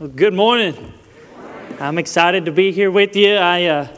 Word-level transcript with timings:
Well, 0.00 0.08
good 0.08 0.34
morning. 0.34 0.92
I'm 1.78 1.98
excited 1.98 2.46
to 2.46 2.50
be 2.50 2.72
here 2.72 2.90
with 2.90 3.14
you. 3.14 3.34
I, 3.34 3.66
uh, 3.66 3.88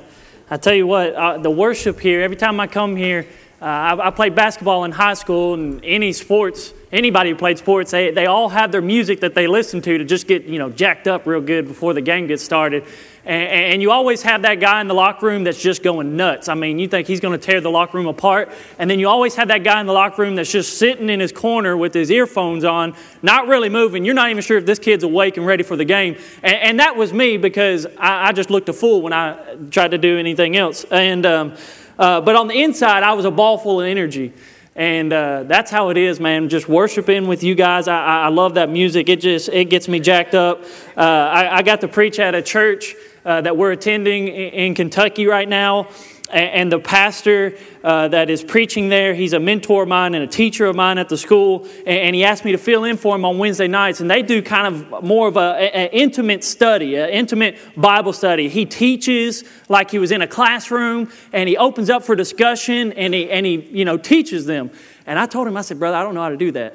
I 0.50 0.58
tell 0.58 0.74
you 0.74 0.86
what, 0.86 1.14
uh, 1.14 1.38
the 1.38 1.50
worship 1.50 1.98
here, 1.98 2.20
every 2.20 2.36
time 2.36 2.60
I 2.60 2.66
come 2.66 2.96
here, 2.96 3.26
uh, 3.62 3.64
I, 3.64 4.08
I, 4.08 4.10
played 4.10 4.34
basketball 4.34 4.84
in 4.84 4.92
high 4.92 5.14
school 5.14 5.54
and 5.54 5.82
any 5.82 6.12
sports, 6.12 6.74
anybody 6.92 7.30
who 7.30 7.36
played 7.36 7.58
sports, 7.58 7.90
they, 7.90 8.10
they 8.10 8.26
all 8.26 8.48
have 8.48 8.70
their 8.70 8.82
music 8.82 9.20
that 9.20 9.34
they 9.34 9.46
listen 9.46 9.80
to 9.82 9.98
to 9.98 10.04
just 10.04 10.26
get, 10.26 10.44
you 10.44 10.58
know, 10.58 10.70
jacked 10.70 11.08
up 11.08 11.26
real 11.26 11.40
good 11.40 11.66
before 11.66 11.92
the 11.94 12.00
game 12.00 12.26
gets 12.26 12.42
started. 12.42 12.84
And, 13.24 13.48
and 13.48 13.82
you 13.82 13.90
always 13.90 14.22
have 14.22 14.42
that 14.42 14.60
guy 14.60 14.80
in 14.80 14.86
the 14.86 14.94
locker 14.94 15.26
room 15.26 15.42
that's 15.42 15.60
just 15.60 15.82
going 15.82 16.16
nuts. 16.16 16.48
I 16.48 16.54
mean, 16.54 16.78
you 16.78 16.86
think 16.86 17.08
he's 17.08 17.18
going 17.18 17.38
to 17.38 17.44
tear 17.44 17.60
the 17.60 17.70
locker 17.70 17.98
room 17.98 18.06
apart. 18.06 18.52
And 18.78 18.88
then 18.88 19.00
you 19.00 19.08
always 19.08 19.34
have 19.34 19.48
that 19.48 19.64
guy 19.64 19.80
in 19.80 19.86
the 19.86 19.92
locker 19.92 20.22
room 20.22 20.36
that's 20.36 20.50
just 20.50 20.78
sitting 20.78 21.10
in 21.10 21.18
his 21.18 21.32
corner 21.32 21.76
with 21.76 21.92
his 21.92 22.10
earphones 22.10 22.64
on, 22.64 22.94
not 23.20 23.48
really 23.48 23.68
moving. 23.68 24.04
You're 24.04 24.14
not 24.14 24.30
even 24.30 24.42
sure 24.42 24.58
if 24.58 24.66
this 24.66 24.78
kid's 24.78 25.02
awake 25.02 25.36
and 25.36 25.46
ready 25.46 25.64
for 25.64 25.76
the 25.76 25.84
game. 25.84 26.16
And, 26.44 26.54
and 26.54 26.80
that 26.80 26.96
was 26.96 27.12
me 27.12 27.36
because 27.36 27.86
I, 27.98 28.28
I, 28.28 28.32
just 28.32 28.50
looked 28.50 28.68
a 28.68 28.72
fool 28.72 29.02
when 29.02 29.12
I 29.12 29.56
tried 29.70 29.90
to 29.90 29.98
do 29.98 30.18
anything 30.18 30.56
else. 30.56 30.84
And, 30.84 31.26
um, 31.26 31.54
uh, 31.98 32.20
but 32.20 32.36
on 32.36 32.46
the 32.46 32.62
inside, 32.62 33.02
I 33.02 33.14
was 33.14 33.24
a 33.24 33.30
ball 33.30 33.58
full 33.58 33.80
of 33.80 33.86
energy. 33.86 34.32
And 34.76 35.10
uh, 35.10 35.44
that's 35.44 35.70
how 35.70 35.88
it 35.88 35.96
is, 35.96 36.20
man. 36.20 36.50
Just 36.50 36.68
worshiping 36.68 37.26
with 37.26 37.42
you 37.42 37.54
guys. 37.54 37.88
I, 37.88 38.24
I 38.24 38.28
love 38.28 38.54
that 38.54 38.68
music. 38.68 39.08
It 39.08 39.22
just 39.22 39.48
it 39.48 39.70
gets 39.70 39.88
me 39.88 40.00
jacked 40.00 40.34
up. 40.34 40.62
Uh, 40.94 41.00
I, 41.00 41.56
I, 41.56 41.62
got 41.62 41.80
to 41.80 41.88
preach 41.88 42.18
at 42.18 42.34
a 42.34 42.42
church 42.42 42.94
uh, 43.24 43.40
that 43.40 43.56
we're 43.56 43.72
attending 43.72 44.28
in 44.28 44.74
Kentucky 44.74 45.26
right 45.26 45.48
now. 45.48 45.88
And 46.28 46.72
the 46.72 46.80
pastor 46.80 47.56
uh, 47.84 48.08
that 48.08 48.30
is 48.30 48.42
preaching 48.42 48.88
there, 48.88 49.14
he's 49.14 49.32
a 49.32 49.38
mentor 49.38 49.84
of 49.84 49.88
mine 49.88 50.14
and 50.14 50.24
a 50.24 50.26
teacher 50.26 50.66
of 50.66 50.74
mine 50.74 50.98
at 50.98 51.08
the 51.08 51.16
school. 51.16 51.68
And 51.86 52.16
he 52.16 52.24
asked 52.24 52.44
me 52.44 52.52
to 52.52 52.58
fill 52.58 52.82
in 52.84 52.96
for 52.96 53.14
him 53.14 53.24
on 53.24 53.38
Wednesday 53.38 53.68
nights. 53.68 54.00
And 54.00 54.10
they 54.10 54.22
do 54.22 54.42
kind 54.42 54.74
of 54.74 55.04
more 55.04 55.28
of 55.28 55.36
an 55.36 55.88
intimate 55.92 56.42
study, 56.42 56.96
an 56.96 57.10
intimate 57.10 57.58
Bible 57.76 58.12
study. 58.12 58.48
He 58.48 58.66
teaches 58.66 59.44
like 59.68 59.90
he 59.90 60.00
was 60.00 60.10
in 60.10 60.20
a 60.20 60.26
classroom, 60.26 61.12
and 61.32 61.48
he 61.48 61.56
opens 61.56 61.90
up 61.90 62.02
for 62.02 62.16
discussion, 62.16 62.92
and 62.94 63.14
he, 63.14 63.30
and 63.30 63.46
he 63.46 63.60
you 63.60 63.84
know, 63.84 63.96
teaches 63.96 64.46
them. 64.46 64.70
And 65.06 65.20
I 65.20 65.26
told 65.26 65.46
him, 65.46 65.56
I 65.56 65.62
said, 65.62 65.78
Brother, 65.78 65.96
I 65.96 66.02
don't 66.02 66.14
know 66.14 66.22
how 66.22 66.30
to 66.30 66.36
do 66.36 66.50
that. 66.52 66.74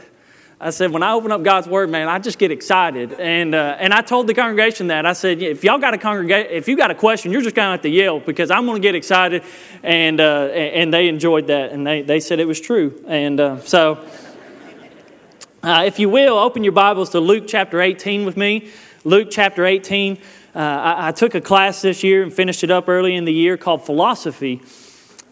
I 0.63 0.69
said, 0.69 0.91
when 0.91 1.01
I 1.01 1.13
open 1.13 1.31
up 1.31 1.41
God's 1.41 1.67
Word, 1.67 1.89
man, 1.89 2.07
I 2.07 2.19
just 2.19 2.37
get 2.37 2.51
excited. 2.51 3.13
And, 3.13 3.55
uh, 3.55 3.77
and 3.79 3.91
I 3.91 4.01
told 4.01 4.27
the 4.27 4.35
congregation 4.35 4.87
that. 4.87 5.07
I 5.07 5.13
said, 5.13 5.41
if 5.41 5.63
y'all 5.63 5.79
got 5.79 5.95
a 5.95 5.97
congregate, 5.97 6.51
if 6.51 6.67
you 6.67 6.77
got 6.77 6.91
a 6.91 6.95
question, 6.95 7.31
you're 7.31 7.41
just 7.41 7.55
going 7.55 7.65
to 7.65 7.71
have 7.71 7.81
to 7.81 7.89
yell 7.89 8.19
because 8.19 8.51
I'm 8.51 8.67
going 8.67 8.79
to 8.79 8.87
get 8.87 8.93
excited. 8.93 9.41
And, 9.81 10.21
uh, 10.21 10.49
and 10.53 10.93
they 10.93 11.07
enjoyed 11.07 11.47
that. 11.47 11.71
And 11.71 11.87
they, 11.87 12.03
they 12.03 12.19
said 12.19 12.39
it 12.39 12.47
was 12.47 12.61
true. 12.61 13.03
And 13.07 13.39
uh, 13.39 13.59
so, 13.61 14.05
uh, 15.63 15.81
if 15.87 15.97
you 15.97 16.09
will, 16.09 16.37
open 16.37 16.63
your 16.63 16.73
Bibles 16.73 17.09
to 17.11 17.19
Luke 17.19 17.45
chapter 17.47 17.81
18 17.81 18.23
with 18.23 18.37
me. 18.37 18.69
Luke 19.03 19.29
chapter 19.31 19.65
18. 19.65 20.19
Uh, 20.53 20.59
I, 20.59 21.07
I, 21.07 21.11
took 21.11 21.33
a 21.33 21.41
class 21.41 21.81
this 21.81 22.03
year 22.03 22.21
and 22.21 22.31
finished 22.31 22.63
it 22.63 22.69
up 22.69 22.87
early 22.87 23.15
in 23.15 23.25
the 23.25 23.33
year 23.33 23.57
called 23.57 23.83
Philosophy. 23.83 24.61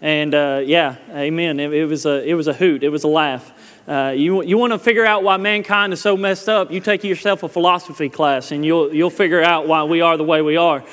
And 0.01 0.33
uh, 0.33 0.63
yeah, 0.65 0.95
amen. 1.11 1.59
It, 1.59 1.71
it, 1.71 1.85
was 1.85 2.07
a, 2.07 2.27
it 2.27 2.33
was 2.33 2.47
a 2.47 2.53
hoot, 2.53 2.81
it 2.81 2.89
was 2.89 3.03
a 3.03 3.07
laugh. 3.07 3.53
Uh, 3.89 4.11
you, 4.11 4.43
you 4.43 4.55
want 4.55 4.71
to 4.71 4.77
figure 4.77 5.03
out 5.03 5.23
why 5.23 5.35
mankind 5.37 5.91
is 5.93 5.99
so 5.99 6.15
messed 6.15 6.47
up, 6.47 6.71
you 6.71 6.79
take 6.79 7.03
yourself 7.03 7.41
a 7.41 7.49
philosophy 7.49 8.07
class 8.07 8.51
and 8.51 8.63
you'll, 8.63 8.93
you'll 8.93 9.09
figure 9.09 9.41
out 9.41 9.67
why 9.67 9.83
we 9.83 9.99
are 9.99 10.15
the 10.15 10.23
way 10.23 10.43
we 10.43 10.57
are. 10.57 10.83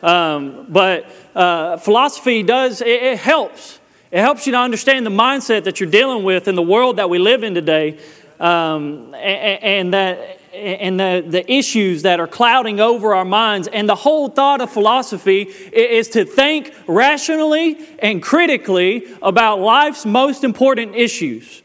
Um, 0.00 0.64
but 0.70 1.04
uh, 1.34 1.76
philosophy 1.76 2.42
does, 2.42 2.80
it, 2.80 2.88
it, 2.88 3.18
helps. 3.18 3.78
It 4.10 4.20
helps 4.20 4.46
you 4.46 4.52
to 4.52 4.58
understand 4.58 5.04
the 5.04 5.10
mindset 5.10 5.64
that 5.64 5.80
you're 5.80 5.90
dealing 5.90 6.24
with 6.24 6.48
in 6.48 6.54
the 6.54 6.62
world 6.62 6.96
that 6.96 7.10
we 7.10 7.18
live 7.18 7.42
in 7.42 7.52
today 7.54 7.98
um, 8.40 9.14
and, 9.14 9.62
and, 9.62 9.92
that, 9.92 10.40
and 10.54 10.98
the, 10.98 11.26
the 11.28 11.52
issues 11.52 12.04
that 12.04 12.20
are 12.20 12.26
clouding 12.26 12.80
over 12.80 13.14
our 13.14 13.26
minds. 13.26 13.68
And 13.68 13.86
the 13.86 13.94
whole 13.94 14.30
thought 14.30 14.62
of 14.62 14.70
philosophy 14.70 15.42
is 15.42 16.08
to 16.10 16.24
think 16.24 16.72
rationally 16.86 17.76
and 17.98 18.22
critically 18.22 19.04
about 19.20 19.60
life's 19.60 20.06
most 20.06 20.42
important 20.42 20.96
issues. 20.96 21.62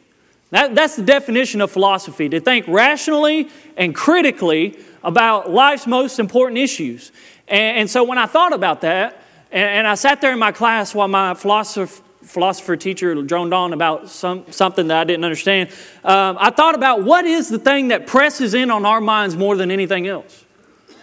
That, 0.52 0.76
that's 0.76 0.98
the 0.98 1.02
definition 1.02 1.62
of 1.62 1.72
philosophy 1.72 2.28
to 2.30 2.40
think 2.40 2.68
rationally 2.68 3.50
and 3.78 3.96
critically 3.96 4.78
about 5.04 5.50
life's 5.50 5.88
most 5.88 6.20
important 6.20 6.58
issues. 6.60 7.12
And, 7.48 7.80
and 7.80 7.90
so 7.90 8.04
when 8.04 8.18
I 8.18 8.26
thought 8.26 8.54
about 8.54 8.82
that, 8.82 9.24
and, 9.52 9.64
and, 9.64 9.88
I 9.88 9.96
sat 9.96 10.22
there 10.22 10.32
in 10.32 10.40
my 10.40 10.52
class 10.52 10.94
while 10.94 11.08
my 11.08 11.34
philosopher, 11.34 12.02
philosopher 12.24 12.76
teacher 12.76 13.16
droned 13.24 13.54
on 13.54 13.74
about 13.74 14.10
some, 14.10 14.50
something 14.52 14.88
that 14.88 14.98
I 14.98 15.04
didn't 15.06 15.24
understand, 15.24 15.70
um, 16.04 16.38
I 16.40 16.52
thought 16.52 16.76
about 16.76 17.04
what 17.04 17.26
is 17.26 17.50
the 17.50 17.60
thing 17.60 17.90
that 17.90 18.06
presses 18.06 18.54
in 18.54 18.72
on 18.72 18.86
our 18.86 19.02
minds 19.02 19.36
more 19.36 19.56
than 19.56 19.72
anything 19.72 20.08
else? 20.08 20.46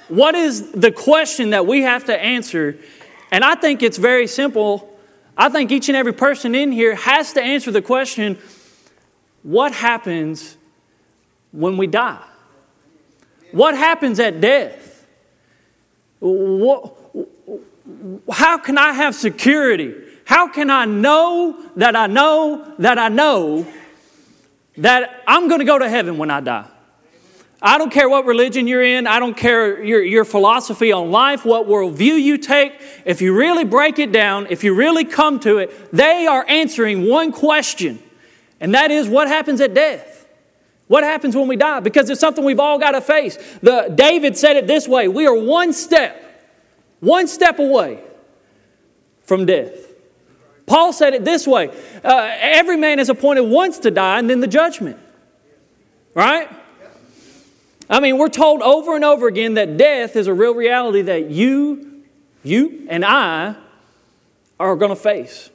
What 0.08 0.34
is 0.34 0.72
the 0.72 0.92
question 0.92 1.50
that 1.50 1.66
we 1.66 1.82
have 1.82 2.04
to 2.06 2.18
answer? 2.18 2.78
And 3.30 3.44
I 3.44 3.54
think 3.54 3.82
it's 3.82 3.98
very 3.98 4.26
simple. 4.26 4.98
I 5.36 5.48
think 5.48 5.70
each 5.70 5.88
and 5.88 5.96
every 5.96 6.14
person 6.14 6.54
in 6.54 6.72
here 6.72 6.94
has 6.94 7.32
to 7.34 7.42
answer 7.42 7.70
the 7.70 7.82
question 7.82 8.38
what 9.42 9.72
happens 9.72 10.56
when 11.52 11.76
we 11.76 11.86
die? 11.86 12.24
What 13.52 13.76
happens 13.76 14.20
at 14.20 14.40
death? 14.40 15.06
What, 16.20 16.94
how 18.30 18.58
can 18.58 18.76
I 18.76 18.92
have 18.92 19.14
security? 19.14 19.94
How 20.24 20.48
can 20.48 20.68
I 20.68 20.84
know 20.84 21.58
that 21.76 21.96
I 21.96 22.06
know 22.06 22.74
that 22.78 22.98
I 22.98 23.08
know 23.08 23.66
that 24.76 25.22
I'm 25.26 25.48
going 25.48 25.60
to 25.60 25.64
go 25.64 25.78
to 25.78 25.88
heaven 25.88 26.18
when 26.18 26.30
I 26.30 26.40
die? 26.40 26.68
I 27.60 27.76
don't 27.76 27.90
care 27.90 28.08
what 28.08 28.24
religion 28.24 28.68
you're 28.68 28.84
in. 28.84 29.08
I 29.08 29.18
don't 29.18 29.36
care 29.36 29.82
your, 29.82 30.02
your 30.02 30.24
philosophy 30.24 30.92
on 30.92 31.10
life, 31.10 31.44
what 31.44 31.66
worldview 31.66 32.20
you 32.20 32.38
take. 32.38 32.72
If 33.04 33.20
you 33.20 33.34
really 33.34 33.64
break 33.64 33.98
it 33.98 34.12
down, 34.12 34.46
if 34.50 34.62
you 34.62 34.74
really 34.74 35.04
come 35.04 35.40
to 35.40 35.58
it, 35.58 35.90
they 35.92 36.26
are 36.26 36.44
answering 36.46 37.08
one 37.08 37.32
question 37.32 38.00
and 38.60 38.74
that 38.74 38.90
is 38.90 39.08
what 39.08 39.28
happens 39.28 39.60
at 39.60 39.74
death. 39.74 40.26
What 40.88 41.04
happens 41.04 41.36
when 41.36 41.48
we 41.48 41.56
die? 41.56 41.80
Because 41.80 42.08
it's 42.08 42.20
something 42.20 42.44
we've 42.44 42.58
all 42.58 42.78
got 42.78 42.92
to 42.92 43.00
face. 43.00 43.36
The, 43.62 43.92
David 43.94 44.36
said 44.36 44.56
it 44.56 44.66
this 44.66 44.88
way 44.88 45.06
We 45.06 45.26
are 45.26 45.34
one 45.34 45.72
step, 45.72 46.50
one 47.00 47.28
step 47.28 47.58
away 47.58 48.02
from 49.24 49.46
death. 49.46 49.92
Paul 50.66 50.92
said 50.92 51.14
it 51.14 51.24
this 51.24 51.46
way 51.46 51.68
uh, 52.04 52.36
Every 52.40 52.76
man 52.76 52.98
is 52.98 53.08
appointed 53.08 53.42
once 53.42 53.78
to 53.80 53.90
die 53.90 54.18
and 54.18 54.28
then 54.28 54.40
the 54.40 54.46
judgment. 54.46 54.98
Right? 56.14 56.48
I 57.90 58.00
mean, 58.00 58.18
we're 58.18 58.28
told 58.28 58.60
over 58.60 58.96
and 58.96 59.04
over 59.04 59.28
again 59.28 59.54
that 59.54 59.76
death 59.76 60.16
is 60.16 60.26
a 60.26 60.34
real 60.34 60.54
reality 60.54 61.02
that 61.02 61.30
you, 61.30 62.02
you 62.42 62.86
and 62.90 63.04
I 63.04 63.56
are 64.60 64.76
going 64.76 64.90
to 64.90 64.96
face. 64.96 65.48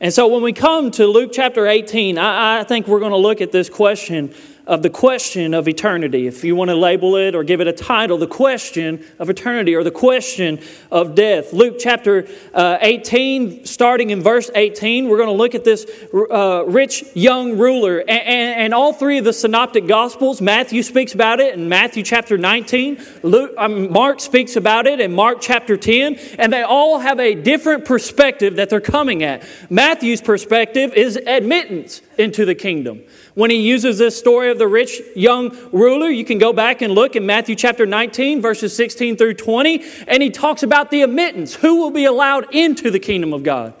And 0.00 0.14
so 0.14 0.26
when 0.28 0.42
we 0.42 0.54
come 0.54 0.90
to 0.92 1.06
Luke 1.06 1.30
chapter 1.30 1.66
18, 1.66 2.16
I, 2.16 2.60
I 2.60 2.64
think 2.64 2.88
we're 2.88 3.00
going 3.00 3.12
to 3.12 3.18
look 3.18 3.42
at 3.42 3.52
this 3.52 3.68
question 3.68 4.34
of 4.70 4.82
the 4.82 4.88
question 4.88 5.52
of 5.52 5.66
eternity. 5.66 6.28
If 6.28 6.44
you 6.44 6.54
want 6.54 6.70
to 6.70 6.76
label 6.76 7.16
it 7.16 7.34
or 7.34 7.42
give 7.42 7.60
it 7.60 7.66
a 7.66 7.72
title, 7.72 8.18
the 8.18 8.28
question 8.28 9.04
of 9.18 9.28
eternity 9.28 9.74
or 9.74 9.82
the 9.82 9.90
question 9.90 10.60
of 10.92 11.16
death. 11.16 11.52
Luke 11.52 11.74
chapter 11.80 12.28
uh, 12.54 12.78
18, 12.80 13.66
starting 13.66 14.10
in 14.10 14.22
verse 14.22 14.48
18, 14.54 15.08
we're 15.08 15.16
going 15.16 15.28
to 15.28 15.34
look 15.34 15.56
at 15.56 15.64
this 15.64 15.90
uh, 16.14 16.64
rich 16.68 17.04
young 17.16 17.58
ruler. 17.58 17.98
And, 17.98 18.10
and, 18.10 18.60
and, 18.60 18.74
all 18.74 18.92
three 18.92 19.18
of 19.18 19.24
the 19.24 19.32
synoptic 19.32 19.88
gospels, 19.88 20.40
Matthew 20.40 20.84
speaks 20.84 21.14
about 21.14 21.40
it 21.40 21.54
in 21.54 21.68
Matthew 21.68 22.04
chapter 22.04 22.38
19, 22.38 23.02
Luke, 23.24 23.52
um, 23.58 23.90
Mark 23.90 24.20
speaks 24.20 24.54
about 24.54 24.86
it 24.86 25.00
in 25.00 25.12
Mark 25.12 25.38
chapter 25.40 25.76
10, 25.76 26.14
and 26.38 26.52
they 26.52 26.62
all 26.62 27.00
have 27.00 27.18
a 27.18 27.34
different 27.34 27.84
perspective 27.84 28.54
that 28.54 28.70
they're 28.70 28.80
coming 28.80 29.24
at. 29.24 29.42
Matthew's 29.68 30.22
perspective 30.22 30.94
is 30.94 31.16
admittance 31.16 32.02
into 32.16 32.44
the 32.44 32.54
kingdom. 32.54 33.02
When 33.40 33.50
he 33.50 33.56
uses 33.56 33.96
this 33.96 34.18
story 34.18 34.50
of 34.50 34.58
the 34.58 34.68
rich 34.68 35.00
young 35.16 35.56
ruler, 35.72 36.10
you 36.10 36.26
can 36.26 36.36
go 36.36 36.52
back 36.52 36.82
and 36.82 36.94
look 36.94 37.16
in 37.16 37.24
Matthew 37.24 37.54
chapter 37.56 37.86
19, 37.86 38.42
verses 38.42 38.76
16 38.76 39.16
through 39.16 39.32
20, 39.32 39.82
and 40.06 40.22
he 40.22 40.28
talks 40.28 40.62
about 40.62 40.90
the 40.90 41.00
admittance 41.00 41.54
who 41.54 41.76
will 41.76 41.90
be 41.90 42.04
allowed 42.04 42.54
into 42.54 42.90
the 42.90 42.98
kingdom 42.98 43.32
of 43.32 43.42
God. 43.42 43.72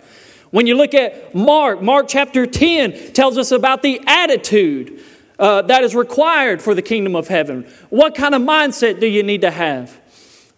When 0.50 0.66
you 0.66 0.74
look 0.78 0.94
at 0.94 1.34
Mark, 1.34 1.82
Mark 1.82 2.08
chapter 2.08 2.46
10 2.46 3.12
tells 3.12 3.36
us 3.36 3.50
about 3.50 3.82
the 3.82 4.00
attitude 4.06 5.04
uh, 5.38 5.60
that 5.60 5.84
is 5.84 5.94
required 5.94 6.62
for 6.62 6.74
the 6.74 6.80
kingdom 6.80 7.14
of 7.14 7.28
heaven. 7.28 7.70
What 7.90 8.14
kind 8.14 8.34
of 8.34 8.40
mindset 8.40 8.98
do 8.98 9.06
you 9.06 9.22
need 9.22 9.42
to 9.42 9.50
have? 9.50 10.00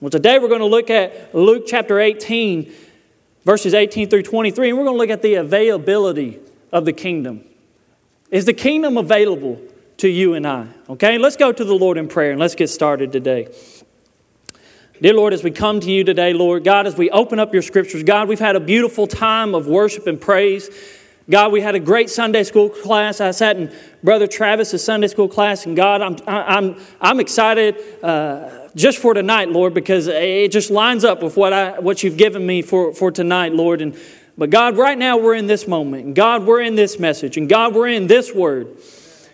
Well, 0.01 0.11
today 0.11 0.39
we're 0.39 0.47
going 0.47 0.61
to 0.61 0.67
look 0.67 0.91
at 0.91 1.35
Luke 1.35 1.65
chapter 1.67 1.99
18, 1.99 2.73
verses 3.45 3.75
18 3.75 4.09
through 4.09 4.23
23, 4.23 4.69
and 4.69 4.79
we're 4.79 4.85
going 4.85 4.95
to 4.95 5.01
look 5.01 5.11
at 5.11 5.23
the 5.23 5.35
availability 5.35 6.39
of 6.71 6.85
the 6.85 6.93
kingdom. 6.93 7.47
Is 8.33 8.47
the 8.47 8.55
kingdom 8.55 8.97
available 8.97 9.61
to 9.99 10.09
you 10.09 10.33
and 10.33 10.47
I? 10.47 10.67
Okay, 10.89 11.19
let's 11.19 11.37
go 11.37 11.53
to 11.53 11.65
the 11.65 11.75
Lord 11.75 11.99
in 11.99 12.09
prayer 12.09 12.31
and 12.31 12.41
let's 12.41 12.55
get 12.55 12.69
started 12.69 13.13
today. 13.13 13.55
Dear 15.03 15.13
Lord, 15.13 15.35
as 15.35 15.45
we 15.45 15.51
come 15.51 15.81
to 15.81 15.91
you 15.91 16.03
today, 16.03 16.33
Lord, 16.33 16.65
God, 16.65 16.87
as 16.87 16.97
we 16.97 17.11
open 17.11 17.39
up 17.39 17.53
your 17.53 17.61
scriptures, 17.61 18.03
God, 18.03 18.29
we've 18.29 18.41
had 18.41 18.57
a 18.57 18.61
beautiful 18.61 19.07
time 19.07 19.55
of 19.55 19.67
worship 19.67 20.07
and 20.07 20.19
praise. 20.19 20.71
God, 21.29 21.53
we 21.53 21.61
had 21.61 21.75
a 21.75 21.79
great 21.79 22.09
Sunday 22.09 22.43
school 22.43 22.71
class. 22.71 23.21
I 23.21 23.33
sat 23.33 23.59
in 23.59 23.71
Brother 24.03 24.27
Travis's 24.27 24.83
Sunday 24.83 25.09
school 25.09 25.29
class, 25.29 25.67
and 25.67 25.77
God, 25.77 26.01
I'm, 26.01 26.17
I'm, 26.27 26.77
I'm 27.03 27.21
excited 27.21 27.77
uh, 28.03 28.69
just 28.75 28.97
for 28.97 29.13
tonight, 29.13 29.51
Lord, 29.51 29.75
because 29.75 30.07
it 30.07 30.51
just 30.51 30.71
lines 30.71 31.05
up 31.05 31.23
with 31.23 31.37
what, 31.37 31.53
I, 31.53 31.81
what 31.81 32.03
you've 32.03 32.17
given 32.17 32.47
me 32.47 32.63
for, 32.63 32.95
for 32.95 33.11
tonight, 33.11 33.53
Lord. 33.53 33.83
And, 33.83 33.95
but 34.43 34.51
God, 34.51 34.77
right 34.77 34.99
now 34.99 35.19
we're 35.19 35.37
in 35.37 35.47
this 35.47 35.69
moment, 35.69 36.05
and 36.05 36.17
God, 36.17 36.43
we're 36.45 36.63
in 36.63 36.75
this 36.75 36.99
message, 36.99 37.37
and 37.37 37.49
God, 37.49 37.77
we're 37.77 37.87
in 37.87 38.09
this 38.09 38.35
word. 38.35 38.77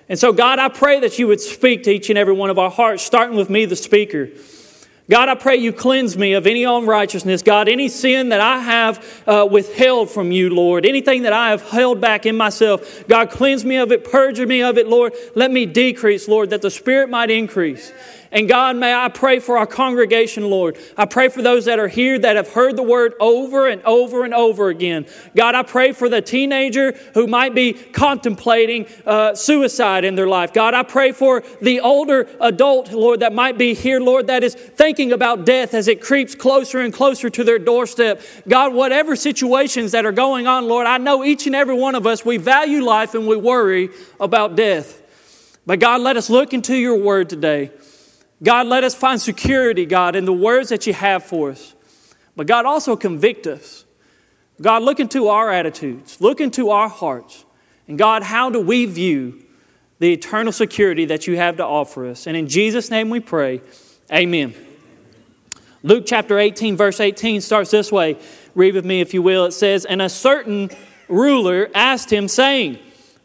And 0.07 0.19
so, 0.19 0.35
God, 0.35 0.59
I 0.59 0.69
pray 0.69 1.01
that 1.01 1.19
you 1.19 1.27
would 1.29 1.41
speak 1.41 1.85
to 1.85 1.91
each 1.91 2.11
and 2.11 2.19
every 2.19 2.35
one 2.35 2.51
of 2.51 2.59
our 2.59 2.71
hearts, 2.71 3.05
starting 3.05 3.35
with 3.35 3.49
me, 3.49 3.65
the 3.65 3.75
speaker. 3.75 4.29
God, 5.09 5.31
I 5.31 5.35
pray 5.35 5.57
you 5.57 5.73
cleanse 5.73 6.19
me 6.19 6.35
of 6.35 6.47
any 6.47 6.65
unrighteousness. 6.65 7.41
God, 7.41 7.71
any 7.71 7.89
sin 7.89 8.29
that 8.29 8.43
I 8.43 8.59
have 8.59 9.23
uh, 9.27 9.49
withheld 9.51 10.11
from 10.11 10.31
you, 10.31 10.51
Lord, 10.51 10.85
anything 10.85 11.23
that 11.23 11.33
I 11.33 11.53
have 11.53 11.63
held 11.63 12.03
back 12.03 12.27
in 12.27 12.37
myself, 12.37 13.09
God, 13.09 13.31
cleanse 13.31 13.65
me 13.65 13.77
of 13.77 13.91
it, 13.91 14.05
purge 14.05 14.39
me 14.39 14.63
of 14.63 14.77
it, 14.77 14.89
Lord. 14.89 15.15
Let 15.35 15.51
me 15.51 15.65
decrease, 15.65 16.29
Lord, 16.29 16.51
that 16.51 16.61
the 16.61 16.71
Spirit 16.71 17.09
might 17.09 17.31
increase. 17.31 17.91
And 18.31 18.49
God, 18.49 18.77
may 18.77 18.93
I 18.93 19.09
pray 19.09 19.39
for 19.39 19.57
our 19.57 19.67
congregation, 19.67 20.51
Lord. 20.51 20.77
I 20.97 21.07
pray 21.07 21.29
for 21.29 21.41
those 21.41 21.65
that 21.65 21.79
are 21.79 21.89
here 21.89 22.19
that 22.19 22.37
have 22.37 22.53
heard 22.53 22.77
the 22.77 22.83
word 22.83 23.15
over 23.21 23.67
and 23.67 23.83
over 23.85 24.25
and 24.25 24.35
over 24.35 24.69
again. 24.69 25.07
God, 25.35 25.55
I 25.55 25.63
pray 25.63 25.93
for 25.93 26.09
the 26.09 26.21
teenager 26.21 26.93
who 27.15 27.27
might 27.27 27.55
be 27.55 27.73
contemplating 27.73 28.87
uh, 29.07 29.35
suicide 29.35 30.05
in 30.05 30.15
their 30.15 30.27
life. 30.27 30.53
God, 30.53 30.75
I 30.75 30.83
pray 30.83 31.13
for 31.13 31.43
the 31.63 31.81
older 31.81 32.29
adult, 32.41 32.93
Lord, 32.93 33.21
that 33.21 33.33
might 33.33 33.57
be 33.57 33.75
here, 33.75 34.01
Lord, 34.01 34.27
that 34.27 34.45
is 34.45 34.55
thinking 34.55 35.13
about 35.13 35.47
death 35.47 35.73
as 35.73 35.89
it 35.89 36.03
creeps 36.03 36.35
closer 36.35 36.81
and 36.81 36.93
closer 36.93 37.31
to 37.31 37.45
their 37.45 37.59
doorstep. 37.59 38.21
God, 38.47 38.75
whatever 38.75 39.17
situations 39.17 39.93
that 39.93 40.05
are 40.05 40.13
going 40.13 40.47
on, 40.47 40.69
Lord, 40.69 40.87
I 40.87 40.99
know 40.99 41.25
each 41.25 41.47
and 41.47 41.57
every 41.57 41.75
one 41.75 41.95
of 41.95 42.07
us, 42.07 42.25
we 42.25 42.37
value 42.37 42.85
life 42.85 43.15
and 43.15 43.27
we 43.27 43.37
worry 43.37 43.89
about 44.21 44.55
death. 44.55 45.03
But 45.65 45.81
God, 45.81 46.01
let 46.01 46.17
us 46.17 46.31
look 46.31 46.53
into 46.53 46.75
your 46.75 46.99
word 46.99 47.29
today. 47.29 47.71
God, 48.43 48.67
let 48.67 48.85
us 48.85 48.95
find 48.95 49.21
security, 49.21 49.85
God, 49.85 50.15
in 50.15 50.25
the 50.25 50.33
words 50.33 50.69
that 50.69 50.87
you 50.87 50.93
have 50.93 51.25
for 51.25 51.51
us. 51.51 51.75
But 52.37 52.47
God, 52.47 52.67
also 52.67 52.95
convict 52.97 53.47
us. 53.47 53.85
God, 54.61 54.83
look 54.83 55.01
into 55.01 55.29
our 55.29 55.51
attitudes, 55.51 56.21
look 56.21 56.41
into 56.41 56.71
our 56.71 56.89
hearts. 56.89 57.45
And 57.87 57.99
God, 57.99 58.23
how 58.23 58.51
do 58.51 58.61
we 58.61 58.87
view 58.87 59.43
the 59.99 60.13
eternal 60.13 60.53
security 60.53 61.05
that 61.07 61.27
you 61.27 61.37
have 61.37 61.57
to 61.57 61.65
offer 61.65 62.07
us? 62.07 62.27
And 62.27 62.37
in 62.37 62.49
Jesus' 62.49 62.91
name 62.91 63.11
we 63.11 63.21
pray, 63.21 63.61
amen. 64.13 64.55
Luke 65.83 66.05
chapter 66.07 66.39
18, 66.39 66.77
verse 66.77 67.01
18 67.01 67.41
starts 67.41 67.71
this 67.71 67.91
way. 67.93 68.19
Read 68.55 68.75
with 68.75 68.85
me, 68.85 69.01
if 69.01 69.15
you 69.15 69.23
will. 69.23 69.47
It 69.47 69.53
says, 69.53 69.85
And 69.85 70.03
a 70.03 70.09
certain 70.09 70.71
ruler 71.09 71.71
asked 71.75 72.13
him, 72.13 72.27
saying, 72.27 72.79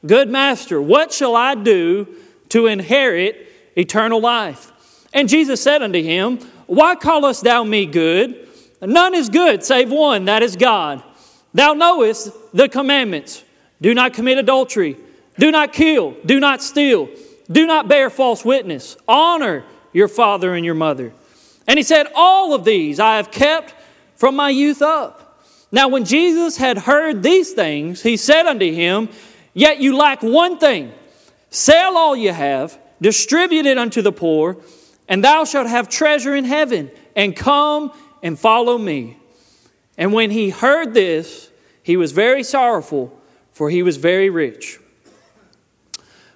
Good 0.05 0.29
master, 0.29 0.81
what 0.81 1.11
shall 1.11 1.35
I 1.35 1.55
do 1.55 2.07
to 2.49 2.67
inherit 2.67 3.47
eternal 3.75 4.21
life? 4.21 4.72
And 5.13 5.29
Jesus 5.29 5.61
said 5.61 5.81
unto 5.81 6.01
him, 6.01 6.39
Why 6.65 6.95
callest 6.95 7.43
thou 7.43 7.63
me 7.63 7.85
good? 7.85 8.47
None 8.81 9.13
is 9.13 9.29
good 9.29 9.63
save 9.63 9.91
one, 9.91 10.25
that 10.25 10.43
is 10.43 10.55
God. 10.55 11.03
Thou 11.53 11.73
knowest 11.73 12.31
the 12.53 12.67
commandments 12.67 13.43
do 13.81 13.93
not 13.93 14.13
commit 14.13 14.37
adultery, 14.37 14.97
do 15.37 15.51
not 15.51 15.71
kill, 15.71 16.15
do 16.25 16.39
not 16.39 16.61
steal, 16.61 17.09
do 17.51 17.67
not 17.67 17.87
bear 17.87 18.09
false 18.09 18.43
witness, 18.43 18.97
honor 19.07 19.63
your 19.93 20.07
father 20.07 20.55
and 20.55 20.65
your 20.65 20.73
mother. 20.73 21.13
And 21.67 21.77
he 21.77 21.83
said, 21.83 22.07
All 22.15 22.53
of 22.53 22.65
these 22.65 22.99
I 22.99 23.17
have 23.17 23.31
kept 23.31 23.75
from 24.15 24.35
my 24.35 24.49
youth 24.49 24.81
up. 24.81 25.19
Now, 25.71 25.87
when 25.87 26.05
Jesus 26.05 26.57
had 26.57 26.79
heard 26.79 27.23
these 27.23 27.53
things, 27.53 28.03
he 28.03 28.17
said 28.17 28.45
unto 28.45 28.71
him, 28.71 29.09
Yet 29.53 29.79
you 29.79 29.95
lack 29.95 30.21
one 30.23 30.57
thing. 30.57 30.91
Sell 31.49 31.97
all 31.97 32.15
you 32.15 32.31
have, 32.33 32.79
distribute 33.01 33.65
it 33.65 33.77
unto 33.77 34.01
the 34.01 34.11
poor 34.11 34.57
and 35.07 35.23
thou 35.23 35.45
shalt 35.45 35.67
have 35.67 35.89
treasure 35.89 36.35
in 36.35 36.45
heaven, 36.45 36.91
and 37.15 37.35
come 37.35 37.91
and 38.21 38.39
follow 38.39 38.77
me. 38.77 39.17
And 39.97 40.13
when 40.13 40.31
he 40.31 40.49
heard 40.49 40.93
this, 40.93 41.49
he 41.83 41.97
was 41.97 42.11
very 42.11 42.43
sorrowful, 42.43 43.17
for 43.51 43.69
he 43.69 43.83
was 43.83 43.97
very 43.97 44.29
rich. 44.29 44.79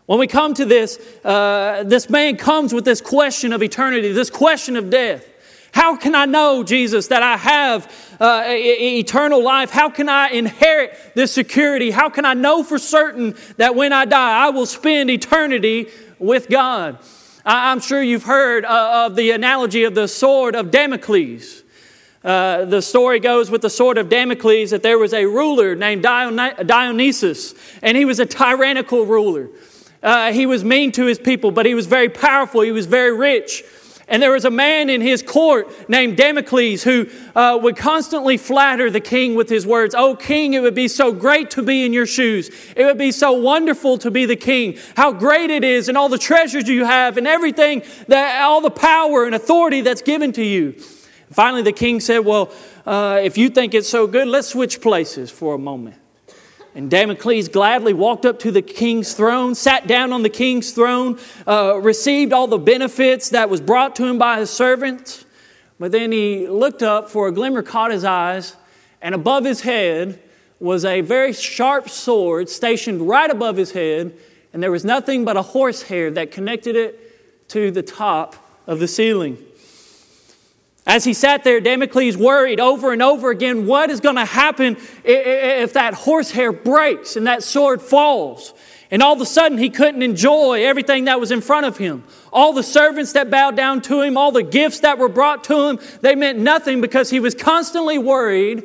When 0.05 0.19
we 0.19 0.27
come 0.27 0.53
to 0.53 0.65
this, 0.65 0.99
uh, 1.25 1.83
this 1.85 2.09
man 2.09 2.37
comes 2.37 2.73
with 2.73 2.85
this 2.85 3.01
question 3.01 3.51
of 3.51 3.61
eternity, 3.61 4.11
this 4.13 4.29
question 4.29 4.77
of 4.77 4.89
death. 4.89 5.25
How 5.73 5.95
can 5.97 6.15
I 6.15 6.25
know, 6.25 6.63
Jesus, 6.63 7.07
that 7.07 7.21
I 7.23 7.37
have 7.37 8.15
uh, 8.19 8.43
eternal 8.47 9.43
life? 9.43 9.69
How 9.69 9.89
can 9.89 10.07
I 10.07 10.29
inherit 10.29 10.97
this 11.13 11.33
security? 11.33 11.91
How 11.91 12.09
can 12.09 12.25
I 12.25 12.33
know 12.33 12.63
for 12.63 12.79
certain 12.79 13.35
that 13.57 13.75
when 13.75 13.91
I 13.91 14.05
die, 14.05 14.45
I 14.45 14.49
will 14.49 14.65
spend 14.65 15.09
eternity 15.09 15.89
with 16.19 16.47
God? 16.49 16.99
I'm 17.49 17.79
sure 17.79 18.03
you've 18.03 18.25
heard 18.25 18.65
uh, 18.65 19.05
of 19.05 19.15
the 19.15 19.31
analogy 19.31 19.85
of 19.85 19.95
the 19.95 20.09
sword 20.09 20.53
of 20.53 20.69
Damocles. 20.69 21.63
Uh, 22.21 22.65
the 22.65 22.81
story 22.81 23.21
goes 23.21 23.49
with 23.49 23.61
the 23.61 23.69
sword 23.69 23.97
of 23.97 24.09
Damocles 24.09 24.71
that 24.71 24.83
there 24.83 24.99
was 24.99 25.13
a 25.13 25.25
ruler 25.25 25.73
named 25.73 26.03
Dionysus, 26.03 27.55
and 27.81 27.95
he 27.95 28.03
was 28.03 28.19
a 28.19 28.25
tyrannical 28.25 29.05
ruler. 29.05 29.47
Uh, 30.03 30.33
he 30.33 30.45
was 30.45 30.65
mean 30.65 30.91
to 30.91 31.05
his 31.05 31.19
people, 31.19 31.51
but 31.51 31.65
he 31.65 31.73
was 31.73 31.87
very 31.87 32.09
powerful, 32.09 32.59
he 32.59 32.73
was 32.73 32.85
very 32.85 33.15
rich. 33.15 33.63
And 34.09 34.23
there 34.23 34.31
was 34.31 34.45
a 34.45 34.51
man 34.51 34.89
in 34.89 35.01
his 35.01 35.21
court 35.21 35.89
named 35.89 36.15
Damocles 36.15 36.83
who 36.83 37.07
uh, 37.35 37.59
would 37.61 37.75
constantly 37.75 38.37
flatter 38.37 38.89
the 38.89 39.01
king 39.01 39.35
with 39.35 39.49
his 39.49 39.67
words, 39.67 39.93
Oh, 39.93 40.15
king, 40.15 40.53
it 40.53 40.61
would 40.61 40.75
be 40.75 40.87
so 40.87 41.11
great 41.11 41.51
to 41.51 41.61
be 41.61 41.85
in 41.85 41.91
your 41.91 42.05
shoes. 42.05 42.49
It 42.75 42.85
would 42.85 42.97
be 42.97 43.11
so 43.11 43.33
wonderful 43.33 43.97
to 43.99 44.09
be 44.09 44.25
the 44.25 44.37
king. 44.37 44.77
How 44.95 45.11
great 45.11 45.49
it 45.49 45.65
is, 45.65 45.89
and 45.89 45.97
all 45.97 46.07
the 46.07 46.17
treasures 46.17 46.69
you 46.69 46.85
have, 46.85 47.17
and 47.17 47.27
everything, 47.27 47.83
that, 48.07 48.41
all 48.43 48.61
the 48.61 48.71
power 48.71 49.25
and 49.25 49.35
authority 49.35 49.81
that's 49.81 50.01
given 50.01 50.31
to 50.33 50.43
you. 50.43 50.75
Finally, 51.31 51.63
the 51.63 51.73
king 51.73 51.99
said, 51.99 52.19
Well, 52.19 52.51
uh, 52.85 53.19
if 53.21 53.37
you 53.37 53.49
think 53.49 53.73
it's 53.73 53.89
so 53.89 54.07
good, 54.07 54.29
let's 54.29 54.47
switch 54.47 54.79
places 54.79 55.29
for 55.29 55.55
a 55.55 55.59
moment. 55.59 55.97
And 56.77 56.91
Damocles 56.91 57.47
gladly 57.47 57.91
walked 57.91 58.23
up 58.23 58.37
to 58.41 58.51
the 58.51 58.61
king's 58.61 59.15
throne, 59.15 59.55
sat 59.55 59.87
down 59.87 60.13
on 60.13 60.21
the 60.21 60.29
king's 60.29 60.73
throne, 60.73 61.17
uh, 61.47 61.79
received 61.81 62.33
all 62.33 62.45
the 62.45 62.59
benefits 62.59 63.29
that 63.31 63.49
was 63.49 63.59
brought 63.59 63.95
to 63.95 64.05
him 64.05 64.19
by 64.19 64.39
his 64.39 64.51
servants. 64.51 65.25
But 65.79 65.91
then 65.91 66.11
he 66.11 66.47
looked 66.47 66.83
up, 66.83 67.09
for 67.09 67.27
a 67.27 67.31
glimmer 67.31 67.63
caught 67.63 67.89
his 67.89 68.03
eyes, 68.03 68.55
and 69.01 69.15
above 69.15 69.43
his 69.43 69.61
head 69.61 70.21
was 70.59 70.85
a 70.85 71.01
very 71.01 71.33
sharp 71.33 71.89
sword 71.89 72.47
stationed 72.47 73.01
right 73.09 73.31
above 73.31 73.57
his 73.57 73.71
head, 73.71 74.15
and 74.53 74.61
there 74.61 74.71
was 74.71 74.85
nothing 74.85 75.25
but 75.25 75.35
a 75.35 75.41
horsehair 75.41 76.11
that 76.11 76.29
connected 76.29 76.75
it 76.75 77.49
to 77.49 77.71
the 77.71 77.81
top 77.81 78.35
of 78.67 78.77
the 78.77 78.87
ceiling. 78.87 79.43
As 80.87 81.03
he 81.03 81.13
sat 81.13 81.43
there, 81.43 81.59
Damocles 81.59 82.15
worried 82.15 82.61
over 82.61 82.93
and 82.93 83.03
over 83.03 83.29
again 83.29 83.67
what 83.67 83.89
is 83.89 83.99
going 83.99 84.15
to 84.15 84.23
happen 84.23 84.77
if 85.03 85.73
that 85.73 85.93
horsehair 85.93 86.53
breaks 86.53 87.17
and 87.17 87.27
that 87.27 87.43
sword 87.43 87.81
falls. 87.81 88.53
And 88.89 89.03
all 89.03 89.13
of 89.13 89.19
a 89.19 89.25
sudden, 89.25 89.57
he 89.57 89.69
couldn't 89.69 90.01
enjoy 90.01 90.63
everything 90.63 91.05
that 91.05 91.19
was 91.19 91.29
in 91.29 91.41
front 91.41 91.65
of 91.65 91.75
him. 91.75 92.05
All 92.31 92.53
the 92.53 92.63
servants 92.63 93.11
that 93.13 93.29
bowed 93.29 93.57
down 93.57 93.81
to 93.81 94.01
him, 94.01 94.15
all 94.15 94.31
the 94.31 94.43
gifts 94.43 94.79
that 94.79 94.97
were 94.97 95.09
brought 95.09 95.43
to 95.45 95.67
him, 95.67 95.79
they 95.99 96.15
meant 96.15 96.39
nothing 96.39 96.79
because 96.79 97.09
he 97.09 97.19
was 97.19 97.35
constantly 97.35 97.97
worried 97.97 98.63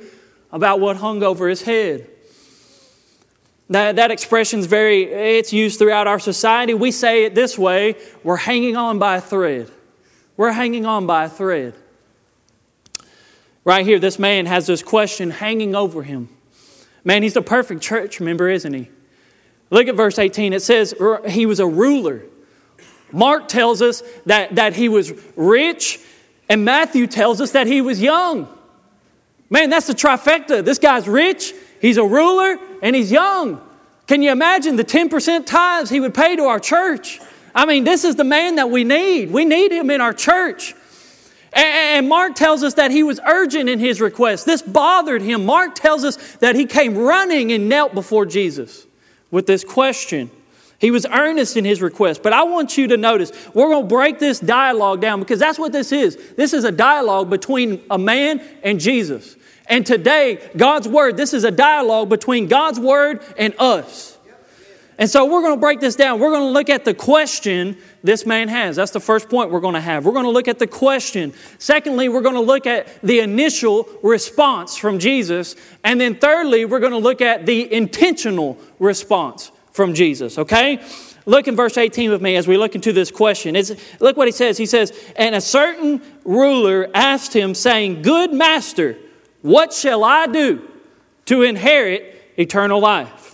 about 0.53 0.79
what 0.79 0.99
hung 0.99 1.25
over 1.25 1.49
his 1.49 1.63
head. 1.63 2.09
That, 3.69 3.97
that 3.97 4.13
expression 4.13 4.61
is 4.61 4.67
very, 4.67 5.05
it's 5.05 5.53
used 5.53 5.81
throughout 5.81 6.07
our 6.07 6.21
society. 6.21 6.73
We 6.73 6.93
say 6.93 7.25
it 7.25 7.35
this 7.35 7.59
way 7.59 7.97
we're 8.23 8.37
hanging 8.37 8.77
on 8.77 9.01
by 9.01 9.17
a 9.17 9.21
thread. 9.21 9.73
We're 10.37 10.53
hanging 10.53 10.87
on 10.87 11.07
by 11.07 11.25
a 11.25 11.29
thread. 11.29 11.75
Right 13.65 13.87
here, 13.87 13.99
this 13.99 14.19
man 14.19 14.47
has 14.47 14.67
this 14.67 14.83
question 14.83 15.31
hanging 15.31 15.75
over 15.75 16.03
him. 16.03 16.29
Man, 17.05 17.23
he's 17.23 17.35
the 17.35 17.43
perfect 17.43 17.81
church 17.81 18.21
member, 18.21 18.49
isn't 18.49 18.73
he? 18.73 18.89
Look 19.71 19.89
at 19.89 19.95
verse 19.95 20.19
18. 20.19 20.53
It 20.53 20.63
says 20.63 20.95
he 21.29 21.47
was 21.47 21.61
a 21.61 21.67
ruler. 21.67 22.23
Mark 23.13 23.49
tells 23.49 23.83
us 23.83 24.03
that, 24.27 24.55
that 24.57 24.75
he 24.75 24.89
was 24.89 25.13
rich, 25.37 26.01
and 26.49 26.65
Matthew 26.65 27.07
tells 27.07 27.41
us 27.41 27.53
that 27.53 27.67
he 27.67 27.81
was 27.81 28.01
young. 28.01 28.49
Man, 29.51 29.71
that's 29.71 29.87
the 29.87 29.93
trifecta. 29.93 30.65
This 30.65 30.79
guy's 30.79 31.07
rich, 31.07 31.53
he's 31.81 31.99
a 31.99 32.05
ruler, 32.05 32.59
and 32.83 32.97
he's 32.97 33.13
young. 33.13 33.61
Can 34.07 34.23
you 34.23 34.33
imagine 34.33 34.77
the 34.77 34.85
10% 34.85 35.47
tithes 35.47 35.91
he 35.91 36.01
would 36.01 36.15
pay 36.15 36.37
to 36.37 36.45
our 36.45 36.59
church? 36.59 37.21
I 37.55 37.67
mean, 37.67 37.85
this 37.85 38.05
is 38.05 38.17
the 38.17 38.25
man 38.25 38.57
that 38.57 38.71
we 38.71 38.83
need. 38.83 39.31
We 39.31 39.45
need 39.45 39.73
him 39.73 39.91
in 39.91 40.01
our 40.01 40.15
church. 40.15 40.75
And 41.53 42.09
Mark 42.09 42.35
tells 42.35 42.63
us 42.63 42.75
that 42.75 42.91
he 42.91 43.03
was 43.03 43.21
urgent 43.27 43.69
in 43.69 43.79
his 43.79 44.01
request. 44.01 44.47
This 44.47 44.63
bothered 44.63 45.23
him. 45.23 45.45
Mark 45.45 45.75
tells 45.75 46.05
us 46.05 46.17
that 46.37 46.55
he 46.55 46.65
came 46.65 46.97
running 46.97 47.53
and 47.53 47.69
knelt 47.69 47.95
before 47.95 48.25
Jesus 48.25 48.87
with 49.31 49.47
this 49.47 49.63
question. 49.63 50.31
He 50.79 50.91
was 50.91 51.07
earnest 51.07 51.57
in 51.57 51.65
his 51.65 51.81
request. 51.81 52.23
But 52.23 52.33
I 52.33 52.43
want 52.43 52.77
you 52.77 52.89
to 52.89 52.97
notice, 52.97 53.31
we're 53.55 53.69
going 53.69 53.85
to 53.85 53.89
break 53.89 54.19
this 54.19 54.41
dialogue 54.41 55.01
down 55.01 55.21
because 55.21 55.39
that's 55.39 55.59
what 55.59 55.73
this 55.73 55.93
is. 55.93 56.17
This 56.37 56.53
is 56.53 56.65
a 56.65 56.73
dialogue 56.73 57.31
between 57.31 57.85
a 57.91 57.99
man 57.99 58.43
and 58.65 58.81
Jesus. 58.81 59.37
And 59.67 59.87
today, 59.87 60.51
God's 60.57 60.89
Word, 60.89 61.17
this 61.17 61.35
is 61.35 61.45
a 61.45 61.51
dialogue 61.51 62.09
between 62.09 62.49
God's 62.49 62.81
Word 62.81 63.23
and 63.37 63.55
us. 63.59 64.12
And 64.99 65.09
so 65.09 65.25
we're 65.25 65.41
going 65.41 65.55
to 65.55 65.61
break 65.61 65.81
this 65.81 65.97
down. 65.97 66.21
We're 66.21 66.31
going 66.31 66.43
to 66.43 66.53
look 66.53 66.69
at 66.69 66.85
the 66.85 66.95
question 66.95 67.77
this 68.05 68.27
man 68.27 68.49
has. 68.49 68.77
That's 68.77 68.91
the 68.91 69.01
first 69.01 69.29
point 69.29 69.51
we're 69.51 69.61
going 69.61 69.75
to 69.75 69.81
have. 69.81 70.05
We're 70.05 70.13
going 70.13 70.27
to 70.27 70.31
look 70.31 70.49
at 70.49 70.59
the 70.59 70.67
question. 70.67 71.33
Secondly, 71.59 72.09
we're 72.09 72.21
going 72.21 72.35
to 72.35 72.41
look 72.41 72.67
at 72.67 73.01
the 73.03 73.21
initial 73.21 73.89
response 74.03 74.77
from 74.77 74.99
Jesus. 74.99 75.57
And 75.83 76.01
then 76.01 76.17
thirdly, 76.17 76.65
we're 76.67 76.81
going 76.81 76.93
to 76.93 76.99
look 76.99 77.21
at 77.21 77.47
the 77.47 77.73
intentional 77.73 78.59
response 78.79 79.51
from 79.73 79.95
Jesus, 79.95 80.39
okay? 80.39 80.85
Look 81.25 81.49
in 81.49 81.57
verse 81.57 81.79
18 81.79 82.11
with 82.11 82.21
me 82.21 82.37
as 82.37 82.47
we 82.47 82.57
look 82.57 82.75
into 82.75 82.93
this 82.93 83.11
question. 83.11 83.57
It's, 83.57 83.73
look 84.01 84.17
what 84.17 84.29
he 84.29 84.33
says. 84.33 84.59
He 84.59 84.67
says, 84.67 84.93
And 85.17 85.35
a 85.35 85.41
certain 85.41 86.03
ruler 86.25 86.91
asked 86.95 87.35
him, 87.35 87.55
saying, 87.55 88.03
Good 88.03 88.33
master, 88.33 88.99
what 89.41 89.73
shall 89.73 90.05
I 90.05 90.27
do 90.27 90.69
to 91.27 91.43
inherit 91.43 92.33
eternal 92.37 92.81
life? 92.81 93.32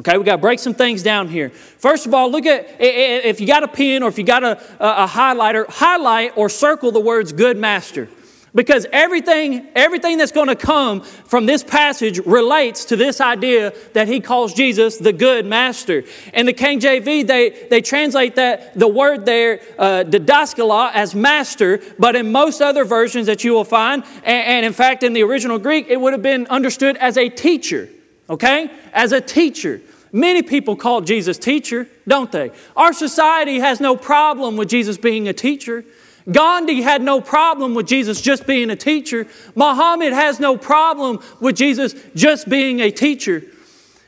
Okay, 0.00 0.18
we 0.18 0.24
got 0.24 0.36
to 0.36 0.42
break 0.42 0.58
some 0.58 0.74
things 0.74 1.04
down 1.04 1.28
here. 1.28 1.50
First 1.50 2.06
of 2.06 2.14
all, 2.14 2.28
look 2.30 2.46
at 2.46 2.66
if 2.80 3.40
you 3.40 3.46
got 3.46 3.62
a 3.62 3.68
pen 3.68 4.02
or 4.02 4.08
if 4.08 4.18
you 4.18 4.24
got 4.24 4.42
a, 4.42 4.58
a 4.80 5.06
highlighter, 5.06 5.68
highlight 5.68 6.36
or 6.36 6.48
circle 6.48 6.90
the 6.90 7.00
words 7.00 7.32
good 7.32 7.56
master 7.56 8.08
because 8.54 8.86
everything, 8.92 9.66
everything 9.74 10.16
that's 10.16 10.32
going 10.32 10.48
to 10.48 10.56
come 10.56 11.00
from 11.00 11.46
this 11.46 11.64
passage 11.64 12.18
relates 12.20 12.84
to 12.86 12.96
this 12.96 13.20
idea 13.20 13.74
that 13.92 14.06
he 14.06 14.20
calls 14.20 14.54
Jesus 14.54 14.96
the 14.96 15.12
good 15.12 15.44
master. 15.44 16.04
In 16.32 16.46
the 16.46 16.52
King 16.52 16.78
JV, 16.80 17.26
they, 17.26 17.66
they 17.68 17.80
translate 17.80 18.36
that 18.36 18.78
the 18.78 18.88
word 18.88 19.26
there, 19.26 19.60
uh, 19.78 20.04
didaskala, 20.06 20.92
as 20.92 21.14
master, 21.14 21.80
but 21.98 22.14
in 22.14 22.30
most 22.30 22.60
other 22.60 22.84
versions 22.84 23.26
that 23.26 23.42
you 23.42 23.52
will 23.52 23.64
find, 23.64 24.04
and, 24.24 24.46
and 24.46 24.66
in 24.66 24.72
fact 24.72 25.02
in 25.02 25.12
the 25.12 25.22
original 25.22 25.58
Greek, 25.58 25.88
it 25.88 26.00
would 26.00 26.12
have 26.12 26.22
been 26.22 26.46
understood 26.46 26.96
as 26.98 27.16
a 27.16 27.28
teacher, 27.28 27.88
okay? 28.28 28.70
As 28.92 29.12
a 29.12 29.20
teacher. 29.20 29.80
Many 30.12 30.42
people 30.42 30.76
call 30.76 31.00
Jesus 31.00 31.38
teacher, 31.38 31.88
don't 32.06 32.30
they? 32.30 32.52
Our 32.76 32.92
society 32.92 33.58
has 33.58 33.80
no 33.80 33.96
problem 33.96 34.56
with 34.56 34.68
Jesus 34.68 34.96
being 34.96 35.26
a 35.26 35.32
teacher. 35.32 35.84
Gandhi 36.30 36.82
had 36.82 37.02
no 37.02 37.20
problem 37.20 37.74
with 37.74 37.86
Jesus 37.86 38.20
just 38.20 38.46
being 38.46 38.70
a 38.70 38.76
teacher. 38.76 39.26
Muhammad 39.56 40.12
has 40.12 40.38
no 40.38 40.56
problem 40.56 41.18
with 41.40 41.56
Jesus 41.56 41.94
just 42.14 42.48
being 42.48 42.80
a 42.80 42.90
teacher. 42.90 43.42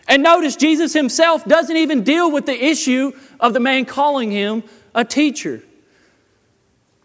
And 0.08 0.22
notice 0.22 0.56
Jesus 0.56 0.92
himself 0.92 1.44
doesn't 1.44 1.76
even 1.76 2.04
deal 2.04 2.30
with 2.30 2.46
the 2.46 2.64
issue 2.64 3.12
of 3.40 3.52
the 3.52 3.60
man 3.60 3.84
calling 3.84 4.30
him 4.30 4.62
a 4.94 5.04
teacher. 5.04 5.60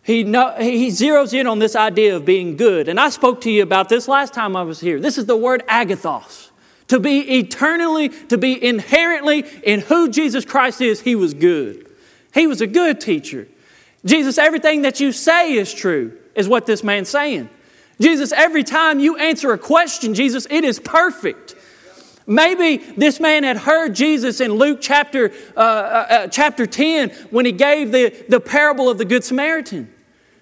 He, 0.03 0.23
no, 0.23 0.55
he 0.59 0.87
zeroes 0.89 1.33
in 1.33 1.47
on 1.47 1.59
this 1.59 1.75
idea 1.75 2.15
of 2.15 2.23
being 2.23 2.55
good. 2.55 2.87
And 2.87 2.99
I 2.99 3.09
spoke 3.09 3.41
to 3.41 3.51
you 3.51 3.63
about 3.63 3.89
this 3.89 4.07
last 4.07 4.33
time 4.33 4.55
I 4.55 4.61
was 4.61 4.79
here. 4.79 4.99
This 4.99 5.17
is 5.17 5.25
the 5.25 5.35
word 5.35 5.63
agathos. 5.67 6.50
To 6.91 6.99
be 6.99 7.39
eternally, 7.39 8.09
to 8.09 8.37
be 8.37 8.61
inherently 8.61 9.45
in 9.63 9.79
who 9.79 10.09
Jesus 10.09 10.43
Christ 10.43 10.81
is, 10.81 10.99
he 10.99 11.15
was 11.15 11.33
good. 11.33 11.89
He 12.33 12.47
was 12.47 12.59
a 12.59 12.67
good 12.67 12.99
teacher. 12.99 13.47
Jesus, 14.03 14.37
everything 14.37 14.81
that 14.81 14.99
you 14.99 15.13
say 15.13 15.53
is 15.53 15.73
true, 15.73 16.17
is 16.35 16.49
what 16.49 16.65
this 16.65 16.83
man's 16.83 17.07
saying. 17.07 17.49
Jesus, 18.01 18.33
every 18.33 18.65
time 18.65 18.99
you 18.99 19.15
answer 19.15 19.53
a 19.53 19.57
question, 19.57 20.13
Jesus, 20.13 20.45
it 20.49 20.65
is 20.65 20.81
perfect. 20.81 21.55
Maybe 22.27 22.75
this 22.75 23.21
man 23.21 23.45
had 23.45 23.55
heard 23.55 23.95
Jesus 23.95 24.41
in 24.41 24.51
Luke 24.55 24.79
chapter, 24.81 25.31
uh, 25.55 25.59
uh, 25.59 25.63
uh, 25.63 26.27
chapter 26.27 26.65
10 26.65 27.11
when 27.29 27.45
he 27.45 27.53
gave 27.53 27.93
the, 27.93 28.13
the 28.27 28.41
parable 28.41 28.89
of 28.89 28.97
the 28.97 29.05
Good 29.05 29.23
Samaritan. 29.23 29.89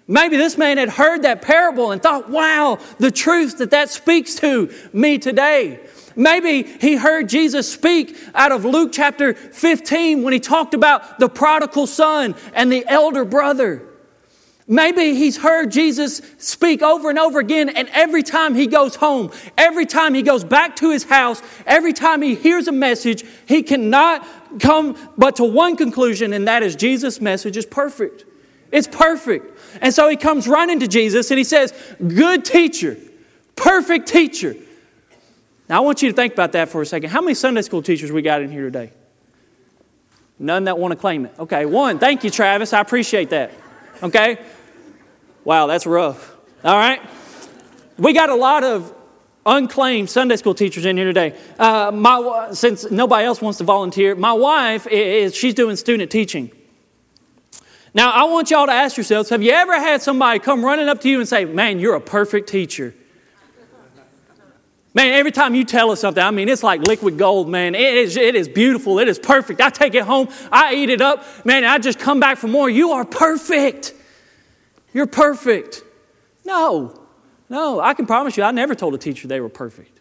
Maybe 0.10 0.38
this 0.38 0.58
man 0.58 0.80
had 0.80 0.90
heard 0.90 1.22
that 1.22 1.44
parable 1.44 1.92
and 1.92 2.02
thought, 2.02 2.32
wow, 2.32 2.80
the 2.98 3.12
truth 3.12 3.60
that 3.60 3.70
that 3.70 3.92
speaks 3.92 4.34
to 4.38 4.74
me 4.92 5.20
today. 5.20 5.80
Maybe 6.16 6.64
he 6.64 6.96
heard 6.96 7.30
Jesus 7.30 7.72
speak 7.72 8.18
out 8.34 8.52
of 8.52 8.66
Luke 8.66 8.90
chapter 8.92 9.36
15 9.36 10.24
when 10.24 10.34
he 10.34 10.40
talked 10.40 10.74
about 10.74 11.20
the 11.20 11.30
prodigal 11.30 11.86
son 11.86 12.34
and 12.56 12.72
the 12.72 12.84
elder 12.88 13.24
brother. 13.24 13.84
Maybe 14.68 15.14
he's 15.14 15.38
heard 15.38 15.72
Jesus 15.72 16.24
speak 16.40 16.82
over 16.82 17.12
and 17.12 17.20
over 17.20 17.38
again, 17.38 17.70
and 17.70 17.88
every 17.90 18.24
time 18.24 18.56
he 18.56 18.66
goes 18.66 18.96
home, 18.96 19.30
every 19.60 19.86
time 19.86 20.16
he 20.16 20.24
goes 20.24 20.44
back 20.44 20.76
to 20.78 20.90
his 20.90 21.04
house, 21.04 21.40
every 21.68 21.94
time 21.94 22.24
he 22.24 22.34
hears 22.34 22.68
a 22.68 22.72
message, 22.72 23.24
he 23.46 23.62
cannot 23.62 24.28
come 24.60 24.98
but 25.20 25.36
to 25.36 25.44
one 25.44 25.78
conclusion, 25.78 26.34
and 26.34 26.48
that 26.48 26.64
is 26.64 26.76
Jesus' 26.76 27.22
message 27.22 27.58
is 27.58 27.68
perfect. 27.68 28.26
It's 28.72 28.88
perfect. 28.88 29.59
And 29.82 29.94
so 29.94 30.10
he 30.10 30.16
comes 30.16 30.48
running 30.48 30.80
to 30.80 30.88
Jesus 30.88 31.32
and 31.32 31.38
he 31.38 31.44
says, 31.44 31.74
Good 32.06 32.46
teacher, 32.46 32.98
perfect 33.56 34.08
teacher. 34.08 34.56
Now, 35.68 35.78
I 35.78 35.80
want 35.82 36.02
you 36.02 36.10
to 36.10 36.16
think 36.16 36.34
about 36.34 36.54
that 36.54 36.70
for 36.70 36.82
a 36.82 36.86
second. 36.86 37.12
How 37.12 37.22
many 37.22 37.36
Sunday 37.36 37.62
school 37.62 37.84
teachers 37.84 38.12
we 38.12 38.24
got 38.24 38.42
in 38.42 38.52
here 38.52 38.64
today? 38.64 38.92
None 40.40 40.64
that 40.64 40.80
want 40.80 40.94
to 40.94 40.96
claim 40.96 41.26
it. 41.26 41.34
Okay, 41.38 41.66
one. 41.66 42.00
Thank 42.00 42.24
you, 42.24 42.32
Travis. 42.32 42.74
I 42.74 42.80
appreciate 42.80 43.30
that. 43.30 43.52
Okay? 44.02 44.40
Wow, 45.44 45.68
that's 45.68 45.86
rough. 45.86 46.36
All 46.64 46.76
right? 46.76 47.02
We 47.98 48.14
got 48.14 48.30
a 48.30 48.36
lot 48.36 48.64
of 48.64 48.96
unclaimed 49.46 50.10
Sunday 50.10 50.38
school 50.38 50.54
teachers 50.54 50.86
in 50.86 50.98
here 50.98 51.06
today. 51.06 51.38
Uh, 51.58 51.92
my, 51.94 52.50
since 52.54 52.90
nobody 52.90 53.26
else 53.26 53.42
wants 53.42 53.58
to 53.60 53.64
volunteer, 53.64 54.16
my 54.16 54.34
wife 54.34 54.88
is 54.88 55.36
she's 55.36 55.54
doing 55.54 55.76
student 55.76 56.12
teaching. 56.12 56.52
Now, 57.94 58.12
I 58.12 58.26
want 58.26 58.52
y'all 58.52 58.68
to 58.68 58.72
ask 58.72 58.98
yourselves 58.98 59.30
have 59.30 59.42
you 59.42 59.52
ever 59.52 59.76
had 59.80 60.02
somebody 60.02 60.40
come 60.40 60.64
running 60.64 60.88
up 60.88 61.02
to 61.02 61.10
you 61.10 61.20
and 61.20 61.28
say, 61.28 61.46
Man, 61.46 61.80
you're 61.80 61.96
a 61.96 62.02
perfect 62.02 62.50
teacher? 62.50 62.94
Man, 64.94 65.14
every 65.14 65.32
time 65.32 65.54
you 65.54 65.66
tell 65.66 65.92
us 65.92 66.02
something, 66.02 66.24
I 66.24 66.32
mean, 66.32 66.50
it's 66.50 66.64
like 66.64 66.82
liquid 66.82 67.18
gold, 67.18 67.48
man. 67.48 67.76
It 67.76 67.96
is, 67.96 68.18
it 68.18 68.36
is 68.36 68.50
beautiful. 68.50 68.98
It 68.98 69.08
is 69.08 69.20
perfect. 69.20 69.62
I 69.62 69.70
take 69.70 69.94
it 69.94 70.04
home, 70.04 70.30
I 70.52 70.74
eat 70.76 70.90
it 70.90 71.02
up, 71.02 71.24
man, 71.46 71.64
I 71.64 71.78
just 71.78 72.00
come 72.00 72.20
back 72.20 72.38
for 72.38 72.48
more. 72.48 72.70
You 72.70 72.92
are 72.92 73.06
perfect. 73.06 73.94
You're 74.94 75.08
perfect. 75.08 75.84
No, 76.44 77.00
no, 77.50 77.80
I 77.80 77.94
can 77.94 78.08
promise 78.08 78.36
you, 78.36 78.44
I 78.44 78.52
never 78.52 78.74
told 78.74 78.96
a 78.96 78.98
teacher 78.98 79.28
they 79.28 79.40
were 79.40 79.50
perfect. 79.50 80.00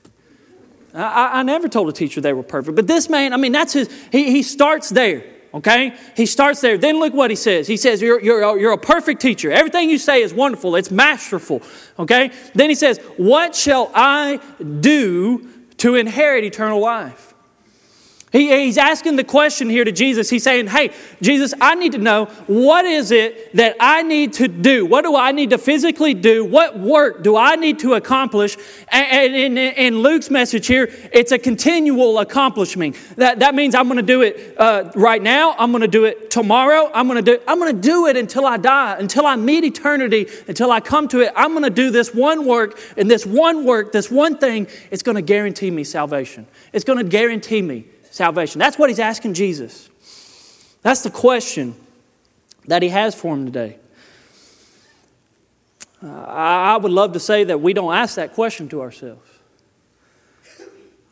I, 0.95 1.41
I 1.41 1.43
never 1.43 1.69
told 1.69 1.89
a 1.91 1.93
teacher 1.93 2.23
they 2.23 2.33
were 2.33 2.43
perfect. 2.43 2.75
But 2.75 2.87
this 2.87 3.11
man, 3.11 3.35
I 3.35 3.37
mean, 3.37 3.53
that's 3.53 3.75
his, 3.75 3.91
he, 4.11 4.31
he 4.31 4.43
starts 4.43 4.89
there. 4.89 5.23
Okay? 5.59 5.93
He 6.17 6.25
starts 6.25 6.61
there. 6.61 6.79
Then 6.79 7.01
look 7.01 7.13
what 7.13 7.31
he 7.31 7.37
says. 7.37 7.67
He 7.67 7.77
says, 7.77 8.01
you're, 8.01 8.21
you're, 8.21 8.59
you're 8.59 8.73
a 8.73 8.79
perfect 8.79 9.21
teacher. 9.21 9.51
Everything 9.51 9.91
you 9.91 9.99
say 9.99 10.23
is 10.23 10.33
wonderful, 10.33 10.77
it's 10.77 10.91
masterful. 10.91 11.63
Okay? 11.99 12.31
Then 12.55 12.69
he 12.69 12.77
says, 12.77 12.99
What 13.17 13.57
shall 13.57 13.91
I 13.93 14.41
do 14.81 15.49
to 15.79 15.97
inherit 15.97 16.45
eternal 16.45 16.81
life? 16.81 17.28
He, 18.31 18.65
he's 18.65 18.77
asking 18.77 19.17
the 19.17 19.25
question 19.25 19.71
here 19.71 19.85
to 19.85 19.93
Jesus. 19.93 20.29
He's 20.29 20.43
saying, 20.43 20.67
Hey, 20.67 20.93
Jesus, 21.23 21.55
I 21.61 21.75
need 21.75 21.93
to 21.93 21.99
know 21.99 22.27
what 22.47 22.85
is 22.85 23.11
it 23.11 23.55
that 23.57 23.77
I 23.81 24.03
need 24.03 24.35
to 24.35 24.49
do? 24.49 24.85
What 24.85 25.05
do 25.05 25.17
I 25.17 25.33
need 25.33 25.51
to 25.51 25.59
physically 25.59 26.13
do? 26.13 26.45
What 26.45 26.79
work 26.79 27.23
do 27.23 27.37
I 27.37 27.57
need 27.57 27.79
to 27.81 27.95
accomplish? 27.95 28.57
And 28.93 29.57
in, 29.57 29.99
Luke's 29.99 30.31
message 30.31 30.67
here, 30.67 30.91
it's 31.13 31.33
a 31.33 31.39
continual 31.39 32.19
accomplishment. 32.19 32.97
That, 33.17 33.39
that 33.41 33.55
means 33.55 33.75
I'm 33.75 33.87
going 33.87 33.97
to 33.97 34.03
do 34.03 34.23
it 34.23 34.55
uh, 34.59 34.91
right 34.95 35.23
now. 35.23 35.55
I'm 35.59 35.71
going 35.71 35.81
to 35.81 35.89
do 35.89 36.05
it 36.05 36.31
tomorrow. 36.31 36.91
I'm 36.93 37.09
going 37.09 37.25
to 37.25 37.37
do 37.37 37.43
I'm 37.49 37.59
going 37.59 37.75
to 37.75 37.81
do 37.81 38.07
it 38.07 38.17
until 38.17 38.47
I 38.47 38.59
die, 38.59 38.97
until 38.99 39.27
I 39.27 39.37
meet 39.37 39.65
eternity, 39.65 40.27
until 40.47 40.71
I 40.71 40.81
come 40.81 41.09
to 41.09 41.21
it. 41.21 41.33
I'm 41.35 41.53
going 41.53 41.65
to 41.65 41.71
do 41.71 41.91
this 41.91 42.15
one 42.15 42.45
work, 42.45 42.79
and 42.97 43.11
this 43.11 43.25
one 43.25 43.65
work, 43.65 43.93
this 43.93 44.11
one 44.11 44.37
thing, 44.37 44.67
it's 44.91 45.03
going 45.03 45.17
to 45.17 45.23
guarantee 45.23 45.71
me 45.71 45.85
salvation. 45.85 46.47
It's 46.73 46.85
going 46.85 46.99
to 46.99 47.05
guarantee 47.05 47.63
me 47.63 47.87
salvation? 48.19 48.59
That's 48.59 48.79
what 48.79 48.91
he's 48.91 48.99
asking 48.99 49.35
Jesus. 49.35 49.89
That's 50.83 51.03
the 51.03 51.11
question 51.11 51.75
that 52.67 52.83
he 52.83 52.91
has 52.91 53.15
for 53.15 53.35
him 53.35 53.47
today. 53.47 53.79
Uh, 56.03 56.09
I 56.09 56.77
would 56.77 56.93
love 56.93 57.13
to 57.13 57.21
say 57.21 57.45
that 57.45 57.61
we 57.61 57.73
don't 57.73 57.95
ask 57.95 58.17
that 58.17 58.35
question 58.35 58.69
to 58.69 58.83
ourselves. 58.83 59.23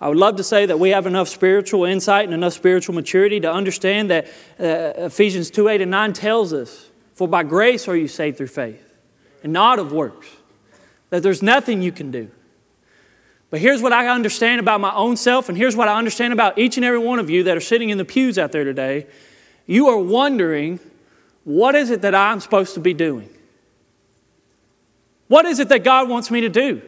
I 0.00 0.08
would 0.08 0.18
love 0.18 0.36
to 0.36 0.44
say 0.44 0.66
that 0.66 0.78
we 0.78 0.90
have 0.90 1.06
enough 1.06 1.28
spiritual 1.28 1.84
insight 1.84 2.26
and 2.26 2.34
enough 2.34 2.52
spiritual 2.52 2.94
maturity 2.94 3.40
to 3.40 3.50
understand 3.50 4.10
that 4.10 4.26
uh, 4.60 5.06
Ephesians 5.06 5.50
2 5.50 5.68
8 5.68 5.80
and 5.80 5.90
9 5.90 6.12
tells 6.12 6.52
us, 6.52 6.90
For 7.14 7.26
by 7.26 7.42
grace 7.42 7.88
are 7.88 7.96
you 7.96 8.06
saved 8.06 8.36
through 8.36 8.48
faith, 8.48 8.94
and 9.42 9.52
not 9.52 9.78
of 9.78 9.92
works, 9.92 10.28
that 11.10 11.22
there's 11.22 11.42
nothing 11.42 11.80
you 11.80 11.92
can 11.92 12.10
do. 12.10 12.30
But 13.50 13.60
here's 13.60 13.80
what 13.80 13.92
I 13.92 14.08
understand 14.08 14.60
about 14.60 14.80
my 14.80 14.92
own 14.92 15.16
self, 15.16 15.48
and 15.48 15.56
here's 15.56 15.76
what 15.76 15.88
I 15.88 15.96
understand 15.96 16.32
about 16.32 16.58
each 16.58 16.76
and 16.76 16.84
every 16.84 16.98
one 16.98 17.18
of 17.18 17.30
you 17.30 17.44
that 17.44 17.56
are 17.56 17.60
sitting 17.60 17.90
in 17.90 17.98
the 17.98 18.04
pews 18.04 18.38
out 18.38 18.52
there 18.52 18.64
today. 18.64 19.06
You 19.66 19.88
are 19.88 19.98
wondering, 19.98 20.80
what 21.44 21.74
is 21.74 21.90
it 21.90 22.02
that 22.02 22.14
I'm 22.14 22.40
supposed 22.40 22.74
to 22.74 22.80
be 22.80 22.92
doing? 22.92 23.30
What 25.28 25.44
is 25.44 25.60
it 25.60 25.68
that 25.68 25.84
God 25.84 26.08
wants 26.08 26.30
me 26.30 26.40
to 26.42 26.48
do? 26.48 26.82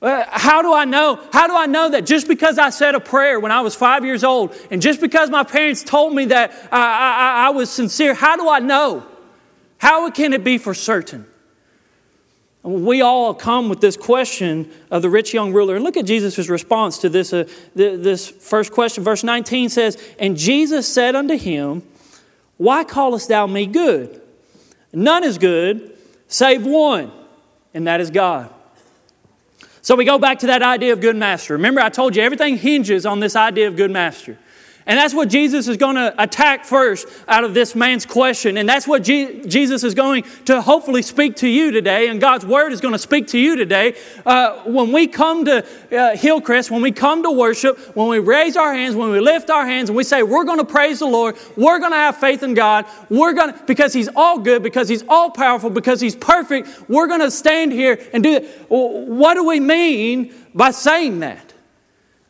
Uh, 0.00 0.24
how 0.28 0.62
do 0.62 0.72
I 0.72 0.84
know? 0.84 1.20
How 1.32 1.48
do 1.48 1.56
I 1.56 1.66
know 1.66 1.90
that 1.90 2.06
just 2.06 2.28
because 2.28 2.56
I 2.56 2.70
said 2.70 2.94
a 2.94 3.00
prayer 3.00 3.40
when 3.40 3.50
I 3.50 3.62
was 3.62 3.74
five 3.74 4.04
years 4.04 4.22
old, 4.22 4.54
and 4.70 4.80
just 4.80 5.00
because 5.00 5.30
my 5.30 5.42
parents 5.42 5.82
told 5.82 6.14
me 6.14 6.26
that 6.26 6.52
I, 6.70 6.78
I, 6.78 7.46
I 7.46 7.50
was 7.50 7.70
sincere, 7.70 8.14
how 8.14 8.36
do 8.36 8.48
I 8.48 8.60
know? 8.60 9.06
How 9.78 10.08
can 10.10 10.32
it 10.34 10.44
be 10.44 10.58
for 10.58 10.74
certain? 10.74 11.26
We 12.68 13.00
all 13.02 13.34
come 13.34 13.68
with 13.68 13.80
this 13.80 13.96
question 13.96 14.70
of 14.90 15.02
the 15.02 15.08
rich 15.08 15.32
young 15.32 15.52
ruler. 15.52 15.76
And 15.76 15.84
look 15.84 15.96
at 15.96 16.04
Jesus' 16.04 16.48
response 16.48 16.98
to 16.98 17.08
this, 17.08 17.32
uh, 17.32 17.48
this 17.74 18.28
first 18.28 18.72
question. 18.72 19.02
Verse 19.02 19.24
19 19.24 19.68
says, 19.68 19.96
And 20.18 20.36
Jesus 20.36 20.86
said 20.86 21.16
unto 21.16 21.36
him, 21.36 21.82
Why 22.56 22.84
callest 22.84 23.28
thou 23.28 23.46
me 23.46 23.66
good? 23.66 24.20
None 24.92 25.24
is 25.24 25.38
good 25.38 25.94
save 26.28 26.64
one, 26.64 27.10
and 27.74 27.86
that 27.86 28.00
is 28.00 28.10
God. 28.10 28.52
So 29.80 29.96
we 29.96 30.04
go 30.04 30.18
back 30.18 30.40
to 30.40 30.48
that 30.48 30.62
idea 30.62 30.92
of 30.92 31.00
good 31.00 31.16
master. 31.16 31.54
Remember, 31.54 31.80
I 31.80 31.88
told 31.88 32.14
you 32.14 32.22
everything 32.22 32.58
hinges 32.58 33.06
on 33.06 33.20
this 33.20 33.34
idea 33.34 33.66
of 33.66 33.76
good 33.76 33.90
master. 33.90 34.38
And 34.88 34.96
that's 34.96 35.12
what 35.12 35.28
Jesus 35.28 35.68
is 35.68 35.76
going 35.76 35.96
to 35.96 36.14
attack 36.20 36.64
first 36.64 37.06
out 37.28 37.44
of 37.44 37.52
this 37.52 37.74
man's 37.74 38.06
question. 38.06 38.56
And 38.56 38.66
that's 38.66 38.88
what 38.88 39.04
Je- 39.04 39.44
Jesus 39.44 39.84
is 39.84 39.94
going 39.94 40.24
to 40.46 40.62
hopefully 40.62 41.02
speak 41.02 41.36
to 41.36 41.46
you 41.46 41.70
today. 41.70 42.08
And 42.08 42.18
God's 42.18 42.46
word 42.46 42.72
is 42.72 42.80
going 42.80 42.92
to 42.92 42.98
speak 42.98 43.26
to 43.28 43.38
you 43.38 43.54
today. 43.54 43.96
Uh, 44.24 44.62
when 44.62 44.90
we 44.90 45.06
come 45.06 45.44
to 45.44 45.66
uh, 45.92 46.16
Hillcrest, 46.16 46.70
when 46.70 46.80
we 46.80 46.90
come 46.90 47.22
to 47.24 47.30
worship, 47.30 47.78
when 47.94 48.08
we 48.08 48.18
raise 48.18 48.56
our 48.56 48.72
hands, 48.72 48.96
when 48.96 49.10
we 49.10 49.20
lift 49.20 49.50
our 49.50 49.66
hands 49.66 49.90
and 49.90 49.96
we 49.96 50.04
say, 50.04 50.22
we're 50.22 50.44
going 50.44 50.58
to 50.58 50.64
praise 50.64 51.00
the 51.00 51.06
Lord, 51.06 51.36
we're 51.54 51.78
going 51.78 51.92
to 51.92 51.98
have 51.98 52.16
faith 52.16 52.42
in 52.42 52.54
God, 52.54 52.86
we're 53.10 53.34
going 53.34 53.52
to, 53.52 53.62
because 53.66 53.92
He's 53.92 54.08
all 54.16 54.38
good, 54.38 54.62
because 54.62 54.88
He's 54.88 55.04
all 55.06 55.30
powerful, 55.30 55.68
because 55.68 56.00
He's 56.00 56.16
perfect, 56.16 56.66
we're 56.88 57.08
going 57.08 57.20
to 57.20 57.30
stand 57.30 57.72
here 57.72 58.00
and 58.14 58.22
do 58.22 58.40
that. 58.40 58.44
What 58.70 59.34
do 59.34 59.44
we 59.44 59.60
mean 59.60 60.32
by 60.54 60.70
saying 60.70 61.20
that? 61.20 61.47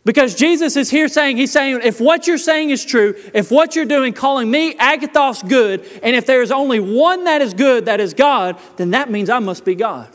Because 0.08 0.34
Jesus 0.34 0.74
is 0.74 0.88
here 0.88 1.06
saying, 1.06 1.36
He's 1.36 1.52
saying, 1.52 1.80
if 1.84 2.00
what 2.00 2.26
you're 2.26 2.38
saying 2.38 2.70
is 2.70 2.82
true, 2.82 3.14
if 3.34 3.50
what 3.50 3.76
you're 3.76 3.84
doing, 3.84 4.14
calling 4.14 4.50
me 4.50 4.72
Agathos 4.72 5.46
good, 5.46 5.86
and 6.02 6.16
if 6.16 6.24
there 6.24 6.40
is 6.40 6.50
only 6.50 6.80
one 6.80 7.24
that 7.24 7.42
is 7.42 7.52
good, 7.52 7.84
that 7.84 8.00
is 8.00 8.14
God, 8.14 8.58
then 8.78 8.92
that 8.92 9.10
means 9.10 9.28
I 9.28 9.38
must 9.38 9.66
be 9.66 9.74
God. 9.74 10.08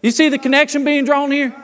You 0.00 0.10
see 0.10 0.30
the 0.30 0.38
connection 0.38 0.86
being 0.86 1.04
drawn 1.04 1.30
here? 1.30 1.54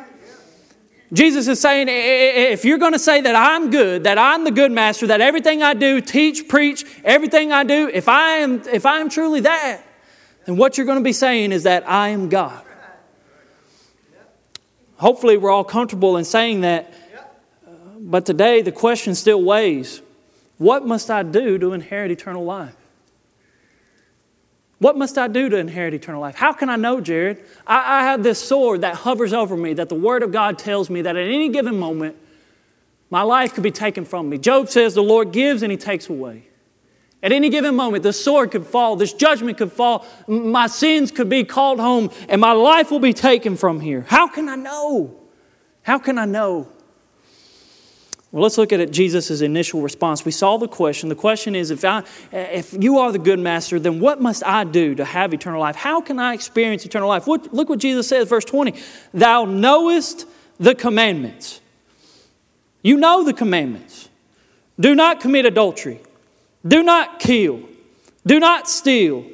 Jesus 1.14 1.48
is 1.48 1.60
saying, 1.60 1.86
if 1.88 2.66
you're 2.66 2.76
going 2.76 2.92
to 2.92 2.98
say 2.98 3.22
that 3.22 3.34
I'm 3.34 3.70
good, 3.70 4.04
that 4.04 4.18
I'm 4.18 4.44
the 4.44 4.50
good 4.50 4.70
master, 4.70 5.06
that 5.06 5.22
everything 5.22 5.62
I 5.62 5.72
do, 5.72 6.02
teach, 6.02 6.46
preach, 6.46 6.84
everything 7.04 7.52
I 7.52 7.64
do, 7.64 7.88
if 7.88 8.06
I 8.06 8.32
am, 8.40 8.60
if 8.70 8.84
I 8.84 8.98
am 8.98 9.08
truly 9.08 9.40
that, 9.40 9.80
then 10.44 10.58
what 10.58 10.76
you're 10.76 10.84
going 10.84 10.98
to 10.98 11.04
be 11.04 11.14
saying 11.14 11.52
is 11.52 11.62
that 11.62 11.88
I 11.88 12.10
am 12.10 12.28
God. 12.28 12.62
Hopefully, 15.04 15.36
we're 15.36 15.50
all 15.50 15.64
comfortable 15.64 16.16
in 16.16 16.24
saying 16.24 16.62
that. 16.62 16.90
But 18.00 18.24
today, 18.24 18.62
the 18.62 18.72
question 18.72 19.14
still 19.14 19.42
weighs 19.42 20.00
what 20.56 20.86
must 20.86 21.10
I 21.10 21.22
do 21.22 21.58
to 21.58 21.74
inherit 21.74 22.10
eternal 22.10 22.42
life? 22.42 22.74
What 24.78 24.96
must 24.96 25.18
I 25.18 25.28
do 25.28 25.50
to 25.50 25.58
inherit 25.58 25.92
eternal 25.92 26.22
life? 26.22 26.36
How 26.36 26.54
can 26.54 26.70
I 26.70 26.76
know, 26.76 27.02
Jared? 27.02 27.44
I, 27.66 28.00
I, 28.00 28.02
have 28.04 28.22
this 28.22 28.42
sword 28.42 28.80
that 28.80 28.94
hovers 28.94 29.34
over 29.34 29.58
me, 29.58 29.74
that 29.74 29.90
the 29.90 29.94
Word 29.94 30.22
of 30.22 30.32
God 30.32 30.58
tells 30.58 30.88
me 30.88 31.02
that 31.02 31.16
at 31.16 31.26
any 31.26 31.50
given 31.50 31.78
moment, 31.78 32.16
my 33.10 33.20
life 33.20 33.52
could 33.52 33.62
be 33.62 33.70
taken 33.70 34.06
from 34.06 34.30
me. 34.30 34.38
Job 34.38 34.70
says 34.70 34.94
the 34.94 35.02
Lord 35.02 35.32
gives 35.32 35.62
and 35.62 35.70
He 35.70 35.76
takes 35.76 36.08
away. 36.08 36.48
At 37.24 37.32
any 37.32 37.48
given 37.48 37.74
moment, 37.74 38.02
the 38.02 38.12
sword 38.12 38.50
could 38.50 38.66
fall, 38.66 38.96
this 38.96 39.14
judgment 39.14 39.56
could 39.56 39.72
fall, 39.72 40.06
my 40.28 40.66
sins 40.66 41.10
could 41.10 41.30
be 41.30 41.42
called 41.42 41.80
home, 41.80 42.10
and 42.28 42.38
my 42.38 42.52
life 42.52 42.90
will 42.90 43.00
be 43.00 43.14
taken 43.14 43.56
from 43.56 43.80
here. 43.80 44.04
How 44.08 44.28
can 44.28 44.46
I 44.46 44.56
know? 44.56 45.16
How 45.80 45.98
can 45.98 46.18
I 46.18 46.26
know? 46.26 46.68
Well, 48.30 48.42
let's 48.42 48.58
look 48.58 48.74
at 48.74 48.90
Jesus' 48.90 49.40
initial 49.40 49.80
response. 49.80 50.26
We 50.26 50.32
saw 50.32 50.58
the 50.58 50.68
question. 50.68 51.08
The 51.08 51.14
question 51.14 51.54
is 51.54 51.70
if, 51.70 51.82
I, 51.82 52.02
if 52.30 52.74
you 52.74 52.98
are 52.98 53.10
the 53.10 53.18
good 53.18 53.38
master, 53.38 53.78
then 53.80 54.00
what 54.00 54.20
must 54.20 54.44
I 54.44 54.64
do 54.64 54.94
to 54.96 55.04
have 55.06 55.32
eternal 55.32 55.60
life? 55.60 55.76
How 55.76 56.02
can 56.02 56.18
I 56.18 56.34
experience 56.34 56.84
eternal 56.84 57.08
life? 57.08 57.26
What, 57.26 57.54
look 57.54 57.70
what 57.70 57.78
Jesus 57.78 58.06
says, 58.06 58.28
verse 58.28 58.44
20. 58.44 58.74
Thou 59.14 59.46
knowest 59.46 60.26
the 60.58 60.74
commandments. 60.74 61.62
You 62.82 62.98
know 62.98 63.24
the 63.24 63.32
commandments. 63.32 64.10
Do 64.78 64.94
not 64.94 65.20
commit 65.20 65.46
adultery. 65.46 66.02
Do 66.66 66.82
not 66.82 67.20
kill. 67.20 67.62
Do 68.26 68.40
not 68.40 68.68
steal. 68.68 69.24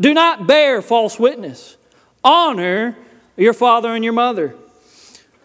Do 0.00 0.12
not 0.12 0.46
bear 0.46 0.82
false 0.82 1.18
witness. 1.18 1.76
Honor 2.22 2.96
your 3.36 3.52
father 3.52 3.94
and 3.94 4.02
your 4.02 4.12
mother. 4.12 4.54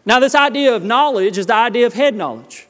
Now, 0.06 0.20
this 0.20 0.34
idea 0.34 0.76
of 0.76 0.84
knowledge 0.84 1.38
is 1.38 1.46
the 1.46 1.54
idea 1.54 1.86
of 1.86 1.94
head 1.94 2.16
knowledge. 2.16 2.68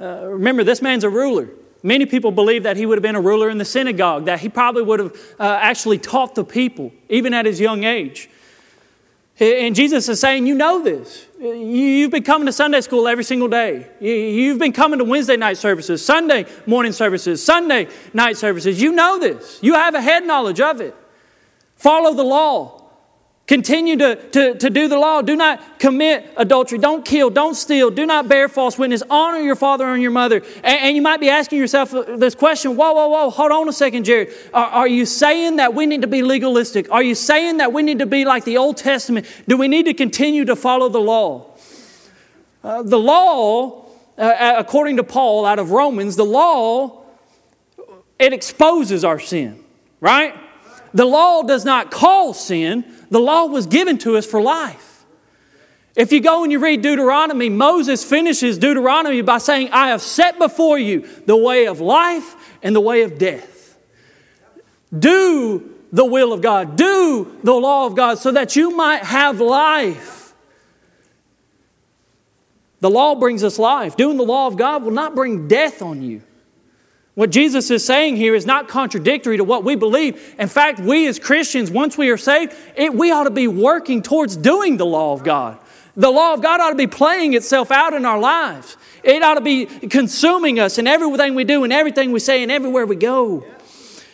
Uh, 0.00 0.26
remember, 0.26 0.64
this 0.64 0.82
man's 0.82 1.04
a 1.04 1.10
ruler. 1.10 1.50
Many 1.82 2.06
people 2.06 2.30
believe 2.30 2.64
that 2.64 2.76
he 2.76 2.84
would 2.84 2.98
have 2.98 3.02
been 3.02 3.16
a 3.16 3.20
ruler 3.20 3.48
in 3.48 3.58
the 3.58 3.64
synagogue, 3.64 4.26
that 4.26 4.40
he 4.40 4.48
probably 4.48 4.82
would 4.82 4.98
have 4.98 5.16
uh, 5.38 5.58
actually 5.60 5.98
taught 5.98 6.34
the 6.34 6.44
people, 6.44 6.92
even 7.08 7.32
at 7.32 7.46
his 7.46 7.60
young 7.60 7.84
age. 7.84 8.28
And 9.38 9.74
Jesus 9.74 10.08
is 10.08 10.20
saying, 10.20 10.46
You 10.46 10.54
know 10.54 10.82
this. 10.82 11.26
You've 11.40 12.10
been 12.10 12.22
coming 12.22 12.44
to 12.46 12.52
Sunday 12.52 12.82
school 12.82 13.08
every 13.08 13.24
single 13.24 13.48
day. 13.48 13.86
You've 13.98 14.58
been 14.58 14.74
coming 14.74 14.98
to 14.98 15.06
Wednesday 15.06 15.38
night 15.38 15.56
services, 15.56 16.04
Sunday 16.04 16.44
morning 16.66 16.92
services, 16.92 17.42
Sunday 17.42 17.88
night 18.12 18.36
services. 18.36 18.82
You 18.82 18.92
know 18.92 19.18
this. 19.18 19.58
You 19.62 19.72
have 19.72 19.94
a 19.94 20.02
head 20.02 20.26
knowledge 20.26 20.60
of 20.60 20.82
it. 20.82 20.94
Follow 21.76 22.12
the 22.12 22.24
law. 22.24 22.79
Continue 23.50 23.96
to, 23.96 24.14
to, 24.14 24.54
to 24.54 24.70
do 24.70 24.86
the 24.86 24.96
law. 24.96 25.22
Do 25.22 25.34
not 25.34 25.80
commit 25.80 26.24
adultery. 26.36 26.78
Don't 26.78 27.04
kill. 27.04 27.30
Don't 27.30 27.56
steal. 27.56 27.90
Do 27.90 28.06
not 28.06 28.28
bear 28.28 28.48
false 28.48 28.78
witness. 28.78 29.02
Honor 29.10 29.40
your 29.40 29.56
father 29.56 29.88
and 29.88 30.00
your 30.00 30.12
mother. 30.12 30.36
And, 30.62 30.80
and 30.82 30.94
you 30.94 31.02
might 31.02 31.18
be 31.18 31.28
asking 31.28 31.58
yourself 31.58 31.90
this 31.90 32.36
question 32.36 32.76
whoa, 32.76 32.92
whoa, 32.92 33.08
whoa, 33.08 33.28
hold 33.30 33.50
on 33.50 33.68
a 33.68 33.72
second, 33.72 34.04
Jared. 34.04 34.32
Are, 34.54 34.66
are 34.66 34.86
you 34.86 35.04
saying 35.04 35.56
that 35.56 35.74
we 35.74 35.86
need 35.86 36.02
to 36.02 36.06
be 36.06 36.22
legalistic? 36.22 36.92
Are 36.92 37.02
you 37.02 37.16
saying 37.16 37.56
that 37.56 37.72
we 37.72 37.82
need 37.82 37.98
to 37.98 38.06
be 38.06 38.24
like 38.24 38.44
the 38.44 38.56
Old 38.56 38.76
Testament? 38.76 39.26
Do 39.48 39.56
we 39.56 39.66
need 39.66 39.86
to 39.86 39.94
continue 39.94 40.44
to 40.44 40.54
follow 40.54 40.88
the 40.88 41.00
law? 41.00 41.50
Uh, 42.62 42.84
the 42.84 43.00
law, 43.00 43.86
uh, 44.16 44.54
according 44.58 44.98
to 44.98 45.02
Paul 45.02 45.44
out 45.44 45.58
of 45.58 45.72
Romans, 45.72 46.14
the 46.14 46.24
law, 46.24 47.02
it 48.16 48.32
exposes 48.32 49.02
our 49.02 49.18
sin, 49.18 49.64
right? 49.98 50.36
The 50.94 51.04
law 51.04 51.42
does 51.42 51.64
not 51.64 51.90
call 51.90 52.32
sin, 52.32 52.84
the 53.10 53.18
law 53.18 53.46
was 53.46 53.66
given 53.66 53.98
to 53.98 54.16
us 54.16 54.26
for 54.26 54.40
life. 54.40 55.04
If 55.96 56.12
you 56.12 56.20
go 56.20 56.44
and 56.44 56.52
you 56.52 56.60
read 56.60 56.82
Deuteronomy, 56.82 57.48
Moses 57.48 58.04
finishes 58.04 58.58
Deuteronomy 58.58 59.22
by 59.22 59.38
saying, 59.38 59.70
I 59.72 59.88
have 59.88 60.00
set 60.00 60.38
before 60.38 60.78
you 60.78 61.06
the 61.26 61.36
way 61.36 61.66
of 61.66 61.80
life 61.80 62.36
and 62.62 62.74
the 62.74 62.80
way 62.80 63.02
of 63.02 63.18
death. 63.18 63.76
Do 64.96 65.74
the 65.92 66.04
will 66.04 66.32
of 66.32 66.40
God, 66.40 66.76
do 66.76 67.36
the 67.42 67.52
law 67.52 67.86
of 67.86 67.96
God 67.96 68.18
so 68.18 68.30
that 68.30 68.54
you 68.54 68.70
might 68.70 69.02
have 69.02 69.40
life. 69.40 70.32
The 72.78 72.90
law 72.90 73.14
brings 73.14 73.44
us 73.44 73.58
life. 73.58 73.96
Doing 73.96 74.16
the 74.16 74.24
law 74.24 74.46
of 74.46 74.56
God 74.56 74.84
will 74.84 74.92
not 74.92 75.14
bring 75.14 75.48
death 75.48 75.82
on 75.82 76.02
you. 76.02 76.22
What 77.20 77.28
Jesus 77.28 77.70
is 77.70 77.84
saying 77.84 78.16
here 78.16 78.34
is 78.34 78.46
not 78.46 78.66
contradictory 78.66 79.36
to 79.36 79.44
what 79.44 79.62
we 79.62 79.76
believe. 79.76 80.34
In 80.38 80.48
fact, 80.48 80.80
we 80.80 81.06
as 81.06 81.18
Christians, 81.18 81.70
once 81.70 81.98
we 81.98 82.08
are 82.08 82.16
saved, 82.16 82.54
it, 82.76 82.94
we 82.94 83.12
ought 83.12 83.24
to 83.24 83.30
be 83.30 83.46
working 83.46 84.00
towards 84.00 84.36
doing 84.38 84.78
the 84.78 84.86
law 84.86 85.12
of 85.12 85.22
God. 85.22 85.58
The 85.94 86.08
law 86.08 86.32
of 86.32 86.40
God 86.40 86.62
ought 86.62 86.70
to 86.70 86.76
be 86.76 86.86
playing 86.86 87.34
itself 87.34 87.70
out 87.70 87.92
in 87.92 88.06
our 88.06 88.18
lives. 88.18 88.78
It 89.04 89.22
ought 89.22 89.34
to 89.34 89.42
be 89.42 89.66
consuming 89.66 90.58
us 90.58 90.78
in 90.78 90.86
everything 90.86 91.34
we 91.34 91.44
do 91.44 91.62
and 91.62 91.74
everything 91.74 92.10
we 92.10 92.20
say 92.20 92.42
and 92.42 92.50
everywhere 92.50 92.86
we 92.86 92.96
go. 92.96 93.44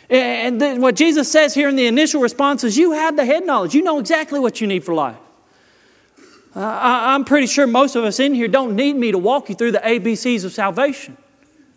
And 0.09 0.59
then 0.59 0.81
what 0.81 0.97
Jesus 0.97 1.31
says 1.31 1.53
here 1.53 1.69
in 1.69 1.77
the 1.77 1.87
initial 1.87 2.21
response 2.21 2.65
is 2.65 2.77
you 2.77 2.91
have 2.91 3.15
the 3.15 3.23
head 3.23 3.45
knowledge. 3.45 3.73
You 3.73 3.83
know 3.83 3.99
exactly 3.99 4.41
what 4.41 4.59
you 4.59 4.67
need 4.67 4.83
for 4.83 4.93
life. 4.93 5.15
Uh, 6.53 6.59
I'm 6.61 7.23
pretty 7.23 7.47
sure 7.47 7.67
most 7.67 7.95
of 7.95 8.03
us 8.03 8.19
in 8.19 8.33
here 8.33 8.49
don't 8.49 8.75
need 8.75 8.97
me 8.97 9.13
to 9.13 9.17
walk 9.17 9.47
you 9.47 9.55
through 9.55 9.71
the 9.71 9.79
ABCs 9.79 10.43
of 10.43 10.51
salvation. 10.51 11.15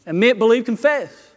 Admit, 0.07 0.39
believe, 0.39 0.65
confess. 0.65 1.31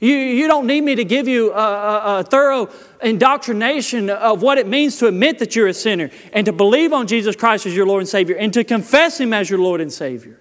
You, 0.00 0.14
you 0.14 0.48
don't 0.48 0.66
need 0.66 0.82
me 0.82 0.96
to 0.96 1.04
give 1.04 1.28
you 1.28 1.52
a, 1.52 1.56
a, 1.56 2.18
a, 2.18 2.22
thorough 2.24 2.68
indoctrination 3.02 4.10
of 4.10 4.42
what 4.42 4.58
it 4.58 4.66
means 4.66 4.98
to 4.98 5.06
admit 5.06 5.38
that 5.38 5.56
you're 5.56 5.68
a 5.68 5.74
sinner 5.74 6.10
and 6.32 6.44
to 6.46 6.52
believe 6.52 6.92
on 6.92 7.06
Jesus 7.06 7.36
Christ 7.36 7.64
as 7.64 7.74
your 7.74 7.86
Lord 7.86 8.00
and 8.00 8.08
Savior 8.08 8.36
and 8.36 8.52
to 8.52 8.64
confess 8.64 9.20
Him 9.20 9.32
as 9.32 9.48
your 9.48 9.60
Lord 9.60 9.80
and 9.80 9.92
Savior. 9.92 10.40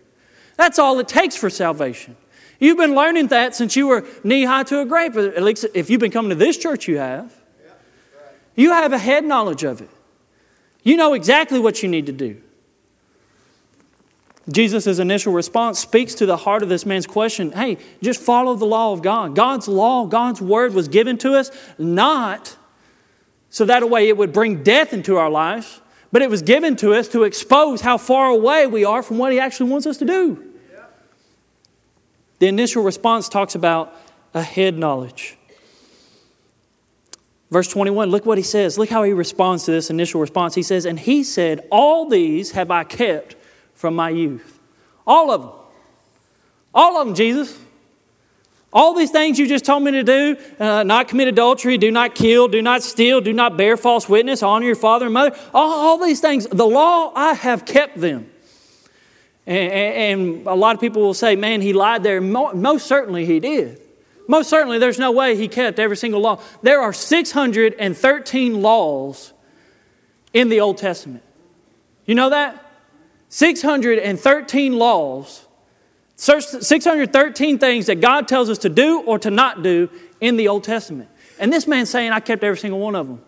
That's 0.58 0.80
all 0.80 1.00
it 1.00 1.08
takes 1.08 1.36
for 1.36 1.50
salvation. 1.50 2.18
You've 2.60 2.78
been 2.78 2.96
learning 2.96 3.28
that 3.28 3.56
since 3.56 3.76
you 3.76 3.88
were 3.88 4.06
knee 4.24 4.44
high 4.44 4.64
to 4.64 4.82
a 4.82 4.86
grape. 4.86 5.16
At 5.16 5.44
least 5.44 5.66
if 5.74 5.90
you've 5.90 6.00
been 6.00 6.12
coming 6.12 6.30
to 6.30 6.36
this 6.36 6.58
church, 6.58 6.88
you 6.88 6.98
have. 6.98 7.34
You 8.56 8.72
have 8.72 8.94
a 8.94 8.98
head 8.98 9.26
knowledge 9.26 9.64
of 9.64 9.82
it. 9.82 9.90
You 10.84 10.98
know 10.98 11.14
exactly 11.14 11.60
what 11.60 11.82
you 11.82 11.90
need 11.90 12.06
to 12.08 12.12
do. 12.12 12.42
Jesus' 14.50 15.00
initial 15.00 15.32
response 15.32 15.80
speaks 15.80 16.16
to 16.16 16.26
the 16.26 16.36
heart 16.36 16.64
of 16.64 16.70
this 16.70 16.86
man's 16.86 17.08
question 17.08 17.52
hey, 17.54 17.78
just 18.02 18.22
follow 18.22 18.56
the 18.56 18.66
law 18.66 18.92
of 18.92 19.02
God. 19.02 19.36
God's 19.36 19.68
law, 19.68 20.06
God's 20.06 20.42
word 20.42 20.74
was 20.74 20.88
given 20.88 21.18
to 21.20 21.34
us 21.36 21.52
not 21.78 22.58
so 23.50 23.66
that 23.66 23.90
way 23.90 24.10
it 24.10 24.18
would 24.18 24.34
bring 24.34 24.64
death 24.64 24.94
into 24.94 25.16
our 25.18 25.30
lives, 25.30 25.80
but 26.12 26.22
it 26.22 26.30
was 26.30 26.42
given 26.42 26.76
to 26.78 26.94
us 26.94 27.08
to 27.10 27.24
expose 27.24 27.82
how 27.82 27.98
far 27.98 28.30
away 28.30 28.68
we 28.68 28.84
are 28.84 29.04
from 29.04 29.18
what 29.18 29.32
He 29.32 29.40
actually 29.40 29.70
wants 29.70 29.86
us 29.86 29.98
to 29.98 30.06
do. 30.06 30.54
The 32.40 32.48
initial 32.48 32.84
response 32.84 33.30
talks 33.30 33.56
about 33.56 33.96
a 34.34 34.42
head 34.42 34.78
knowledge. 34.78 35.38
Verse 37.52 37.68
21, 37.68 38.10
look 38.10 38.26
what 38.26 38.40
he 38.40 38.44
says. 38.44 38.80
Look 38.80 38.90
how 38.90 39.04
he 39.04 39.14
responds 39.14 39.64
to 39.66 39.72
this 39.72 39.92
initial 39.92 40.20
response. 40.20 40.56
He 40.56 40.64
says, 40.64 40.86
And 40.86 41.00
he 41.00 41.24
said, 41.24 41.68
All 41.70 42.10
these 42.10 42.52
have 42.52 42.72
I 42.72 42.84
kept 42.84 43.36
from 43.76 43.96
my 43.96 44.10
youth. 44.10 44.60
All 45.06 45.32
of 45.32 45.42
them. 45.42 45.52
All 46.74 46.98
of 46.98 47.08
them, 47.08 47.16
Jesus. 47.16 47.58
All 48.72 48.96
these 48.96 49.12
things 49.12 49.38
you 49.38 49.48
just 49.48 49.66
told 49.66 49.84
me 49.84 49.92
to 49.92 50.04
do 50.04 50.36
uh, 50.60 50.82
not 50.84 51.08
commit 51.08 51.28
adultery, 51.28 51.78
do 51.78 51.92
not 51.92 52.16
kill, 52.16 52.48
do 52.48 52.62
not 52.62 52.82
steal, 52.82 53.22
do 53.22 53.32
not 53.32 53.56
bear 53.56 53.78
false 53.78 54.10
witness, 54.10 54.42
honor 54.42 54.66
your 54.66 54.76
father 54.76 55.06
and 55.06 55.14
mother. 55.14 55.38
All, 55.54 55.72
all 55.72 56.04
these 56.04 56.20
things, 56.20 56.48
the 56.48 56.66
law, 56.66 57.12
I 57.16 57.34
have 57.36 57.66
kept 57.66 58.00
them. 58.00 58.32
And, 59.46 59.72
and, 59.72 60.48
a 60.48 60.56
lot 60.56 60.74
of 60.74 60.82
people 60.82 61.02
will 61.02 61.14
say, 61.14 61.36
man, 61.36 61.62
he 61.62 61.74
lied 61.74 62.02
there. 62.02 62.20
Most 62.22 62.88
certainly 62.88 63.26
he 63.26 63.40
did. 63.40 63.80
Most 64.28 64.50
certainly, 64.50 64.80
there's 64.80 65.00
no 65.00 65.12
way 65.12 65.36
he 65.36 65.50
kept 65.50 65.80
every 65.80 65.98
single 65.98 66.22
law. 66.22 66.42
There 66.62 66.82
are 66.82 66.94
613 66.94 68.62
laws 68.62 69.34
in 70.32 70.48
the 70.48 70.62
Old 70.62 70.78
Testament. 70.78 71.24
You 72.06 72.16
know 72.16 72.30
that? 72.30 72.63
613 73.34 74.78
laws, 74.78 75.48
613 76.18 77.58
things 77.58 77.88
that 77.88 78.00
God 78.00 78.28
tells 78.28 78.48
us 78.48 78.60
to 78.60 78.70
do 78.70 79.02
or 79.02 79.18
to 79.18 79.32
not 79.32 79.64
do 79.64 79.90
in 80.22 80.38
the 80.38 80.48
Old 80.50 80.64
Testament. 80.64 81.10
And 81.40 81.52
this 81.52 81.66
man's 81.66 81.90
saying, 81.90 82.12
I 82.12 82.20
kept 82.20 82.44
every 82.44 82.60
single 82.60 82.80
one 82.80 82.94
of 82.94 83.08
them. 83.08 83.24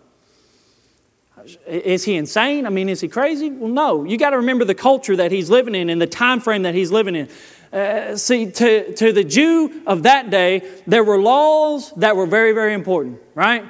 Is 1.66 2.04
he 2.04 2.14
insane? 2.14 2.66
I 2.66 2.70
mean, 2.70 2.88
is 2.88 3.00
he 3.00 3.08
crazy? 3.08 3.50
Well, 3.50 3.68
no. 3.68 4.04
You 4.04 4.16
got 4.16 4.30
to 4.30 4.36
remember 4.36 4.64
the 4.64 4.76
culture 4.76 5.16
that 5.16 5.32
he's 5.32 5.50
living 5.50 5.74
in 5.74 5.90
and 5.90 6.00
the 6.00 6.06
time 6.06 6.38
frame 6.38 6.62
that 6.62 6.76
he's 6.76 6.92
living 6.92 7.16
in. 7.16 7.28
Uh, 7.72 8.16
see, 8.16 8.48
to, 8.52 8.94
to 8.94 9.12
the 9.12 9.24
Jew 9.24 9.82
of 9.88 10.04
that 10.04 10.30
day, 10.30 10.62
there 10.86 11.02
were 11.02 11.18
laws 11.18 11.92
that 11.96 12.14
were 12.14 12.26
very, 12.26 12.52
very 12.52 12.74
important, 12.74 13.18
right? 13.34 13.64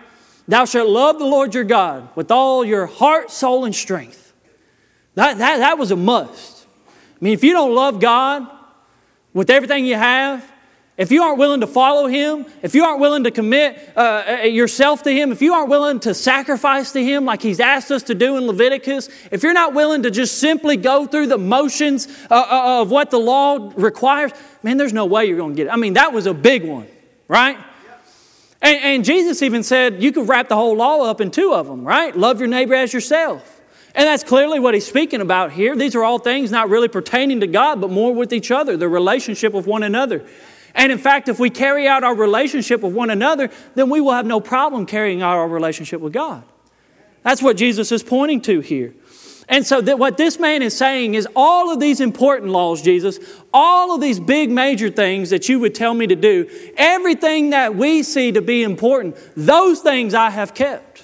Thou 0.47 0.67
shalt 0.67 0.91
love 0.91 1.19
the 1.19 1.25
Lord 1.25 1.55
your 1.55 1.65
God 1.65 2.11
with 2.15 2.31
all 2.31 2.63
your 2.63 2.85
heart, 2.85 3.31
soul, 3.31 3.65
and 3.65 3.75
strength. 3.75 4.26
That, 5.17 5.39
that, 5.39 5.59
that 5.59 5.79
was 5.79 5.91
a 5.91 5.97
must. 5.97 6.67
I 6.89 7.25
mean, 7.25 7.33
if 7.33 7.43
you 7.43 7.53
don't 7.53 7.75
love 7.75 8.01
God 8.01 8.47
with 9.33 9.51
everything 9.51 9.87
you 9.87 9.97
have, 9.97 10.53
if 10.99 11.11
you 11.11 11.23
aren't 11.23 11.39
willing 11.39 11.61
to 11.61 11.67
follow 11.67 12.07
Him, 12.07 12.47
if 12.63 12.75
you 12.75 12.85
aren't 12.85 13.01
willing 13.01 13.25
to 13.25 13.31
commit 13.31 13.93
uh, 13.97 14.01
uh, 14.01 14.33
yourself 14.45 15.03
to 15.03 15.11
Him, 15.11 15.33
if 15.33 15.43
you 15.43 15.53
aren't 15.53 15.69
willing 15.69 16.01
to 16.01 16.15
sacrifice 16.15 16.93
to 16.93 17.03
Him 17.03 17.25
like 17.25 17.43
He's 17.43 17.61
asked 17.61 17.91
us 17.91 18.05
to 18.05 18.15
do 18.15 18.37
in 18.37 18.47
Leviticus, 18.47 19.09
if 19.31 19.43
you're 19.43 19.53
not 19.55 19.75
willing 19.75 20.03
to 20.05 20.11
just 20.11 20.39
simply 20.39 20.77
go 20.77 21.07
through 21.07 21.27
the 21.27 21.39
motions 21.39 22.09
uh, 22.31 22.35
uh 22.35 22.83
of 22.83 22.91
what 22.91 23.11
the 23.11 23.19
law 23.19 23.73
requires, 23.77 24.33
man, 24.63 24.77
there's 24.77 24.95
no 24.95 25.07
way 25.07 25.27
you're 25.27 25.37
going 25.37 25.53
to 25.53 25.57
get 25.57 25.67
it. 25.67 25.71
I 25.71 25.77
mean, 25.77 25.95
that 25.95 26.13
was 26.13 26.27
a 26.27 26.35
big 26.35 26.65
one, 26.65 26.87
right? 27.29 27.59
And, 28.63 28.79
and 28.83 29.05
Jesus 29.05 29.43
even 29.43 29.63
said 29.63 30.03
you 30.03 30.13
could 30.13 30.29
wrap 30.29 30.49
the 30.49 30.57
whole 30.57 30.77
law 30.77 31.05
up 31.05 31.21
in 31.21 31.31
two 31.31 31.53
of 31.53 31.67
them, 31.67 31.87
right? 31.87 32.17
Love 32.17 32.39
your 32.39 32.49
neighbor 32.49 32.75
as 32.75 32.93
yourself. 32.93 33.56
And 33.97 34.07
that's 34.07 34.23
clearly 34.23 34.61
what 34.61 34.75
he's 34.75 34.87
speaking 34.87 35.23
about 35.23 35.53
here. 35.53 35.75
These 35.75 35.95
are 35.95 36.05
all 36.05 36.19
things 36.19 36.51
not 36.51 36.69
really 36.69 36.87
pertaining 36.87 37.41
to 37.41 37.47
God, 37.47 37.81
but 37.81 37.91
more 37.91 38.15
with 38.15 38.31
each 38.31 38.51
other, 38.51 38.77
the 38.77 38.91
relationship 38.91 39.55
with 39.55 39.67
one 39.67 39.83
another. 39.83 40.23
And 40.75 40.93
in 40.93 40.99
fact, 40.99 41.31
if 41.31 41.41
we 41.41 41.49
carry 41.49 41.89
out 41.89 42.05
our 42.05 42.15
relationship 42.15 42.83
with 42.83 42.93
one 42.93 43.09
another, 43.09 43.51
then 43.75 43.89
we 43.89 44.03
will 44.03 44.13
have 44.13 44.27
no 44.27 44.39
problem 44.39 44.85
carrying 44.85 45.23
out 45.23 45.39
our 45.39 45.49
relationship 45.49 46.03
with 46.03 46.13
God. 46.13 46.45
That's 47.23 47.43
what 47.43 47.57
Jesus 47.57 47.91
is 47.91 48.03
pointing 48.03 48.43
to 48.43 48.61
here. 48.61 48.95
And 49.49 49.65
so, 49.65 49.81
that 49.81 49.99
what 49.99 50.17
this 50.17 50.39
man 50.39 50.61
is 50.61 50.77
saying 50.77 51.15
is 51.15 51.27
all 51.35 51.73
of 51.73 51.81
these 51.81 52.01
important 52.01 52.51
laws, 52.51 52.83
Jesus, 52.83 53.19
all 53.55 53.95
of 53.95 54.01
these 54.01 54.21
big 54.21 54.51
major 54.51 54.91
things 54.91 55.31
that 55.31 55.49
you 55.49 55.61
would 55.61 55.75
tell 55.75 55.95
me 55.95 56.07
to 56.09 56.17
do, 56.17 56.51
everything 56.77 57.51
that 57.51 57.77
we 57.77 58.03
see 58.03 58.33
to 58.33 58.43
be 58.43 58.65
important, 58.65 59.17
those 59.37 59.81
things 59.81 60.15
I 60.15 60.31
have 60.31 60.53
kept. 60.53 60.96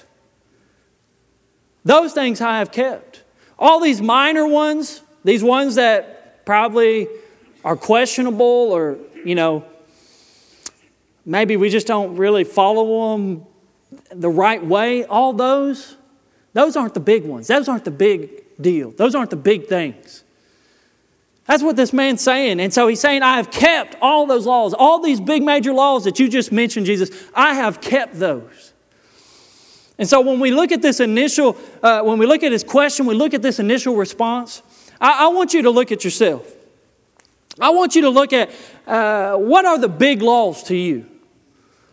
Those 1.85 2.13
things 2.13 2.41
I 2.41 2.59
have 2.59 2.71
kept. 2.71 3.23
All 3.59 3.79
these 3.79 4.01
minor 4.01 4.47
ones, 4.47 5.01
these 5.23 5.43
ones 5.43 5.75
that 5.75 6.45
probably 6.45 7.07
are 7.63 7.75
questionable 7.75 8.45
or 8.45 8.97
you 9.23 9.35
know, 9.35 9.65
maybe 11.25 11.57
we 11.57 11.69
just 11.69 11.87
don't 11.87 12.17
really 12.17 12.43
follow 12.43 13.11
them 13.11 13.45
the 14.11 14.29
right 14.29 14.63
way. 14.63 15.05
All 15.05 15.33
those, 15.33 15.95
those 16.53 16.75
aren't 16.75 16.93
the 16.93 16.99
big 16.99 17.25
ones. 17.25 17.47
Those 17.47 17.67
aren't 17.67 17.85
the 17.85 17.91
big 17.91 18.43
deal. 18.59 18.91
Those 18.91 19.15
aren't 19.15 19.29
the 19.29 19.35
big 19.35 19.67
things. 19.67 20.23
That's 21.45 21.63
what 21.63 21.75
this 21.75 21.91
man's 21.91 22.21
saying. 22.21 22.59
And 22.59 22.73
so 22.73 22.87
he's 22.87 23.01
saying, 23.01 23.21
I 23.21 23.37
have 23.37 23.51
kept 23.51 23.95
all 24.01 24.25
those 24.25 24.45
laws, 24.45 24.73
all 24.73 24.99
these 25.01 25.19
big 25.19 25.43
major 25.43 25.73
laws 25.73 26.05
that 26.05 26.19
you 26.19 26.29
just 26.29 26.51
mentioned, 26.51 26.85
Jesus, 26.85 27.09
I 27.35 27.53
have 27.55 27.81
kept 27.81 28.17
those. 28.17 28.72
And 29.97 30.07
so 30.07 30.21
when 30.21 30.39
we 30.39 30.51
look 30.51 30.71
at 30.71 30.81
this 30.81 30.99
initial, 30.99 31.57
uh, 31.81 32.01
when 32.01 32.17
we 32.17 32.25
look 32.25 32.43
at 32.43 32.51
his 32.51 32.63
question, 32.63 33.05
we 33.05 33.15
look 33.15 33.33
at 33.33 33.41
this 33.41 33.59
initial 33.59 33.95
response, 33.95 34.63
I, 34.99 35.25
I 35.25 35.27
want 35.27 35.53
you 35.53 35.61
to 35.63 35.69
look 35.69 35.91
at 35.91 36.03
yourself. 36.03 36.51
I 37.59 37.69
want 37.69 37.95
you 37.95 38.01
to 38.03 38.09
look 38.09 38.33
at 38.33 38.49
uh, 38.87 39.37
what 39.37 39.65
are 39.65 39.77
the 39.77 39.89
big 39.89 40.21
laws 40.21 40.63
to 40.63 40.75
you. 40.75 41.05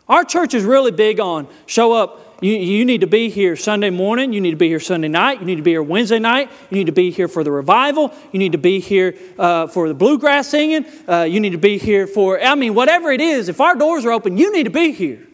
Our 0.09 0.25
church 0.25 0.55
is 0.55 0.65
really 0.65 0.91
big 0.91 1.21
on 1.21 1.47
show 1.67 1.93
up. 1.93 2.43
You, 2.43 2.55
you 2.55 2.87
need 2.87 3.03
to 3.03 3.07
be 3.07 3.29
here 3.29 3.55
Sunday 3.55 3.91
morning. 3.91 4.33
You 4.33 4.41
need 4.41 4.53
to 4.53 4.57
be 4.57 4.69
here 4.69 4.81
Sunday 4.81 5.09
night. 5.09 5.41
You 5.41 5.47
need 5.47 5.57
to 5.57 5.63
be 5.63 5.73
here 5.73 5.83
Wednesday 5.83 6.19
night. 6.19 6.51
You 6.71 6.79
need 6.79 6.87
to 6.87 6.93
be 6.93 7.11
here 7.11 7.29
for 7.29 7.45
the 7.45 7.53
revival. 7.53 8.15
You 8.33 8.39
need 8.39 8.53
to 8.53 8.59
be 8.59 8.81
here 8.81 9.15
uh, 9.39 9.67
for 9.67 9.89
the 9.89 9.95
bluegrass 9.95 10.49
singing. 10.49 10.87
Uh, 11.07 11.25
you 11.25 11.39
need 11.39 11.51
to 11.51 11.59
be 11.59 11.77
here 11.77 12.07
for, 12.07 12.43
I 12.43 12.55
mean, 12.55 12.75
whatever 12.75 13.13
it 13.13 13.21
is. 13.21 13.51
If 13.51 13.61
our 13.61 13.77
doors 13.77 14.07
are 14.07 14.11
open, 14.11 14.39
you 14.39 14.51
need 14.53 14.65
to 14.65 14.71
be 14.71 14.93
here. 14.93 15.27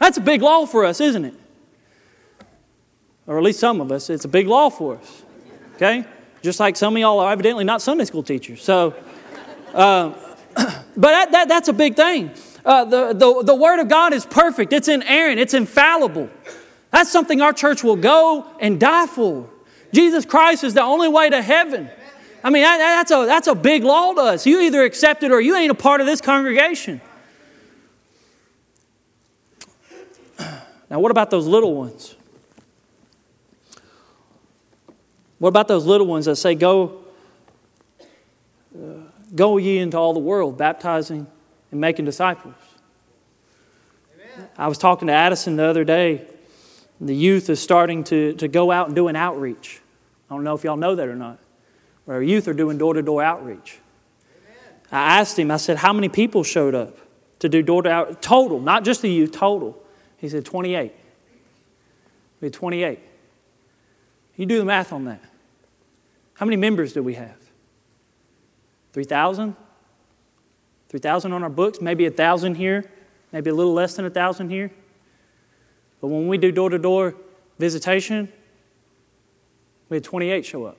That's 0.00 0.18
a 0.18 0.20
big 0.20 0.42
law 0.42 0.66
for 0.66 0.84
us, 0.84 1.00
isn't 1.00 1.24
it? 1.24 1.34
Or 3.28 3.36
at 3.36 3.44
least 3.44 3.60
some 3.60 3.80
of 3.80 3.92
us. 3.92 4.10
It's 4.10 4.24
a 4.24 4.28
big 4.28 4.48
law 4.48 4.70
for 4.70 4.96
us. 4.96 5.22
Okay? 5.76 6.04
Just 6.42 6.58
like 6.58 6.76
some 6.76 6.96
of 6.96 7.00
y'all 7.00 7.20
are 7.20 7.30
evidently 7.30 7.62
not 7.62 7.82
Sunday 7.82 8.06
school 8.06 8.22
teachers. 8.22 8.62
So, 8.62 8.94
uh, 9.74 10.12
but 10.56 10.82
that, 10.96 11.30
that, 11.32 11.48
that's 11.48 11.68
a 11.68 11.72
big 11.72 11.94
thing. 11.94 12.30
Uh, 12.64 12.84
the, 12.84 13.12
the, 13.12 13.42
the 13.44 13.54
Word 13.54 13.80
of 13.80 13.88
God 13.88 14.12
is 14.12 14.26
perfect, 14.26 14.72
it's 14.72 14.88
inerrant, 14.88 15.38
it's 15.38 15.54
infallible. 15.54 16.28
That's 16.90 17.10
something 17.10 17.40
our 17.40 17.52
church 17.52 17.84
will 17.84 17.96
go 17.96 18.46
and 18.60 18.80
die 18.80 19.06
for. 19.06 19.48
Jesus 19.92 20.24
Christ 20.24 20.64
is 20.64 20.74
the 20.74 20.82
only 20.82 21.08
way 21.08 21.28
to 21.30 21.42
heaven. 21.42 21.90
I 22.42 22.50
mean, 22.50 22.62
that, 22.62 22.78
that's, 22.78 23.10
a, 23.10 23.26
that's 23.26 23.46
a 23.46 23.54
big 23.54 23.84
law 23.84 24.14
to 24.14 24.20
us. 24.22 24.46
You 24.46 24.60
either 24.62 24.84
accept 24.84 25.22
it 25.22 25.32
or 25.32 25.40
you 25.40 25.54
ain't 25.54 25.70
a 25.70 25.74
part 25.74 26.00
of 26.00 26.06
this 26.06 26.20
congregation. 26.20 27.00
Now, 30.90 31.00
what 31.00 31.10
about 31.10 31.30
those 31.30 31.46
little 31.46 31.74
ones? 31.74 32.14
What 35.38 35.50
about 35.50 35.68
those 35.68 35.86
little 35.86 36.06
ones 36.06 36.24
that 36.26 36.36
say, 36.36 36.54
go, 36.54 37.04
uh, 38.74 39.08
Go 39.34 39.58
ye 39.58 39.78
into 39.78 39.96
all 39.96 40.14
the 40.14 40.20
world, 40.20 40.56
baptizing 40.56 41.26
and 41.70 41.80
making 41.80 42.04
disciples. 42.04 42.54
Amen. 44.14 44.48
I 44.56 44.68
was 44.68 44.78
talking 44.78 45.08
to 45.08 45.14
Addison 45.14 45.56
the 45.56 45.64
other 45.64 45.84
day. 45.84 46.26
The 47.00 47.14
youth 47.14 47.50
is 47.50 47.60
starting 47.60 48.04
to, 48.04 48.32
to 48.34 48.48
go 48.48 48.70
out 48.70 48.86
and 48.86 48.96
do 48.96 49.08
an 49.08 49.16
outreach. 49.16 49.80
I 50.30 50.34
don't 50.34 50.44
know 50.44 50.54
if 50.54 50.64
y'all 50.64 50.76
know 50.76 50.94
that 50.94 51.08
or 51.08 51.14
not. 51.14 51.38
But 52.06 52.14
our 52.14 52.22
youth 52.22 52.48
are 52.48 52.54
doing 52.54 52.78
door 52.78 52.94
to 52.94 53.02
door 53.02 53.22
outreach. 53.22 53.78
Amen. 54.46 54.80
I 54.90 55.18
asked 55.20 55.38
him, 55.38 55.50
I 55.50 55.58
said, 55.58 55.76
How 55.76 55.92
many 55.92 56.08
people 56.08 56.42
showed 56.42 56.74
up 56.74 56.96
to 57.40 57.48
do 57.48 57.62
door 57.62 57.82
to 57.82 57.88
door 57.88 58.14
total, 58.20 58.60
not 58.60 58.84
just 58.84 59.02
the 59.02 59.10
youth, 59.10 59.32
total? 59.32 59.80
He 60.16 60.28
said, 60.28 60.44
28. 60.44 60.92
We 62.40 62.46
had 62.46 62.52
28. 62.52 62.98
You 64.38 64.46
do 64.46 64.58
the 64.58 64.64
math 64.64 64.92
on 64.92 65.04
that. 65.04 65.20
How 66.34 66.46
many 66.46 66.56
members 66.56 66.92
do 66.94 67.02
we 67.02 67.14
have? 67.14 67.36
3,000? 68.92 69.54
3,000 70.88 71.32
on 71.32 71.42
our 71.42 71.50
books, 71.50 71.80
maybe 71.82 72.06
a 72.06 72.10
1,000 72.10 72.54
here, 72.54 72.90
maybe 73.32 73.50
a 73.50 73.54
little 73.54 73.74
less 73.74 73.96
than 73.96 74.06
a 74.06 74.08
1,000 74.08 74.48
here. 74.48 74.70
But 76.00 76.08
when 76.08 76.28
we 76.28 76.38
do 76.38 76.52
door 76.52 76.70
to 76.70 76.78
door 76.78 77.14
visitation, 77.58 78.32
we 79.88 79.96
had 79.96 80.04
28 80.04 80.46
show 80.46 80.64
up. 80.64 80.78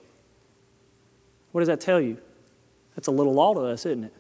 What 1.52 1.62
does 1.62 1.67
that 1.67 1.82
tell 1.82 2.00
you? 2.00 2.17
That's 2.95 3.08
a 3.08 3.12
little 3.12 3.34
law 3.34 3.54
to 3.54 3.62
us, 3.62 3.86
isn't 3.86 4.06
it? 4.06 4.13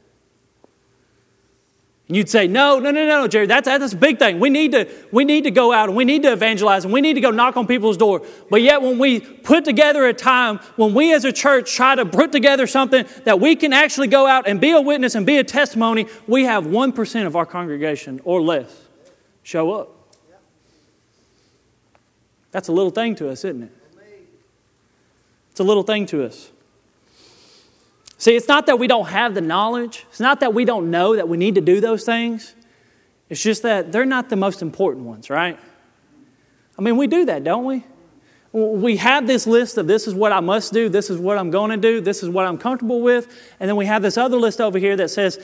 And 2.09 2.17
you'd 2.17 2.27
say, 2.27 2.47
no, 2.47 2.79
no, 2.79 2.89
no, 2.89 3.05
no, 3.05 3.27
Jerry, 3.27 3.45
that's, 3.45 3.67
that's 3.67 3.93
a 3.93 3.95
big 3.95 4.17
thing. 4.17 4.39
We 4.39 4.49
need, 4.49 4.71
to, 4.71 4.89
we 5.11 5.25
need 5.25 5.43
to 5.43 5.51
go 5.51 5.71
out 5.71 5.89
and 5.89 5.95
we 5.95 6.05
need 6.05 6.23
to 6.23 6.33
evangelize 6.33 6.83
and 6.83 6.91
we 6.91 7.01
need 7.01 7.13
to 7.13 7.21
go 7.21 7.29
knock 7.29 7.55
on 7.55 7.67
people's 7.67 7.97
door. 7.97 8.23
But 8.49 8.63
yet, 8.63 8.81
when 8.81 8.97
we 8.97 9.19
put 9.19 9.63
together 9.63 10.07
a 10.07 10.13
time, 10.13 10.57
when 10.75 10.95
we 10.95 11.13
as 11.13 11.23
a 11.23 11.31
church 11.31 11.71
try 11.71 11.93
to 11.93 12.07
put 12.07 12.31
together 12.31 12.65
something 12.65 13.05
that 13.25 13.39
we 13.39 13.55
can 13.55 13.73
actually 13.73 14.07
go 14.07 14.25
out 14.25 14.47
and 14.47 14.59
be 14.59 14.71
a 14.71 14.81
witness 14.81 15.13
and 15.13 15.23
be 15.23 15.37
a 15.37 15.43
testimony, 15.43 16.07
we 16.25 16.45
have 16.45 16.65
1% 16.65 17.25
of 17.27 17.35
our 17.35 17.45
congregation 17.45 18.19
or 18.23 18.41
less 18.41 18.75
show 19.43 19.71
up. 19.73 19.95
That's 22.49 22.69
a 22.69 22.71
little 22.71 22.91
thing 22.91 23.13
to 23.17 23.29
us, 23.29 23.45
isn't 23.45 23.61
it? 23.61 23.71
It's 25.51 25.59
a 25.59 25.63
little 25.63 25.83
thing 25.83 26.07
to 26.07 26.25
us. 26.25 26.49
See, 28.19 28.35
it's 28.35 28.49
not 28.49 28.65
that 28.65 28.77
we 28.77 28.87
don't 28.87 29.07
have 29.07 29.33
the 29.33 29.41
knowledge, 29.41 30.05
it's 30.09 30.19
not 30.19 30.41
that 30.41 30.53
we 30.53 30.65
don't 30.65 30.91
know 30.91 31.15
that 31.15 31.27
we 31.27 31.37
need 31.37 31.55
to 31.55 31.61
do 31.61 31.79
those 31.79 32.03
things. 32.03 32.53
It's 33.29 33.41
just 33.41 33.63
that 33.63 33.91
they're 33.91 34.05
not 34.05 34.29
the 34.29 34.35
most 34.35 34.61
important 34.61 35.05
ones, 35.05 35.29
right? 35.29 35.57
I 36.77 36.81
mean, 36.81 36.97
we 36.97 37.07
do 37.07 37.25
that, 37.25 37.43
don't 37.45 37.63
we? 37.63 37.85
We 38.51 38.97
have 38.97 39.25
this 39.25 39.47
list 39.47 39.77
of 39.77 39.87
this 39.87 40.05
is 40.05 40.15
what 40.15 40.33
I 40.33 40.41
must 40.41 40.73
do, 40.73 40.89
this 40.89 41.09
is 41.09 41.17
what 41.17 41.37
I'm 41.37 41.49
going 41.49 41.69
to 41.69 41.77
do, 41.77 42.01
this 42.01 42.21
is 42.21 42.29
what 42.29 42.45
I'm 42.45 42.57
comfortable 42.57 42.99
with. 42.99 43.27
And 43.59 43.69
then 43.69 43.77
we 43.77 43.85
have 43.85 44.01
this 44.01 44.17
other 44.17 44.37
list 44.37 44.59
over 44.59 44.79
here 44.79 44.97
that 44.97 45.09
says, 45.09 45.39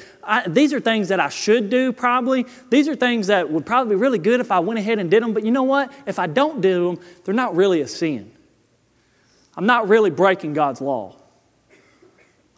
these 0.48 0.74
are 0.74 0.80
things 0.82 1.08
that 1.10 1.20
I 1.20 1.30
should 1.30 1.70
do 1.70 1.94
probably. 1.94 2.46
These 2.72 2.90
are 2.90 2.96
things 2.96 3.28
that 3.28 3.50
would 3.50 3.66
probably 3.66 3.96
be 3.96 4.02
really 4.02 4.18
good 4.18 4.42
if 4.42 4.52
I 4.52 4.60
went 4.60 4.80
ahead 4.80 5.00
and 5.00 5.10
did 5.10 5.24
them. 5.24 5.34
But 5.34 5.46
you 5.46 5.52
know 5.52 5.64
what? 5.64 5.94
If 6.08 6.20
I 6.20 6.28
don't 6.28 6.62
do 6.62 6.96
them, 6.96 7.06
they're 7.24 7.36
not 7.36 7.56
really 7.56 7.82
a 7.82 7.88
sin. 7.88 8.32
I'm 9.56 9.68
not 9.68 9.88
really 9.88 10.10
breaking 10.10 10.54
God's 10.54 10.82
law. 10.82 11.16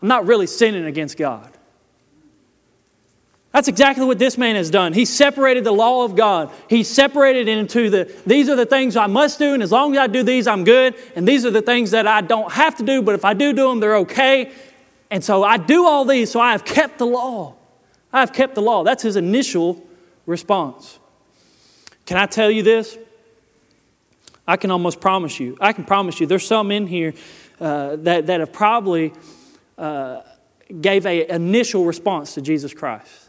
I'm 0.01 0.07
not 0.07 0.25
really 0.25 0.47
sinning 0.47 0.85
against 0.85 1.17
God. 1.17 1.51
That's 3.51 3.67
exactly 3.67 4.05
what 4.05 4.19
this 4.19 4.37
man 4.37 4.55
has 4.55 4.69
done. 4.69 4.93
He 4.93 5.05
separated 5.05 5.63
the 5.63 5.71
law 5.71 6.05
of 6.05 6.15
God. 6.15 6.51
He 6.69 6.83
separated 6.83 7.47
it 7.47 7.57
into 7.57 7.89
the, 7.89 8.13
these 8.25 8.49
are 8.49 8.55
the 8.55 8.67
things 8.67 8.95
I 8.95 9.07
must 9.07 9.39
do, 9.39 9.53
and 9.53 9.63
as 9.63 9.71
long 9.71 9.93
as 9.93 9.99
I 9.99 10.07
do 10.07 10.21
these, 10.21 10.45
I'm 10.45 10.63
good. 10.63 10.93
And 11.15 11.27
these 11.27 11.43
are 11.43 11.49
the 11.49 11.63
things 11.63 11.91
that 11.91 12.05
I 12.05 12.21
don't 12.21 12.51
have 12.51 12.75
to 12.77 12.83
do, 12.83 13.01
but 13.01 13.15
if 13.15 13.25
I 13.25 13.33
do 13.33 13.53
do 13.53 13.69
them, 13.69 13.79
they're 13.79 13.97
okay. 13.97 14.51
And 15.09 15.23
so 15.23 15.43
I 15.43 15.57
do 15.57 15.87
all 15.87 16.05
these, 16.05 16.29
so 16.29 16.39
I 16.39 16.51
have 16.51 16.65
kept 16.65 16.99
the 16.99 17.07
law. 17.07 17.55
I 18.13 18.19
have 18.19 18.31
kept 18.31 18.53
the 18.53 18.61
law. 18.61 18.83
That's 18.83 19.01
his 19.01 19.15
initial 19.15 19.83
response. 20.25 20.99
Can 22.05 22.17
I 22.17 22.25
tell 22.25 22.51
you 22.51 22.61
this? 22.61 22.97
I 24.47 24.57
can 24.57 24.71
almost 24.71 25.01
promise 25.01 25.39
you. 25.39 25.57
I 25.59 25.73
can 25.73 25.83
promise 25.83 26.19
you. 26.19 26.27
There's 26.27 26.45
some 26.45 26.71
in 26.71 26.85
here 26.87 27.13
uh, 27.59 27.95
that, 27.97 28.27
that 28.27 28.39
have 28.39 28.53
probably 28.53 29.13
uh, 29.77 30.21
gave 30.81 31.05
an 31.05 31.29
initial 31.29 31.85
response 31.85 32.33
to 32.35 32.41
Jesus 32.41 32.73
Christ. 32.73 33.27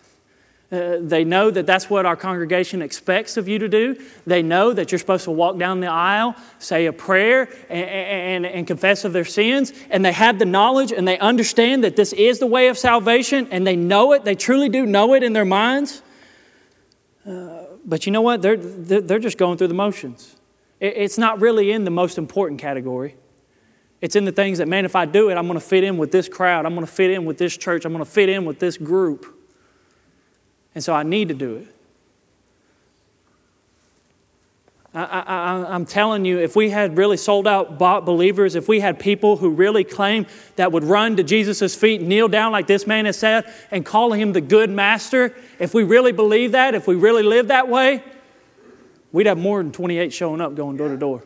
Uh, 0.71 0.99
they 1.01 1.25
know 1.25 1.51
that 1.51 1.65
that's 1.65 1.89
what 1.89 2.05
our 2.05 2.17
congregation 2.17 2.83
expects 2.83 3.39
of 3.39 3.49
you 3.49 3.59
to 3.59 3.69
do. 3.71 3.97
They 4.27 4.43
know 4.43 4.75
that 4.75 4.93
you're 4.93 4.99
supposed 4.99 5.25
to 5.25 5.31
walk 5.31 5.57
down 5.57 5.81
the 5.81 5.87
aisle, 5.87 6.37
say 6.59 6.85
a 6.85 6.93
prayer, 6.93 7.49
and, 7.71 8.45
and, 8.45 8.47
and, 8.47 8.67
confess 8.67 9.07
of 9.07 9.15
their 9.15 9.25
sins. 9.25 9.73
And 9.89 10.05
they 10.05 10.13
have 10.13 10.39
the 10.39 10.45
knowledge 10.45 10.93
and 10.93 11.09
they 11.09 11.19
understand 11.19 11.85
that 11.85 11.97
this 11.97 12.13
is 12.13 12.39
the 12.39 12.47
way 12.47 12.69
of 12.69 12.77
salvation, 12.77 13.49
and 13.51 13.67
they 13.67 13.77
know 13.77 14.13
it. 14.13 14.25
They 14.25 14.35
truly 14.35 14.69
do 14.69 14.85
know 14.85 15.15
it 15.15 15.23
in 15.23 15.33
their 15.33 15.47
minds. 15.47 16.03
Uh, 17.27 17.65
but 17.87 18.05
you 18.05 18.13
know 18.13 18.23
what? 18.23 18.43
They're, 18.43 18.59
they're 18.59 19.19
just 19.19 19.39
going 19.39 19.57
through 19.57 19.69
the 19.69 19.75
motions. 19.75 20.37
It's 20.81 21.17
not 21.17 21.41
really 21.41 21.73
in 21.73 21.85
the 21.85 21.91
most 21.91 22.19
important 22.19 22.61
category. 22.61 23.17
It's 24.01 24.15
in 24.15 24.25
the 24.25 24.33
things 24.33 24.59
that, 24.59 24.69
man, 24.69 24.85
if 24.85 24.95
I 24.95 25.07
do 25.07 25.31
it, 25.31 25.37
I'm 25.37 25.47
going 25.47 25.59
to 25.59 25.65
fit 25.65 25.83
in 25.83 25.99
with 25.99 26.13
this 26.13 26.29
crowd. 26.29 26.67
I'm 26.67 26.75
going 26.75 26.87
to 26.87 26.93
fit 26.93 27.11
in 27.11 27.25
with 27.25 27.39
this 27.39 27.57
church. 27.57 27.85
I'm 27.85 27.93
going 27.93 28.05
to 28.05 28.11
fit 28.11 28.29
in 28.29 28.45
with 28.45 28.59
this 28.59 28.77
group. 28.77 29.27
And 30.75 30.85
so 30.85 30.95
I 30.95 31.03
need 31.03 31.29
to 31.29 31.35
do 31.35 31.57
it. 31.57 31.75
I, 34.95 35.75
am 35.75 35.85
telling 35.85 36.25
you, 36.25 36.39
if 36.39 36.57
we 36.57 36.71
had 36.71 36.97
really 36.97 37.19
sold 37.19 37.47
out 37.47 37.79
believers, 37.79 38.55
if 38.55 38.69
we 38.69 38.81
had 38.81 38.99
people 38.99 39.37
who 39.37 39.51
really 39.51 39.85
claim 39.85 40.27
that 40.57 40.73
would 40.73 40.83
run 40.83 41.17
to 41.17 41.23
Jesus' 41.23 41.75
feet, 41.75 42.01
kneel 42.01 42.27
down 42.27 42.53
like 42.53 42.67
this 42.67 42.87
man 42.87 43.05
has 43.05 43.19
said, 43.19 43.53
and 43.71 43.85
call 43.85 44.13
him 44.13 44.33
the 44.33 44.41
good 44.41 44.71
master, 44.71 45.37
if 45.59 45.75
we 45.75 45.85
really 45.85 46.13
believe 46.13 46.53
that, 46.53 46.75
if 46.75 46.87
we 46.87 46.95
really 46.95 47.23
live 47.23 47.49
that 47.49 47.69
way, 47.69 48.03
we'd 49.13 49.27
have 49.27 49.39
more 49.39 49.63
than 49.63 49.73
28 49.73 50.13
showing 50.13 50.41
up 50.41 50.55
going 50.55 50.77
door 50.77 50.89
to 50.89 50.97
door. 50.97 51.23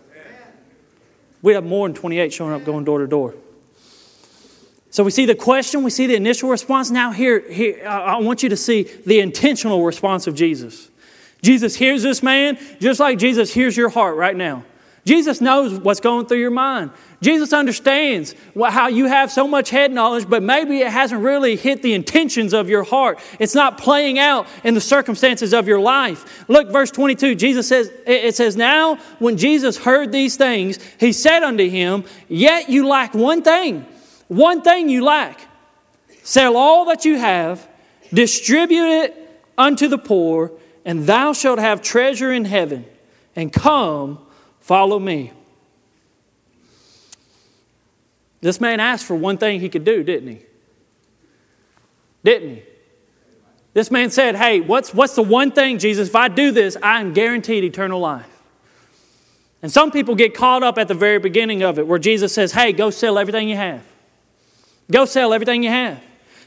We'd 1.42 1.54
have 1.54 1.64
more 1.64 1.88
than 1.88 1.94
28 1.94 2.32
showing 2.32 2.52
up 2.52 2.64
going 2.64 2.84
door 2.84 3.00
to 3.00 3.06
door. 3.06 3.34
So 4.90 5.02
we 5.02 5.10
see 5.10 5.26
the 5.26 5.34
question, 5.34 5.82
we 5.82 5.90
see 5.90 6.06
the 6.06 6.14
initial 6.14 6.50
response. 6.50 6.90
Now, 6.90 7.12
here, 7.12 7.40
here 7.50 7.86
I 7.88 8.18
want 8.18 8.42
you 8.42 8.50
to 8.50 8.56
see 8.56 8.82
the 8.82 9.20
intentional 9.20 9.84
response 9.84 10.26
of 10.26 10.34
Jesus. 10.34 10.90
Jesus 11.40 11.74
hears 11.74 12.02
this 12.02 12.22
man 12.22 12.58
just 12.80 13.00
like 13.00 13.18
Jesus 13.18 13.52
hears 13.52 13.76
your 13.76 13.88
heart 13.88 14.16
right 14.16 14.36
now. 14.36 14.64
Jesus 15.04 15.40
knows 15.40 15.80
what's 15.80 15.98
going 15.98 16.26
through 16.26 16.38
your 16.38 16.52
mind. 16.52 16.92
Jesus 17.20 17.52
understands 17.52 18.36
how 18.56 18.86
you 18.86 19.06
have 19.06 19.32
so 19.32 19.48
much 19.48 19.70
head 19.70 19.92
knowledge, 19.92 20.28
but 20.28 20.44
maybe 20.44 20.78
it 20.78 20.92
hasn't 20.92 21.22
really 21.22 21.56
hit 21.56 21.82
the 21.82 21.92
intentions 21.92 22.52
of 22.52 22.68
your 22.68 22.84
heart. 22.84 23.18
It's 23.40 23.54
not 23.54 23.78
playing 23.78 24.20
out 24.20 24.46
in 24.62 24.74
the 24.74 24.80
circumstances 24.80 25.52
of 25.52 25.66
your 25.66 25.80
life. 25.80 26.48
Look, 26.48 26.70
verse 26.70 26.92
22, 26.92 27.34
Jesus 27.34 27.66
says, 27.66 27.92
it 28.06 28.36
says, 28.36 28.56
Now 28.56 28.96
when 29.18 29.36
Jesus 29.36 29.76
heard 29.76 30.12
these 30.12 30.36
things, 30.36 30.78
he 31.00 31.12
said 31.12 31.42
unto 31.42 31.68
him, 31.68 32.04
Yet 32.28 32.70
you 32.70 32.86
lack 32.86 33.12
one 33.12 33.42
thing. 33.42 33.86
One 34.28 34.62
thing 34.62 34.88
you 34.88 35.04
lack 35.04 35.48
sell 36.22 36.56
all 36.56 36.84
that 36.86 37.04
you 37.04 37.18
have, 37.18 37.68
distribute 38.14 39.02
it 39.02 39.40
unto 39.58 39.88
the 39.88 39.98
poor, 39.98 40.52
and 40.84 41.06
thou 41.06 41.32
shalt 41.32 41.58
have 41.58 41.82
treasure 41.82 42.32
in 42.32 42.44
heaven. 42.44 42.84
And 43.34 43.52
come, 43.52 44.18
follow 44.62 44.98
me. 44.98 45.32
This 48.40 48.60
man 48.60 48.80
asked 48.80 49.04
for 49.04 49.14
one 49.14 49.38
thing 49.38 49.60
he 49.60 49.68
could 49.68 49.84
do, 49.84 50.02
didn't 50.02 50.28
he? 50.28 50.42
Didn't 52.24 52.56
he? 52.56 52.62
This 53.74 53.90
man 53.90 54.10
said, 54.10 54.36
Hey, 54.36 54.60
what's, 54.60 54.92
what's 54.92 55.14
the 55.14 55.22
one 55.22 55.50
thing, 55.52 55.78
Jesus? 55.78 56.08
If 56.08 56.16
I 56.16 56.28
do 56.28 56.50
this, 56.50 56.76
I 56.82 57.00
am 57.00 57.12
guaranteed 57.12 57.64
eternal 57.64 58.00
life. 58.00 58.28
And 59.62 59.70
some 59.70 59.92
people 59.92 60.14
get 60.14 60.34
caught 60.34 60.62
up 60.62 60.76
at 60.76 60.88
the 60.88 60.94
very 60.94 61.18
beginning 61.18 61.62
of 61.62 61.78
it 61.78 61.86
where 61.86 61.98
Jesus 61.98 62.34
says, 62.34 62.52
Hey, 62.52 62.72
go 62.72 62.90
sell 62.90 63.18
everything 63.18 63.48
you 63.48 63.56
have. 63.56 63.84
Go 64.90 65.04
sell 65.04 65.32
everything 65.32 65.62
you 65.62 65.70
have. 65.70 66.02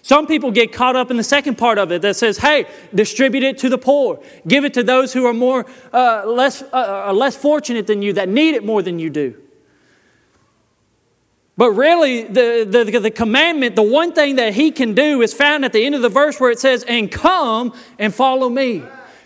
Some 0.06 0.28
people 0.28 0.52
get 0.52 0.72
caught 0.72 0.96
up 0.96 1.10
in 1.10 1.18
the 1.18 1.24
second 1.24 1.58
part 1.58 1.80
of 1.80 1.92
it 1.92 2.04
that 2.04 2.16
says, 2.16 2.38
hey, 2.38 2.68
distribute 2.94 3.42
it 3.42 3.58
to 3.58 3.70
the 3.70 3.78
poor. 3.80 4.22
Give 4.48 4.64
it 4.64 4.76
to 4.76 4.84
those 4.84 5.14
who 5.14 5.26
are 5.26 5.34
more, 5.34 5.66
uh, 5.92 6.28
less, 6.28 6.62
uh, 6.62 7.08
uh, 7.08 7.12
less 7.12 7.36
fortunate 7.36 7.88
than 7.88 8.04
you, 8.04 8.14
that 8.14 8.30
need 8.30 8.54
it 8.54 8.64
more 8.64 8.84
than 8.84 9.00
you 9.00 9.10
do. 9.10 9.34
But 11.58 11.72
really, 11.72 12.22
the, 12.22 12.68
the, 12.70 13.00
the 13.00 13.10
commandment, 13.10 13.76
the 13.76 13.82
one 13.82 14.14
thing 14.14 14.36
that 14.36 14.54
he 14.54 14.70
can 14.70 14.94
do 14.94 15.24
is 15.24 15.34
found 15.34 15.66
at 15.66 15.74
the 15.74 15.84
end 15.84 15.96
of 15.96 16.04
the 16.04 16.10
verse 16.10 16.40
where 16.40 16.52
it 16.52 16.60
says, 16.60 16.84
and 16.84 17.12
come 17.12 17.74
and 17.98 18.14
follow 18.14 18.48
me. 18.48 18.84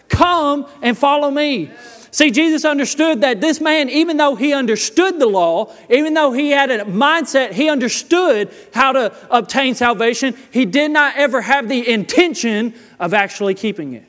Come 0.08 0.66
and 0.82 0.98
follow 0.98 1.30
me. 1.30 1.72
See, 2.12 2.32
Jesus 2.32 2.66
understood 2.66 3.22
that 3.22 3.40
this 3.40 3.62
man, 3.62 3.90
even 3.90 4.18
though 4.18 4.36
he 4.36 4.54
understood 4.54 5.20
the 5.20 5.28
law, 5.28 5.74
even 5.90 6.16
though 6.16 6.32
he 6.32 6.50
had 6.50 6.72
a 6.72 6.86
mindset, 6.86 7.52
he 7.52 7.70
understood 7.70 8.52
how 8.74 8.94
to 8.94 9.14
obtain 9.30 9.76
salvation, 9.76 10.36
he 10.52 10.66
did 10.66 10.92
not 10.92 11.16
ever 11.18 11.42
have 11.42 11.70
the 11.70 11.88
intention 11.88 12.74
of 13.00 13.14
actually 13.14 13.54
keeping 13.54 13.94
it. 13.94 14.06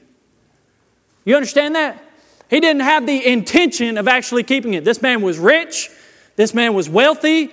You 1.25 1.37
understand 1.37 1.75
that? 1.75 2.03
He 2.49 2.59
didn't 2.59 2.83
have 2.83 3.07
the 3.07 3.27
intention 3.27 3.99
of 3.99 4.09
actually 4.09 4.43
keeping 4.45 4.75
it. 4.75 4.85
This 4.85 5.03
man 5.03 5.21
was 5.21 5.39
rich, 5.39 5.91
this 6.37 6.55
man 6.55 6.75
was 6.75 6.89
wealthy, 6.89 7.51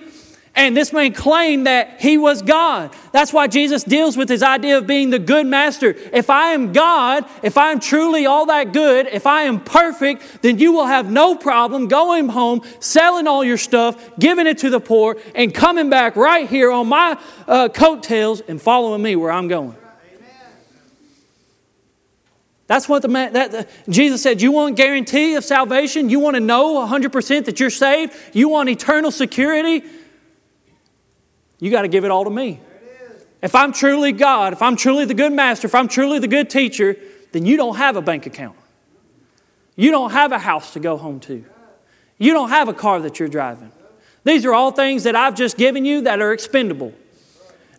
and 0.54 0.76
this 0.76 0.92
man 0.92 1.12
claimed 1.12 1.66
that 1.66 2.00
he 2.00 2.18
was 2.18 2.42
God. 2.42 2.94
That's 3.12 3.32
why 3.32 3.46
Jesus 3.46 3.84
deals 3.84 4.16
with 4.16 4.28
his 4.28 4.42
idea 4.42 4.78
of 4.78 4.86
being 4.86 5.10
the 5.10 5.18
good 5.18 5.46
master. 5.46 5.94
If 6.12 6.30
I 6.30 6.50
am 6.52 6.72
God, 6.72 7.24
if 7.42 7.56
I 7.56 7.70
am 7.70 7.80
truly 7.80 8.26
all 8.26 8.46
that 8.46 8.72
good, 8.72 9.06
if 9.06 9.26
I 9.26 9.42
am 9.42 9.60
perfect, 9.60 10.42
then 10.42 10.58
you 10.58 10.72
will 10.72 10.86
have 10.86 11.10
no 11.10 11.36
problem 11.36 11.86
going 11.88 12.28
home, 12.28 12.62
selling 12.80 13.26
all 13.26 13.44
your 13.44 13.58
stuff, 13.58 14.18
giving 14.18 14.46
it 14.46 14.58
to 14.58 14.70
the 14.70 14.80
poor, 14.80 15.16
and 15.34 15.54
coming 15.54 15.90
back 15.90 16.16
right 16.16 16.48
here 16.48 16.70
on 16.72 16.88
my 16.88 17.18
uh, 17.46 17.68
coattails 17.68 18.40
and 18.40 18.60
following 18.60 19.02
me 19.02 19.16
where 19.16 19.30
I'm 19.30 19.48
going. 19.48 19.76
That's 22.68 22.86
what 22.86 23.00
the 23.00 23.08
man, 23.08 23.32
that, 23.32 23.54
uh, 23.54 23.64
Jesus 23.88 24.22
said. 24.22 24.42
You 24.42 24.52
want 24.52 24.76
guarantee 24.76 25.34
of 25.36 25.44
salvation? 25.44 26.10
You 26.10 26.20
want 26.20 26.34
to 26.34 26.40
know 26.40 26.74
100% 26.86 27.46
that 27.46 27.58
you're 27.58 27.70
saved? 27.70 28.12
You 28.34 28.50
want 28.50 28.68
eternal 28.68 29.10
security? 29.10 29.82
You 31.58 31.70
got 31.70 31.82
to 31.82 31.88
give 31.88 32.04
it 32.04 32.10
all 32.10 32.24
to 32.24 32.30
me. 32.30 32.60
If 33.40 33.54
I'm 33.54 33.72
truly 33.72 34.12
God, 34.12 34.52
if 34.52 34.62
I'm 34.62 34.76
truly 34.76 35.04
the 35.04 35.14
good 35.14 35.32
master, 35.32 35.66
if 35.66 35.74
I'm 35.74 35.88
truly 35.88 36.18
the 36.18 36.28
good 36.28 36.50
teacher, 36.50 36.96
then 37.32 37.46
you 37.46 37.56
don't 37.56 37.76
have 37.76 37.96
a 37.96 38.02
bank 38.02 38.26
account. 38.26 38.56
You 39.76 39.90
don't 39.90 40.10
have 40.10 40.32
a 40.32 40.38
house 40.38 40.72
to 40.72 40.80
go 40.80 40.96
home 40.96 41.20
to. 41.20 41.44
You 42.18 42.32
don't 42.32 42.48
have 42.48 42.68
a 42.68 42.74
car 42.74 43.00
that 43.00 43.20
you're 43.20 43.28
driving. 43.28 43.70
These 44.24 44.44
are 44.44 44.52
all 44.52 44.72
things 44.72 45.04
that 45.04 45.14
I've 45.14 45.36
just 45.36 45.56
given 45.56 45.84
you 45.84 46.02
that 46.02 46.20
are 46.20 46.32
expendable. 46.32 46.92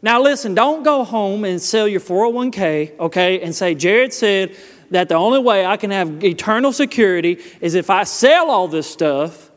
Now, 0.02 0.22
listen, 0.22 0.56
don't 0.56 0.84
go 0.84 1.04
home 1.04 1.44
and 1.44 1.62
sell 1.62 1.88
your 1.88 2.00
401k, 2.00 2.98
okay, 3.00 3.42
and 3.42 3.54
say, 3.54 3.76
Jared 3.76 4.14
said 4.14 4.56
that 4.92 5.10
the 5.10 5.16
only 5.16 5.40
way 5.40 5.66
I 5.66 5.76
can 5.76 5.92
have 5.92 6.24
eternal 6.24 6.72
security 6.72 7.38
is 7.60 7.76
if 7.76 7.90
I 7.90 8.06
sell 8.06 8.50
all 8.50 8.70
this 8.70 8.90
stuff 8.90 9.52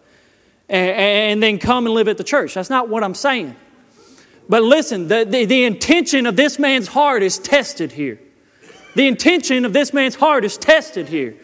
and, 0.69 0.91
and 0.91 1.43
then 1.43 1.59
come 1.59 1.87
and 1.87 1.95
live 1.95 2.09
at 2.09 2.19
the 2.19 2.25
church. 2.25 2.55
That's 2.55 2.71
not 2.71 2.89
what 2.89 3.05
I'm 3.05 3.15
saying. 3.15 3.55
But 4.53 4.65
listen, 4.65 5.09
the, 5.09 5.25
the, 5.25 5.47
the, 5.47 5.65
intention 5.65 6.27
of 6.27 6.37
this 6.37 6.59
man's 6.59 6.89
heart 6.89 7.23
is 7.23 7.39
tested 7.39 7.91
here. 7.91 8.21
The 8.95 9.07
intention 9.07 9.65
of 9.65 9.73
this 9.73 9.95
man's 9.95 10.15
heart 10.15 10.45
is 10.45 10.59
tested 10.59 11.09
here. 11.09 11.37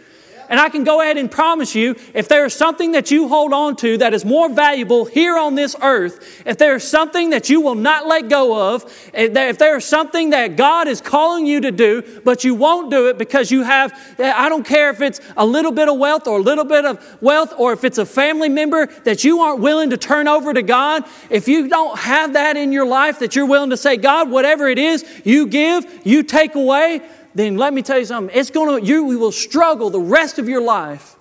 And 0.48 0.58
I 0.58 0.68
can 0.68 0.84
go 0.84 1.00
ahead 1.00 1.18
and 1.18 1.30
promise 1.30 1.74
you 1.74 1.94
if 2.14 2.28
there 2.28 2.46
is 2.46 2.54
something 2.54 2.92
that 2.92 3.10
you 3.10 3.28
hold 3.28 3.52
on 3.52 3.76
to 3.76 3.98
that 3.98 4.14
is 4.14 4.24
more 4.24 4.48
valuable 4.48 5.04
here 5.04 5.36
on 5.36 5.54
this 5.54 5.76
earth, 5.82 6.42
if 6.46 6.56
there 6.56 6.76
is 6.76 6.88
something 6.88 7.30
that 7.30 7.50
you 7.50 7.60
will 7.60 7.74
not 7.74 8.06
let 8.06 8.28
go 8.28 8.74
of, 8.74 8.84
if 9.12 9.58
there 9.58 9.76
is 9.76 9.84
something 9.84 10.30
that 10.30 10.56
God 10.56 10.88
is 10.88 11.00
calling 11.00 11.46
you 11.46 11.60
to 11.60 11.70
do, 11.70 12.20
but 12.24 12.44
you 12.44 12.54
won't 12.54 12.90
do 12.90 13.08
it 13.08 13.18
because 13.18 13.50
you 13.50 13.62
have, 13.62 13.92
I 14.18 14.48
don't 14.48 14.64
care 14.64 14.90
if 14.90 15.00
it's 15.00 15.20
a 15.36 15.44
little 15.44 15.72
bit 15.72 15.88
of 15.88 15.98
wealth 15.98 16.26
or 16.26 16.38
a 16.38 16.42
little 16.42 16.64
bit 16.64 16.84
of 16.84 17.22
wealth 17.22 17.52
or 17.58 17.72
if 17.72 17.84
it's 17.84 17.98
a 17.98 18.06
family 18.06 18.48
member 18.48 18.86
that 19.04 19.24
you 19.24 19.40
aren't 19.40 19.60
willing 19.60 19.90
to 19.90 19.96
turn 19.96 20.28
over 20.28 20.54
to 20.54 20.62
God, 20.62 21.04
if 21.30 21.48
you 21.48 21.68
don't 21.68 21.98
have 21.98 22.32
that 22.32 22.56
in 22.56 22.72
your 22.72 22.86
life 22.86 23.18
that 23.18 23.36
you're 23.36 23.46
willing 23.46 23.70
to 23.70 23.76
say, 23.76 23.96
God, 23.96 24.30
whatever 24.30 24.68
it 24.68 24.78
is, 24.78 25.04
you 25.24 25.46
give, 25.46 25.84
you 26.06 26.22
take 26.22 26.54
away, 26.54 27.02
then 27.38 27.56
let 27.56 27.72
me 27.72 27.82
tell 27.82 27.98
you 27.98 28.04
something. 28.04 28.36
It's 28.36 28.50
going 28.50 28.80
to, 28.80 28.86
you 28.86 29.04
will 29.04 29.32
struggle 29.32 29.90
the 29.90 30.00
rest 30.00 30.38
of 30.38 30.48
your 30.48 30.60
life 30.60 31.16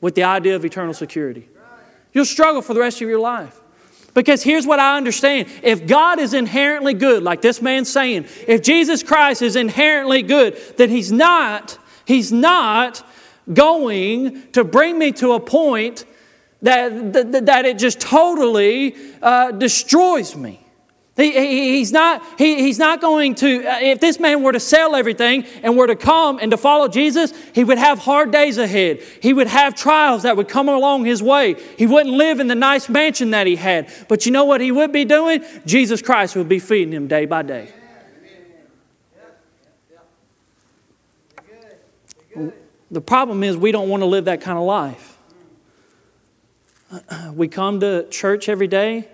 with 0.00 0.14
the 0.14 0.24
idea 0.24 0.56
of 0.56 0.64
eternal 0.64 0.94
security. 0.94 1.48
You'll 2.12 2.24
struggle 2.24 2.62
for 2.62 2.74
the 2.74 2.80
rest 2.80 3.00
of 3.00 3.08
your 3.08 3.20
life. 3.20 3.60
Because 4.14 4.42
here's 4.42 4.66
what 4.66 4.80
I 4.80 4.96
understand 4.96 5.48
if 5.62 5.86
God 5.86 6.18
is 6.18 6.34
inherently 6.34 6.94
good, 6.94 7.22
like 7.22 7.40
this 7.40 7.62
man's 7.62 7.88
saying, 7.88 8.26
if 8.48 8.62
Jesus 8.62 9.02
Christ 9.02 9.42
is 9.42 9.54
inherently 9.54 10.22
good, 10.22 10.56
then 10.76 10.90
He's 10.90 11.12
not, 11.12 11.78
He's 12.04 12.32
not 12.32 13.06
going 13.52 14.50
to 14.52 14.64
bring 14.64 14.98
me 14.98 15.12
to 15.12 15.32
a 15.32 15.40
point 15.40 16.04
that, 16.62 17.12
that, 17.12 17.46
that 17.46 17.64
it 17.64 17.78
just 17.78 18.00
totally 18.00 18.96
uh, 19.22 19.52
destroys 19.52 20.34
me. 20.34 20.60
He, 21.18 21.32
he, 21.32 21.78
he's, 21.78 21.90
not, 21.90 22.22
he, 22.38 22.62
he's 22.62 22.78
not 22.78 23.00
going 23.00 23.34
to, 23.34 23.66
uh, 23.66 23.80
if 23.80 23.98
this 23.98 24.20
man 24.20 24.44
were 24.44 24.52
to 24.52 24.60
sell 24.60 24.94
everything 24.94 25.44
and 25.64 25.76
were 25.76 25.88
to 25.88 25.96
come 25.96 26.38
and 26.40 26.52
to 26.52 26.56
follow 26.56 26.86
Jesus, 26.86 27.32
he 27.52 27.64
would 27.64 27.76
have 27.76 27.98
hard 27.98 28.30
days 28.30 28.56
ahead. 28.56 29.00
He 29.20 29.32
would 29.32 29.48
have 29.48 29.74
trials 29.74 30.22
that 30.22 30.36
would 30.36 30.46
come 30.46 30.68
along 30.68 31.06
his 31.06 31.20
way. 31.20 31.56
He 31.76 31.88
wouldn't 31.88 32.14
live 32.14 32.38
in 32.38 32.46
the 32.46 32.54
nice 32.54 32.88
mansion 32.88 33.32
that 33.32 33.48
he 33.48 33.56
had. 33.56 33.92
But 34.06 34.26
you 34.26 34.32
know 34.32 34.44
what 34.44 34.60
he 34.60 34.70
would 34.70 34.92
be 34.92 35.04
doing? 35.04 35.44
Jesus 35.66 36.00
Christ 36.00 36.36
would 36.36 36.48
be 36.48 36.60
feeding 36.60 36.92
him 36.92 37.08
day 37.08 37.26
by 37.26 37.42
day. 37.42 37.72
The 42.92 43.00
problem 43.00 43.42
is 43.42 43.56
we 43.56 43.72
don't 43.72 43.88
want 43.88 44.02
to 44.02 44.06
live 44.06 44.26
that 44.26 44.40
kind 44.40 44.56
of 44.56 44.64
life. 44.64 45.18
We 47.34 47.48
come 47.48 47.80
to 47.80 48.08
church 48.08 48.48
every 48.48 48.68
day 48.68 49.08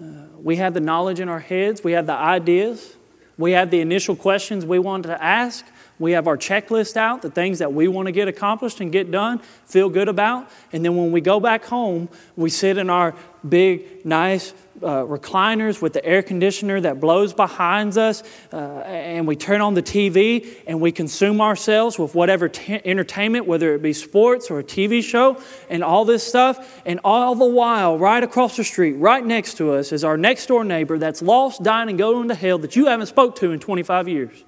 uh, 0.00 0.04
we 0.42 0.56
have 0.56 0.74
the 0.74 0.80
knowledge 0.80 1.20
in 1.20 1.28
our 1.28 1.40
heads, 1.40 1.84
we 1.84 1.92
have 1.92 2.06
the 2.06 2.14
ideas, 2.14 2.96
we 3.38 3.52
have 3.52 3.70
the 3.70 3.80
initial 3.80 4.16
questions 4.16 4.66
we 4.66 4.78
want 4.78 5.04
to 5.04 5.22
ask, 5.22 5.64
we 5.98 6.12
have 6.12 6.26
our 6.26 6.36
checklist 6.36 6.96
out, 6.96 7.22
the 7.22 7.30
things 7.30 7.60
that 7.60 7.72
we 7.72 7.86
want 7.86 8.06
to 8.06 8.12
get 8.12 8.28
accomplished 8.28 8.80
and 8.80 8.90
get 8.90 9.10
done, 9.10 9.38
feel 9.66 9.88
good 9.88 10.08
about. 10.08 10.50
And 10.72 10.84
then 10.84 10.96
when 10.96 11.12
we 11.12 11.20
go 11.20 11.38
back 11.38 11.64
home, 11.64 12.08
we 12.36 12.50
sit 12.50 12.76
in 12.76 12.90
our 12.90 13.14
big, 13.48 14.04
nice 14.04 14.52
uh, 14.82 15.04
recliners 15.04 15.80
with 15.80 15.92
the 15.92 16.04
air 16.04 16.22
conditioner 16.22 16.80
that 16.80 17.00
blows 17.00 17.32
behind 17.32 17.96
us, 17.96 18.22
uh, 18.52 18.56
and 18.56 19.26
we 19.26 19.36
turn 19.36 19.60
on 19.60 19.74
the 19.74 19.82
TV 19.82 20.56
and 20.66 20.80
we 20.80 20.92
consume 20.92 21.40
ourselves 21.40 21.98
with 21.98 22.14
whatever 22.14 22.48
t- 22.48 22.80
entertainment, 22.84 23.46
whether 23.46 23.74
it 23.74 23.82
be 23.82 23.92
sports 23.92 24.50
or 24.50 24.58
a 24.58 24.64
TV 24.64 25.02
show, 25.02 25.40
and 25.68 25.82
all 25.82 26.04
this 26.04 26.26
stuff. 26.26 26.82
And 26.84 27.00
all 27.04 27.34
the 27.34 27.46
while, 27.46 27.98
right 27.98 28.22
across 28.22 28.56
the 28.56 28.64
street, 28.64 28.92
right 28.92 29.24
next 29.24 29.54
to 29.54 29.72
us, 29.72 29.92
is 29.92 30.04
our 30.04 30.16
next 30.16 30.46
door 30.46 30.64
neighbor 30.64 30.98
that's 30.98 31.22
lost, 31.22 31.62
dying, 31.62 31.88
and 31.88 31.98
going 31.98 32.28
to 32.28 32.34
hell 32.34 32.58
that 32.58 32.76
you 32.76 32.86
haven't 32.86 33.06
spoke 33.06 33.36
to 33.36 33.52
in 33.52 33.60
25 33.60 34.08
years. 34.08 34.44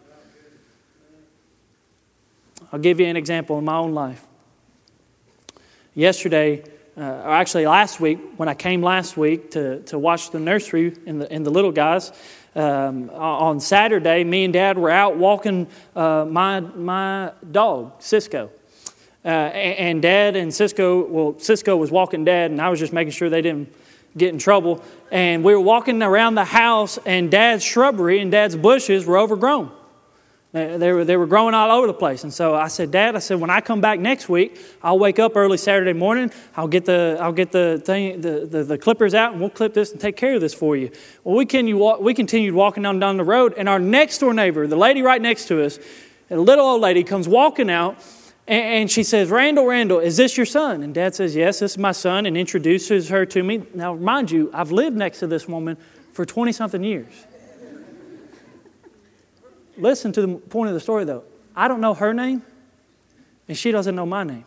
I'll 2.72 2.80
give 2.80 2.98
you 2.98 3.06
an 3.06 3.16
example 3.16 3.58
in 3.58 3.64
my 3.64 3.76
own 3.76 3.92
life. 3.92 4.24
Yesterday, 5.94 6.64
uh, 6.96 7.00
or 7.00 7.30
actually 7.30 7.66
last 7.66 8.00
week, 8.00 8.18
when 8.36 8.48
I 8.48 8.54
came 8.54 8.82
last 8.82 9.16
week 9.16 9.50
to, 9.52 9.80
to 9.84 9.98
watch 9.98 10.30
the 10.30 10.38
nursery 10.38 10.96
and 11.06 11.20
the, 11.20 11.38
the 11.38 11.50
little 11.50 11.72
guys, 11.72 12.12
um, 12.54 13.10
on 13.10 13.58
Saturday, 13.58 14.22
me 14.22 14.44
and 14.44 14.52
Dad 14.52 14.78
were 14.78 14.90
out 14.90 15.16
walking 15.16 15.66
uh, 15.96 16.24
my, 16.24 16.60
my 16.60 17.32
dog, 17.50 17.92
Cisco. 17.98 18.50
Uh, 19.24 19.28
and, 19.28 19.78
and, 19.78 20.02
Dad 20.02 20.36
and 20.36 20.54
Cisco, 20.54 21.04
well, 21.06 21.38
Cisco 21.38 21.76
was 21.76 21.90
walking 21.90 22.24
Dad, 22.24 22.50
and 22.50 22.60
I 22.60 22.68
was 22.68 22.78
just 22.78 22.92
making 22.92 23.12
sure 23.12 23.28
they 23.28 23.42
didn't 23.42 23.74
get 24.16 24.32
in 24.32 24.38
trouble. 24.38 24.84
And 25.10 25.42
we 25.42 25.54
were 25.54 25.60
walking 25.60 26.02
around 26.02 26.36
the 26.36 26.44
house, 26.44 26.98
and 27.06 27.30
Dad's 27.30 27.64
shrubbery 27.64 28.20
and 28.20 28.30
Dad's 28.30 28.54
bushes 28.54 29.06
were 29.06 29.18
overgrown. 29.18 29.72
They 30.54 30.92
were, 30.92 31.04
they 31.04 31.16
were 31.16 31.26
growing 31.26 31.52
all 31.52 31.72
over 31.72 31.88
the 31.88 31.92
place. 31.92 32.22
And 32.22 32.32
so 32.32 32.54
I 32.54 32.68
said, 32.68 32.92
Dad, 32.92 33.16
I 33.16 33.18
said, 33.18 33.40
when 33.40 33.50
I 33.50 33.60
come 33.60 33.80
back 33.80 33.98
next 33.98 34.28
week, 34.28 34.56
I'll 34.84 35.00
wake 35.00 35.18
up 35.18 35.32
early 35.34 35.58
Saturday 35.58 35.92
morning. 35.92 36.30
I'll 36.56 36.68
get 36.68 36.84
the, 36.84 37.18
I'll 37.20 37.32
get 37.32 37.50
the, 37.50 37.82
thing, 37.84 38.20
the, 38.20 38.46
the, 38.46 38.62
the 38.62 38.78
clippers 38.78 39.14
out 39.14 39.32
and 39.32 39.40
we'll 39.40 39.50
clip 39.50 39.74
this 39.74 39.90
and 39.90 40.00
take 40.00 40.16
care 40.16 40.36
of 40.36 40.40
this 40.40 40.54
for 40.54 40.76
you. 40.76 40.92
Well, 41.24 41.34
we, 41.34 41.44
can, 41.44 41.66
you 41.66 41.76
walk, 41.76 42.00
we 42.00 42.14
continued 42.14 42.54
walking 42.54 42.84
down, 42.84 43.00
down 43.00 43.16
the 43.16 43.24
road, 43.24 43.54
and 43.56 43.68
our 43.68 43.80
next 43.80 44.18
door 44.18 44.32
neighbor, 44.32 44.68
the 44.68 44.76
lady 44.76 45.02
right 45.02 45.20
next 45.20 45.48
to 45.48 45.60
us, 45.64 45.80
a 46.30 46.36
little 46.36 46.64
old 46.64 46.80
lady, 46.80 47.02
comes 47.02 47.26
walking 47.26 47.68
out 47.68 47.98
and 48.46 48.88
she 48.88 49.02
says, 49.02 49.30
Randall, 49.30 49.66
Randall, 49.66 49.98
is 49.98 50.16
this 50.18 50.36
your 50.36 50.46
son? 50.46 50.84
And 50.84 50.94
dad 50.94 51.16
says, 51.16 51.34
Yes, 51.34 51.60
this 51.60 51.72
is 51.72 51.78
my 51.78 51.92
son, 51.92 52.26
and 52.26 52.36
introduces 52.36 53.08
her 53.08 53.26
to 53.26 53.42
me. 53.42 53.62
Now, 53.74 53.94
mind 53.94 54.30
you, 54.30 54.50
I've 54.52 54.70
lived 54.70 54.96
next 54.96 55.18
to 55.20 55.26
this 55.26 55.48
woman 55.48 55.78
for 56.12 56.24
20 56.24 56.52
something 56.52 56.84
years. 56.84 57.26
Listen 59.76 60.12
to 60.12 60.20
the 60.20 60.34
point 60.36 60.68
of 60.68 60.74
the 60.74 60.80
story, 60.80 61.04
though. 61.04 61.24
I 61.56 61.68
don't 61.68 61.80
know 61.80 61.94
her 61.94 62.12
name, 62.12 62.42
and 63.48 63.56
she 63.56 63.70
doesn't 63.70 63.94
know 63.94 64.06
my 64.06 64.24
name. 64.24 64.44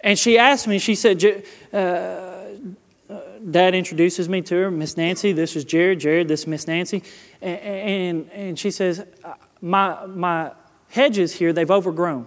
And 0.00 0.18
she 0.18 0.38
asked 0.38 0.68
me, 0.68 0.78
she 0.78 0.94
said, 0.94 1.44
uh, 1.72 1.76
uh, 1.76 3.20
Dad 3.50 3.74
introduces 3.74 4.28
me 4.28 4.42
to 4.42 4.54
her, 4.54 4.70
Miss 4.70 4.96
Nancy. 4.96 5.32
This 5.32 5.56
is 5.56 5.64
Jared. 5.64 6.00
Jared, 6.00 6.28
this 6.28 6.40
is 6.40 6.46
Miss 6.46 6.66
Nancy. 6.66 7.02
And, 7.40 7.58
and, 7.58 8.30
and 8.30 8.58
she 8.58 8.70
says, 8.70 9.04
uh, 9.24 9.34
my, 9.60 10.06
my 10.06 10.52
hedges 10.88 11.32
here, 11.34 11.52
they've 11.52 11.70
overgrown. 11.70 12.26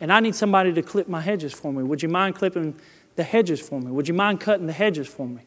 And 0.00 0.12
I 0.12 0.20
need 0.20 0.34
somebody 0.34 0.72
to 0.74 0.82
clip 0.82 1.08
my 1.08 1.20
hedges 1.20 1.52
for 1.52 1.72
me. 1.72 1.82
Would 1.82 2.02
you 2.02 2.08
mind 2.08 2.34
clipping 2.34 2.78
the 3.16 3.24
hedges 3.24 3.60
for 3.60 3.80
me? 3.80 3.90
Would 3.90 4.08
you 4.08 4.14
mind 4.14 4.40
cutting 4.40 4.66
the 4.66 4.72
hedges 4.72 5.08
for 5.08 5.26
me? 5.26 5.42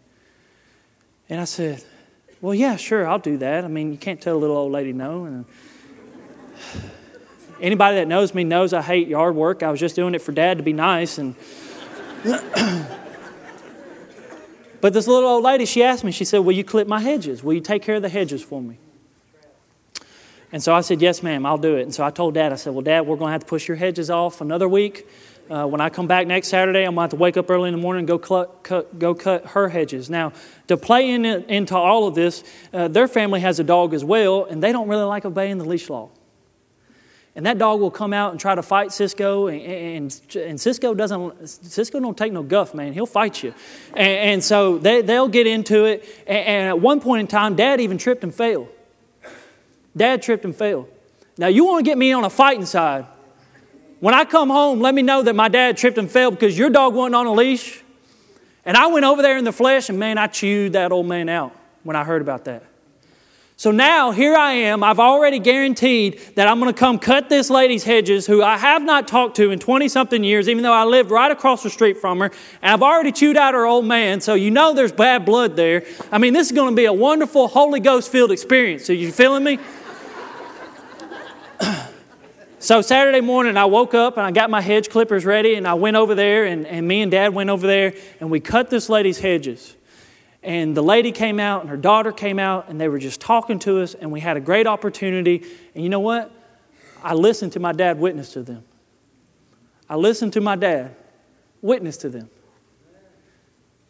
And 1.29 1.39
I 1.39 1.45
said, 1.45 1.83
well, 2.41 2.55
yeah, 2.55 2.77
sure, 2.77 3.07
I'll 3.07 3.19
do 3.19 3.37
that. 3.37 3.65
I 3.65 3.67
mean, 3.67 3.91
you 3.91 3.97
can't 3.97 4.21
tell 4.21 4.35
a 4.35 4.39
little 4.39 4.55
old 4.55 4.71
lady 4.71 4.93
no. 4.93 5.25
And 5.25 5.45
anybody 7.61 7.97
that 7.97 8.07
knows 8.07 8.33
me 8.33 8.43
knows 8.43 8.73
I 8.73 8.81
hate 8.81 9.07
yard 9.07 9.35
work. 9.35 9.61
I 9.63 9.71
was 9.71 9.79
just 9.79 9.95
doing 9.95 10.15
it 10.15 10.21
for 10.21 10.31
dad 10.31 10.57
to 10.57 10.63
be 10.63 10.73
nice. 10.73 11.17
And 11.17 11.35
but 14.81 14.93
this 14.93 15.07
little 15.07 15.29
old 15.29 15.43
lady, 15.43 15.65
she 15.65 15.83
asked 15.83 16.03
me, 16.03 16.11
she 16.11 16.25
said, 16.25 16.39
Will 16.39 16.53
you 16.53 16.63
clip 16.63 16.87
my 16.87 16.99
hedges? 16.99 17.43
Will 17.43 17.53
you 17.53 17.61
take 17.61 17.81
care 17.81 17.95
of 17.95 18.01
the 18.01 18.09
hedges 18.09 18.41
for 18.41 18.61
me? 18.61 18.77
And 20.51 20.63
so 20.63 20.73
I 20.73 20.81
said, 20.81 21.01
Yes, 21.01 21.21
ma'am, 21.21 21.45
I'll 21.45 21.57
do 21.57 21.75
it. 21.75 21.83
And 21.83 21.93
so 21.93 22.03
I 22.03 22.09
told 22.09 22.35
dad, 22.35 22.53
I 22.53 22.55
said, 22.55 22.73
Well, 22.73 22.83
dad, 22.83 23.01
we're 23.01 23.17
going 23.17 23.29
to 23.29 23.33
have 23.33 23.41
to 23.41 23.47
push 23.47 23.67
your 23.67 23.77
hedges 23.77 24.09
off 24.09 24.41
another 24.41 24.67
week. 24.67 25.07
Uh, 25.49 25.65
when 25.65 25.81
I 25.81 25.89
come 25.89 26.05
back 26.05 26.27
next 26.27 26.49
Saturday, 26.49 26.83
I'm 26.83 26.93
going 26.93 26.97
to 26.97 27.01
have 27.01 27.09
to 27.11 27.15
wake 27.15 27.35
up 27.35 27.49
early 27.49 27.69
in 27.69 27.75
the 27.75 27.81
morning 27.81 28.01
and 28.01 28.07
go 28.07 28.19
cut, 28.19 28.63
cut 28.63 28.99
go 28.99 29.15
cut 29.15 29.47
her 29.47 29.67
hedges. 29.67 30.07
Now, 30.07 30.31
to 30.67 30.77
play 30.77 31.09
in, 31.09 31.25
into 31.25 31.75
all 31.75 32.05
of 32.05 32.13
this, 32.13 32.43
uh, 32.71 32.87
their 32.87 33.07
family 33.07 33.39
has 33.39 33.59
a 33.59 33.63
dog 33.63 33.95
as 33.95 34.05
well, 34.05 34.45
and 34.45 34.61
they 34.61 34.71
don't 34.71 34.87
really 34.87 35.05
like 35.05 35.25
obeying 35.25 35.57
the 35.57 35.65
leash 35.65 35.89
law. 35.89 36.09
And 37.35 37.47
that 37.47 37.57
dog 37.57 37.79
will 37.79 37.89
come 37.89 38.13
out 38.13 38.31
and 38.31 38.39
try 38.39 38.53
to 38.53 38.61
fight 38.61 38.91
Cisco, 38.91 39.47
and, 39.47 39.61
and, 39.61 40.35
and 40.35 40.61
Cisco 40.61 40.93
doesn't. 40.93 41.47
Cisco 41.49 41.99
don't 41.99 42.17
take 42.17 42.31
no 42.31 42.43
guff, 42.43 42.75
man. 42.75 42.93
He'll 42.93 43.07
fight 43.07 43.41
you, 43.41 43.55
and, 43.95 44.33
and 44.33 44.43
so 44.43 44.77
they, 44.77 45.01
they'll 45.01 45.27
get 45.27 45.47
into 45.47 45.85
it. 45.85 46.05
And, 46.27 46.45
and 46.45 46.67
at 46.67 46.79
one 46.79 47.01
point 47.01 47.21
in 47.21 47.27
time, 47.27 47.55
Dad 47.55 47.81
even 47.81 47.97
tripped 47.97 48.23
and 48.23 48.33
fell. 48.33 48.67
Dad 49.97 50.21
tripped 50.21 50.45
and 50.45 50.55
fell. 50.55 50.87
Now 51.39 51.47
you 51.47 51.65
want 51.65 51.83
to 51.83 51.89
get 51.89 51.97
me 51.97 52.11
on 52.11 52.23
a 52.23 52.29
fighting 52.29 52.65
side? 52.65 53.07
When 53.99 54.13
I 54.13 54.23
come 54.23 54.49
home, 54.49 54.79
let 54.79 54.95
me 54.95 55.01
know 55.01 55.21
that 55.23 55.35
my 55.35 55.49
dad 55.49 55.75
tripped 55.77 55.97
and 55.97 56.09
fell 56.09 56.31
because 56.31 56.57
your 56.57 56.69
dog 56.69 56.93
wasn't 56.93 57.15
on 57.15 57.25
a 57.25 57.33
leash. 57.33 57.81
And 58.65 58.77
I 58.77 58.87
went 58.87 59.05
over 59.05 59.21
there 59.21 59.37
in 59.37 59.43
the 59.43 59.51
flesh, 59.51 59.89
and 59.89 59.99
man, 59.99 60.17
I 60.17 60.27
chewed 60.27 60.73
that 60.73 60.91
old 60.91 61.05
man 61.05 61.27
out 61.27 61.55
when 61.83 61.95
I 61.95 62.03
heard 62.03 62.21
about 62.21 62.45
that. 62.45 62.63
So 63.57 63.71
now 63.71 64.11
here 64.11 64.35
I 64.35 64.53
am. 64.53 64.85
I've 64.85 64.99
already 64.99 65.37
guaranteed 65.37 66.21
that 66.35 66.47
I'm 66.47 66.61
going 66.61 66.73
to 66.73 66.79
come 66.79 66.97
cut 66.97 67.27
this 67.27 67.49
lady's 67.49 67.83
hedges, 67.83 68.25
who 68.25 68.41
I 68.41 68.57
have 68.57 68.81
not 68.83 69.05
talked 69.05 69.35
to 69.35 69.51
in 69.51 69.59
20 69.59 69.89
something 69.89 70.23
years, 70.23 70.47
even 70.47 70.63
though 70.63 70.71
I 70.71 70.85
lived 70.85 71.11
right 71.11 71.29
across 71.29 71.63
the 71.63 71.69
street 71.69 71.97
from 71.97 72.19
her. 72.19 72.31
And 72.61 72.71
I've 72.71 72.81
already 72.81 73.11
chewed 73.11 73.35
out 73.35 73.53
her 73.53 73.65
old 73.65 73.83
man, 73.83 74.21
so 74.21 74.33
you 74.33 74.49
know 74.49 74.73
there's 74.73 74.93
bad 74.93 75.25
blood 75.25 75.57
there. 75.57 75.83
I 76.09 76.19
mean, 76.19 76.31
this 76.31 76.47
is 76.47 76.53
going 76.53 76.69
to 76.69 76.75
be 76.75 76.85
a 76.85 76.93
wonderful 76.93 77.49
Holy 77.49 77.81
Ghost 77.81 78.09
filled 78.09 78.31
experience. 78.31 78.89
Are 78.89 78.93
you 78.93 79.11
feeling 79.11 79.43
me? 79.43 79.59
So 82.61 82.81
Saturday 82.81 83.21
morning, 83.21 83.55
I 83.55 83.63
woke 83.63 83.93
up 83.93 84.17
and 84.17 84.25
I 84.25 84.31
got 84.31 84.49
my 84.49 84.59
hedge 84.59 84.89
clippers 84.89 85.23
ready, 85.23 85.55
and 85.55 85.65
I 85.65 85.75
went 85.75 85.95
over 85.95 86.13
there, 86.13 86.43
and, 86.43 86.67
and 86.67 86.85
me 86.85 87.01
and 87.01 87.09
Dad 87.09 87.33
went 87.33 87.49
over 87.49 87.65
there, 87.65 87.93
and 88.19 88.29
we 88.29 88.41
cut 88.41 88.69
this 88.69 88.89
lady's 88.89 89.17
hedges. 89.17 89.77
And 90.43 90.75
the 90.75 90.83
lady 90.83 91.13
came 91.13 91.39
out, 91.39 91.61
and 91.61 91.69
her 91.69 91.77
daughter 91.77 92.11
came 92.11 92.37
out, 92.37 92.67
and 92.67 92.79
they 92.79 92.89
were 92.89 92.99
just 92.99 93.21
talking 93.21 93.59
to 93.59 93.79
us, 93.81 93.93
and 93.93 94.11
we 94.11 94.19
had 94.19 94.35
a 94.35 94.41
great 94.41 94.67
opportunity. 94.67 95.41
And 95.73 95.85
you 95.85 95.89
know 95.89 96.01
what? 96.01 96.33
I 97.01 97.13
listened 97.13 97.53
to 97.53 97.61
my 97.61 97.71
dad 97.71 97.97
witness 97.97 98.33
to 98.33 98.43
them. 98.43 98.65
I 99.89 99.95
listened 99.95 100.33
to 100.33 100.41
my 100.41 100.57
dad 100.57 100.97
witness 101.61 101.95
to 101.97 102.09
them. 102.09 102.29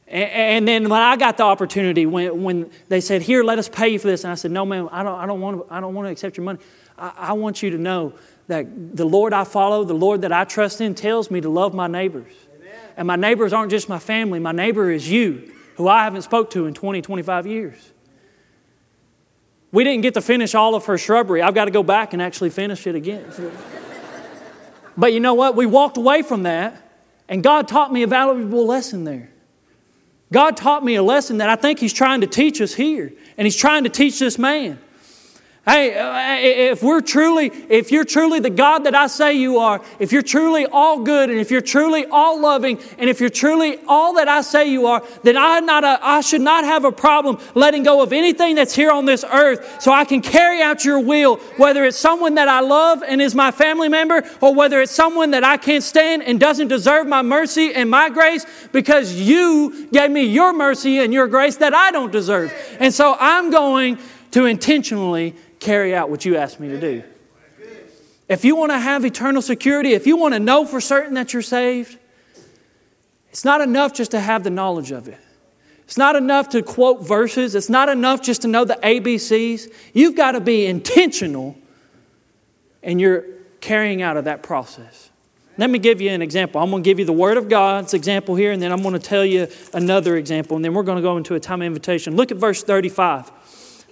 And, 0.07 0.67
then 0.67 0.89
when 0.89 1.01
I 1.01 1.17
got 1.17 1.37
the 1.37 1.43
opportunity, 1.43 2.07
when, 2.07 2.41
when 2.41 2.71
they 2.87 2.99
said, 2.99 3.21
Here, 3.21 3.43
let 3.43 3.59
us 3.59 3.69
pay 3.69 3.89
you 3.89 3.99
for 3.99 4.07
this, 4.07 4.23
and 4.23 4.31
I 4.31 4.35
said, 4.35 4.49
No, 4.49 4.65
man, 4.65 4.89
I 4.91 5.03
don't, 5.03 5.19
I 5.19 5.27
don't, 5.27 5.39
want, 5.39 5.67
to, 5.67 5.73
I 5.73 5.79
don't 5.79 5.93
want 5.93 6.07
to 6.07 6.11
accept 6.11 6.35
your 6.35 6.45
money. 6.45 6.59
I, 6.97 7.13
I 7.17 7.33
want 7.33 7.61
you 7.61 7.69
to 7.71 7.77
know 7.77 8.13
that 8.49 8.97
the 8.97 9.05
Lord 9.05 9.31
I 9.31 9.43
follow, 9.43 9.83
the 9.83 9.93
Lord 9.93 10.21
that 10.21 10.31
I 10.31 10.43
trust 10.43 10.81
in, 10.81 10.95
tells 10.95 11.29
me 11.29 11.39
to 11.39 11.49
love 11.49 11.75
my 11.75 11.85
neighbors. 11.85 12.33
Amen. 12.55 12.71
And 12.97 13.07
my 13.07 13.15
neighbors 13.15 13.53
aren't 13.53 13.69
just 13.69 13.87
my 13.87 13.99
family, 13.99 14.39
my 14.39 14.51
neighbor 14.51 14.91
is 14.91 15.09
you, 15.09 15.53
who 15.75 15.87
I 15.87 16.03
haven't 16.03 16.23
spoke 16.23 16.49
to 16.51 16.65
in 16.65 16.73
20, 16.73 17.01
25 17.01 17.45
years. 17.45 17.91
We 19.71 19.83
didn't 19.83 20.01
get 20.01 20.15
to 20.15 20.21
finish 20.21 20.55
all 20.55 20.73
of 20.73 20.85
her 20.85 20.97
shrubbery. 20.97 21.43
I've 21.43 21.53
got 21.53 21.65
to 21.65 21.71
go 21.71 21.83
back 21.83 22.13
and 22.13 22.21
actually 22.23 22.49
finish 22.49 22.87
it 22.87 22.95
again. 22.95 23.31
but 24.97 25.13
you 25.13 25.19
know 25.19 25.35
what? 25.35 25.55
We 25.55 25.67
walked 25.67 25.97
away 25.97 26.23
from 26.23 26.43
that, 26.43 26.91
and 27.29 27.43
God 27.43 27.67
taught 27.67 27.93
me 27.93 28.01
a 28.01 28.07
valuable 28.07 28.65
lesson 28.65 29.03
there. 29.03 29.29
God 30.33 30.57
taught 30.57 30.83
me 30.83 30.95
a 30.95 31.03
lesson 31.03 31.37
that 31.37 31.49
I 31.49 31.55
think 31.55 31.77
He's 31.77 31.93
trying 31.93 32.21
to 32.21 32.27
teach 32.27 32.61
us 32.61 32.73
here, 32.73 33.13
and 33.37 33.45
He's 33.45 33.55
trying 33.55 33.83
to 33.83 33.91
teach 33.91 34.17
this 34.17 34.39
man. 34.39 34.79
Hey, 35.65 35.93
uh, 35.93 36.37
if 36.39 36.81
we're 36.81 37.01
truly, 37.01 37.51
if 37.69 37.91
you're 37.91 38.05
truly 38.05 38.39
the 38.39 38.49
God 38.49 38.85
that 38.85 38.95
I 38.95 39.05
say 39.07 39.33
you 39.33 39.59
are, 39.59 39.81
if 39.99 40.11
you're 40.11 40.23
truly 40.23 40.65
all 40.65 41.01
good, 41.01 41.29
and 41.29 41.37
if 41.37 41.51
you're 41.51 41.61
truly 41.61 42.05
all 42.05 42.39
loving, 42.39 42.79
and 42.97 43.09
if 43.09 43.19
you're 43.19 43.29
truly 43.29 43.77
all 43.87 44.13
that 44.13 44.27
I 44.27 44.41
say 44.41 44.71
you 44.71 44.87
are, 44.87 45.03
then 45.23 45.37
I, 45.37 45.59
not 45.59 45.83
a, 45.83 45.99
I 46.01 46.21
should 46.21 46.41
not 46.41 46.63
have 46.63 46.85
a 46.85 46.91
problem 46.91 47.39
letting 47.55 47.83
go 47.83 48.01
of 48.01 48.13
anything 48.13 48.55
that's 48.55 48.73
here 48.73 48.89
on 48.89 49.05
this 49.05 49.25
earth 49.25 49.81
so 49.81 49.91
I 49.91 50.05
can 50.05 50.21
carry 50.21 50.61
out 50.61 50.85
your 50.85 51.01
will, 51.01 51.35
whether 51.57 51.83
it's 51.83 51.97
someone 51.97 52.35
that 52.35 52.47
I 52.47 52.61
love 52.61 53.03
and 53.03 53.21
is 53.21 53.35
my 53.35 53.51
family 53.51 53.89
member, 53.89 54.23
or 54.41 54.55
whether 54.55 54.81
it's 54.81 54.93
someone 54.93 55.31
that 55.31 55.43
I 55.43 55.57
can't 55.57 55.83
stand 55.83 56.23
and 56.23 56.39
doesn't 56.39 56.69
deserve 56.69 57.05
my 57.05 57.21
mercy 57.21 57.75
and 57.75 57.91
my 57.91 58.09
grace 58.09 58.45
because 58.71 59.13
you 59.13 59.87
gave 59.91 60.09
me 60.09 60.23
your 60.23 60.53
mercy 60.53 60.99
and 60.99 61.13
your 61.13 61.27
grace 61.27 61.57
that 61.57 61.75
I 61.75 61.91
don't 61.91 62.11
deserve. 62.11 62.51
And 62.79 62.93
so 62.93 63.17
I'm 63.19 63.51
going 63.51 63.99
to 64.31 64.45
intentionally 64.45 65.35
carry 65.59 65.93
out 65.93 66.09
what 66.09 66.25
you 66.25 66.37
asked 66.37 66.59
me 66.59 66.69
to 66.69 66.79
do. 66.79 67.03
If 68.27 68.45
you 68.45 68.55
want 68.55 68.71
to 68.71 68.79
have 68.79 69.05
eternal 69.05 69.41
security, 69.41 69.93
if 69.93 70.05
you 70.05 70.15
want 70.15 70.35
to 70.35 70.39
know 70.39 70.65
for 70.65 70.79
certain 70.79 71.15
that 71.15 71.33
you're 71.33 71.41
saved, 71.41 71.97
it's 73.29 73.43
not 73.43 73.61
enough 73.61 73.93
just 73.93 74.11
to 74.11 74.19
have 74.19 74.43
the 74.43 74.49
knowledge 74.49 74.91
of 74.91 75.07
it. 75.07 75.19
It's 75.83 75.97
not 75.97 76.15
enough 76.15 76.49
to 76.49 76.61
quote 76.61 77.05
verses. 77.05 77.55
It's 77.55 77.69
not 77.69 77.89
enough 77.89 78.21
just 78.21 78.43
to 78.43 78.47
know 78.47 78.63
the 78.63 78.75
ABCs. 78.75 79.73
You've 79.93 80.15
got 80.15 80.33
to 80.33 80.39
be 80.39 80.67
intentional 80.67 81.57
in 82.83 82.99
your 82.99 83.25
carrying 83.59 84.03
out 84.03 84.15
of 84.15 84.25
that 84.25 84.43
process. 84.43 85.09
Let 85.57 85.69
me 85.69 85.79
give 85.79 85.99
you 85.99 86.11
an 86.11 86.21
example. 86.21 86.61
I'm 86.61 86.69
going 86.69 86.83
to 86.83 86.87
give 86.87 86.99
you 86.99 87.05
the 87.05 87.11
Word 87.11 87.37
of 87.37 87.49
God's 87.49 87.93
example 87.93 88.35
here, 88.35 88.51
and 88.51 88.61
then 88.61 88.71
I'm 88.71 88.81
going 88.81 88.93
to 88.93 88.99
tell 88.99 89.25
you 89.25 89.47
another 89.73 90.15
example, 90.15 90.55
and 90.55 90.63
then 90.63 90.73
we're 90.73 90.83
going 90.83 90.97
to 90.97 91.01
go 91.01 91.17
into 91.17 91.35
a 91.35 91.39
time 91.39 91.61
of 91.61 91.65
invitation. 91.65 92.15
Look 92.15 92.31
at 92.31 92.37
verse 92.37 92.63
35. 92.63 93.31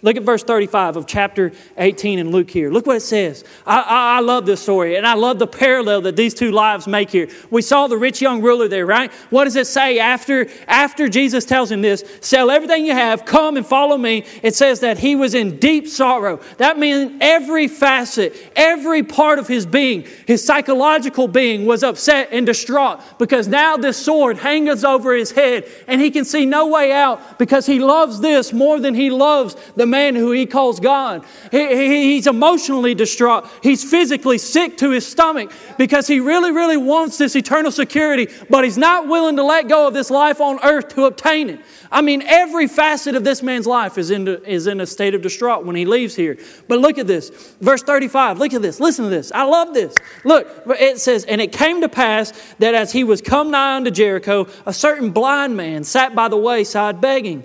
Look 0.08 0.16
at 0.16 0.24
verse 0.24 0.42
35 0.42 0.96
of 0.96 1.06
chapter 1.06 1.52
18 1.76 2.18
in 2.18 2.32
Luke 2.32 2.50
here. 2.50 2.72
Look 2.72 2.86
what 2.88 2.96
it 2.96 3.02
says. 3.02 3.44
I, 3.66 3.82
I, 3.82 4.18
I, 4.18 4.20
love 4.22 4.46
this 4.46 4.62
story, 4.62 4.96
and 4.96 5.06
I 5.06 5.16
love 5.16 5.38
the 5.38 5.48
parallel 5.48 6.00
that 6.04 6.16
these 6.16 6.34
two 6.34 6.50
lives 6.50 6.88
make 6.88 7.10
here. 7.10 7.28
We 7.50 7.62
saw 7.62 7.88
the 7.88 7.98
rich 7.98 8.22
young 8.22 8.42
ruler 8.42 8.70
there, 8.70 8.86
right? 8.86 9.12
What 9.32 9.44
does 9.44 9.58
it 9.58 9.68
say 9.68 10.00
after, 10.00 10.48
after 10.66 11.10
Jesus 11.10 11.44
tells 11.44 11.70
him 11.70 11.82
this? 11.82 12.06
Sell 12.22 12.50
everything 12.50 12.86
you 12.86 12.94
have, 12.94 13.26
come 13.26 13.58
and 13.58 13.66
follow 13.66 13.98
me. 13.98 14.24
It 14.44 14.56
says 14.56 14.80
that 14.80 14.98
he 14.98 15.18
was 15.18 15.36
in 15.36 15.60
deep 15.60 15.90
sorrow. 15.90 16.40
That 16.56 16.80
means 16.80 17.18
every 17.20 17.68
facet, 17.68 18.34
every 18.56 19.04
part 19.04 19.40
of 19.40 19.50
his 19.50 19.66
being, 19.66 20.08
his 20.26 20.42
psychological 20.42 21.28
being 21.28 21.66
was 21.66 21.84
upset 21.84 22.30
and 22.32 22.46
distraught 22.46 23.02
because 23.20 23.50
now 23.50 23.76
this 23.76 23.98
sword 23.98 24.38
hangs 24.38 24.86
over 24.86 25.14
his 25.14 25.32
head 25.32 25.70
and 25.86 26.00
he 26.00 26.12
can 26.12 26.24
see 26.24 26.46
no 26.46 26.68
way 26.68 26.94
out 26.94 27.38
because 27.38 27.66
he 27.66 27.80
loves 27.80 28.22
this 28.22 28.54
more 28.54 28.80
than 28.80 28.96
he 28.96 29.10
loves 29.10 29.58
the 29.76 29.86
man 29.86 29.97
who 30.16 30.32
he 30.32 30.46
calls 30.46 30.80
God. 30.80 31.26
He, 31.52 31.68
he, 31.68 32.04
he's 32.14 32.28
emotionally 32.28 32.96
distraught. 32.96 33.48
He's 33.62 33.84
physically 33.90 34.38
sick 34.38 34.78
to 34.78 34.92
his 34.92 35.06
stomach 35.06 35.52
because 35.78 36.08
he 36.08 36.20
really, 36.20 36.52
really 36.52 36.78
wants 36.78 37.18
this 37.18 37.36
eternal 37.36 37.72
security, 37.72 38.28
but 38.50 38.64
he's 38.64 38.78
not 38.78 39.08
willing 39.08 39.36
to 39.38 39.44
let 39.44 39.68
go 39.68 39.88
of 39.88 39.94
this 39.94 40.10
life 40.10 40.42
on 40.42 40.60
earth 40.64 40.90
to 40.96 41.06
obtain 41.06 41.50
it. 41.50 41.60
I 41.92 42.02
mean, 42.02 42.22
every 42.24 42.68
facet 42.68 43.16
of 43.16 43.24
this 43.24 43.42
man's 43.42 43.66
life 43.66 43.98
is 43.98 44.12
in, 44.12 44.28
is 44.28 44.68
in 44.68 44.82
a 44.82 44.86
state 44.86 45.16
of 45.16 45.22
distraught 45.22 45.66
when 45.66 45.76
he 45.76 45.86
leaves 45.86 46.16
here. 46.16 46.38
But 46.68 46.80
look 46.80 46.98
at 46.98 47.08
this. 47.08 47.30
Verse 47.62 47.82
35. 47.84 48.40
Look 48.40 48.54
at 48.54 48.62
this. 48.62 48.80
Listen 48.80 49.06
to 49.06 49.10
this. 49.10 49.32
I 49.32 49.44
love 49.44 49.74
this. 49.74 49.96
Look, 50.24 50.48
it 50.80 51.00
says, 51.00 51.24
And 51.26 51.40
it 51.40 51.52
came 51.52 51.82
to 51.82 51.90
pass 51.90 52.34
that 52.60 52.76
as 52.76 52.92
he 52.92 53.04
was 53.04 53.22
come 53.22 53.52
nigh 53.52 53.78
unto 53.78 53.92
Jericho, 53.92 54.48
a 54.66 54.74
certain 54.74 55.12
blind 55.12 55.56
man 55.56 55.84
sat 55.84 56.16
by 56.16 56.28
the 56.28 56.38
wayside 56.38 57.00
begging. 57.00 57.44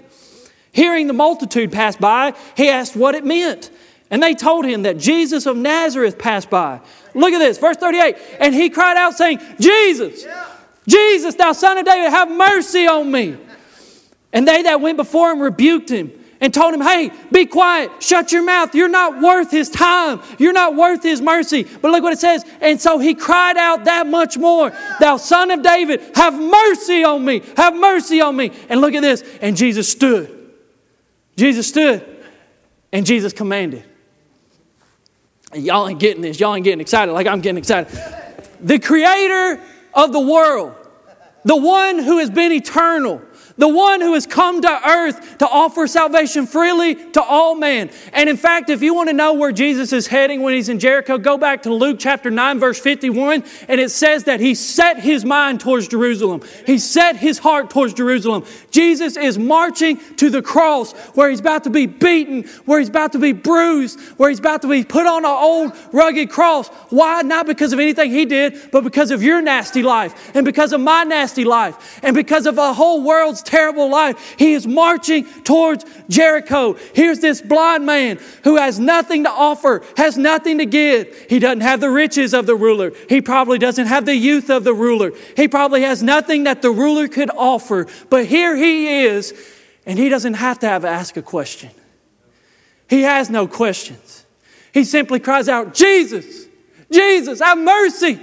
Hearing 0.73 1.07
the 1.07 1.13
multitude 1.13 1.71
pass 1.71 1.97
by, 1.97 2.35
he 2.57 2.69
asked 2.69 2.97
what 2.97 3.15
it 3.15 3.25
meant. 3.25 3.71
And 4.11 4.23
they 4.23 4.35
told 4.35 4.65
him 4.65 4.83
that 4.83 4.99
Jesus 4.99 5.47
of 5.47 5.57
Nazareth 5.57 6.19
passed 6.19 6.51
by. 6.51 6.81
Look 7.15 7.33
at 7.33 7.39
this, 7.39 7.59
verse 7.59 7.77
38. 7.77 8.17
And 8.41 8.55
he 8.55 8.71
cried 8.71 8.97
out, 8.97 9.15
saying, 9.17 9.41
Jesus, 9.61 10.27
Jesus, 10.87 11.35
thou 11.35 11.53
son 11.53 11.79
of 11.79 11.85
David, 11.85 12.11
have 12.11 12.31
mercy 12.31 12.87
on 12.87 13.11
me. 13.11 13.37
And 14.33 14.49
they 14.49 14.63
that 14.63 14.81
went 14.81 14.97
before 14.97 15.31
him 15.31 15.41
rebuked 15.41 15.91
him 15.91 16.11
and 16.41 16.53
told 16.53 16.73
him, 16.73 16.81
Hey, 16.81 17.11
be 17.31 17.45
quiet, 17.45 17.91
shut 18.03 18.33
your 18.33 18.43
mouth. 18.43 18.75
You're 18.75 18.89
not 18.89 19.21
worth 19.21 19.51
his 19.51 19.69
time, 19.69 20.23
you're 20.39 20.55
not 20.55 20.75
worth 20.75 21.03
his 21.03 21.21
mercy. 21.21 21.65
But 21.65 21.91
look 21.91 22.03
what 22.03 22.15
it 22.15 22.19
says. 22.19 22.45
And 22.63 22.81
so 22.81 22.99
he 22.99 23.15
cried 23.15 23.59
out 23.59 23.85
that 23.85 24.07
much 24.07 24.39
more, 24.39 24.73
Thou 25.01 25.19
son 25.19 25.51
of 25.51 25.63
David, 25.63 26.03
have 26.15 26.39
mercy 26.39 27.05
on 27.05 27.25
me, 27.25 27.43
have 27.59 27.75
mercy 27.75 28.23
on 28.23 28.37
me. 28.37 28.53
And 28.71 28.81
look 28.81 28.95
at 28.95 29.03
this. 29.03 29.23
And 29.43 29.55
Jesus 29.55 29.91
stood 29.91 30.42
Jesus 31.37 31.69
stood 31.69 32.25
and 32.93 33.07
Jesus 33.07 33.33
commanded. 33.33 33.85
Y'all 35.55 35.89
ain't 35.89 36.01
getting 36.01 36.23
this. 36.23 36.41
Y'all 36.41 36.55
ain't 36.55 36.65
getting 36.65 36.81
excited 36.81 37.13
like 37.13 37.27
I'm 37.27 37.41
getting 37.41 37.59
excited. 37.59 37.93
The 38.61 38.79
creator 38.79 39.61
of 39.95 40.13
the 40.13 40.21
world, 40.21 40.75
the 41.45 41.57
one 41.57 41.99
who 41.99 42.19
has 42.19 42.31
been 42.31 42.53
eternal, 42.53 43.21
the 43.57 43.69
one 43.69 44.01
who 44.01 44.15
has 44.15 44.27
come 44.27 44.61
to 44.63 44.89
earth 44.89 45.39
to 45.39 45.49
offer 45.49 45.87
salvation 45.87 46.47
freely 46.47 46.95
to 47.13 47.23
all 47.23 47.55
men. 47.55 47.91
And 48.13 48.29
in 48.29 48.37
fact, 48.37 48.71
if 48.71 48.83
you 48.83 48.95
want 48.95 49.09
to 49.09 49.13
know 49.13 49.35
where 49.35 49.53
Jesus 49.53 49.93
is 49.93 50.07
heading 50.07 50.43
when 50.43 50.55
he's 50.55 50.69
in 50.69 50.79
Jericho, 50.79 51.19
go 51.19 51.37
back 51.37 51.63
to 51.63 51.73
Luke 51.73 51.99
chapter 51.99 52.31
9, 52.31 52.59
verse 52.59 52.81
51, 52.81 53.45
and 53.69 53.81
it 53.81 53.91
says 53.91 54.25
that 54.25 54.41
he 54.41 54.55
set 54.55 55.01
his 55.01 55.25
mind 55.25 55.61
towards 55.61 55.89
Jerusalem. 55.89 56.43
He 56.67 56.79
set 56.79 57.17
his 57.17 57.39
heart 57.39 57.71
towards 57.71 57.95
Jerusalem. 57.95 58.45
Jesus 58.71 59.17
is 59.17 59.39
marching 59.39 59.99
to 60.17 60.31
the 60.31 60.43
cross 60.43 60.93
where 61.15 61.31
he's 61.31 61.41
about 61.41 61.65
to 61.65 61.71
be 61.71 61.87
beaten, 61.87 62.45
where 62.65 62.79
he's 62.79 62.89
about 62.89 63.13
to 63.13 63.19
be 63.19 63.33
bruised, 63.33 64.01
where 64.19 64.31
he's 64.31 64.39
about 64.39 64.63
to 64.63 64.69
be 64.69 64.85
put 64.85 65.07
on 65.07 65.25
an 65.25 65.31
old 65.31 65.77
rugged 65.93 66.31
cross. 66.31 66.69
Why? 66.91 67.23
Not 67.23 67.47
because 67.47 67.73
of 67.73 67.81
anything 67.81 68.11
he 68.11 68.25
did, 68.25 68.71
but 68.71 68.85
because 68.85 69.11
of 69.11 69.23
your 69.23 69.43
nasty 69.43 69.83
life, 69.83 70.35
and 70.35 70.45
because 70.45 70.73
of 70.73 70.81
my 70.81 71.05
nasty 71.05 71.45
life, 71.45 72.01
and 72.03 72.15
because 72.15 72.47
of 72.47 72.59
a 72.59 72.73
whole 72.73 73.03
world's 73.03 73.42
terrible 73.43 73.91
life. 73.91 74.37
He 74.39 74.53
is 74.53 74.67
marching 74.67 75.25
towards 75.43 75.85
Jericho. 76.09 76.77
Here's 76.95 77.21
this 77.21 77.41
blind 77.41 77.87
man 77.87 78.19
who 78.45 78.57
has 78.57 78.79
nothing 78.79 79.25
to 79.25 79.31
offer, 79.31 79.83
has 79.97 80.17
nothing 80.17 80.59
to 80.59 80.67
give. 80.67 81.27
He 81.29 81.39
doesn't 81.39 81.61
have 81.61 81.81
the 81.81 81.91
riches 81.91 82.35
of 82.35 82.47
the 82.47 82.55
ruler. 82.55 82.93
He 83.09 83.21
probably 83.21 83.59
doesn't 83.59 83.87
have 83.87 84.07
the 84.07 84.17
youth 84.17 84.51
of 84.51 84.65
the 84.65 84.75
ruler. 84.75 85.13
He 85.37 85.49
probably 85.49 85.83
has 85.83 86.03
nothing 86.03 86.45
that 86.45 86.63
the 86.63 86.71
ruler 86.71 87.09
could 87.09 87.31
offer. 87.31 87.87
But 88.11 88.27
here 88.27 88.57
he 88.57 89.05
is, 89.05 89.35
and 89.87 89.99
he 89.99 90.09
doesn't 90.09 90.35
have 90.35 90.59
to 90.61 90.69
have 90.69 90.85
ask 90.85 91.17
a 91.17 91.23
question. 91.23 91.71
He 92.89 93.03
has 93.03 93.31
no 93.31 93.47
questions. 93.47 94.27
He 94.73 94.85
simply 94.85 95.21
cries 95.21 95.49
out, 95.49 95.75
Jesus, 95.75 96.47
Jesus, 96.91 97.41
have 97.41 97.59
mercy 97.59 98.21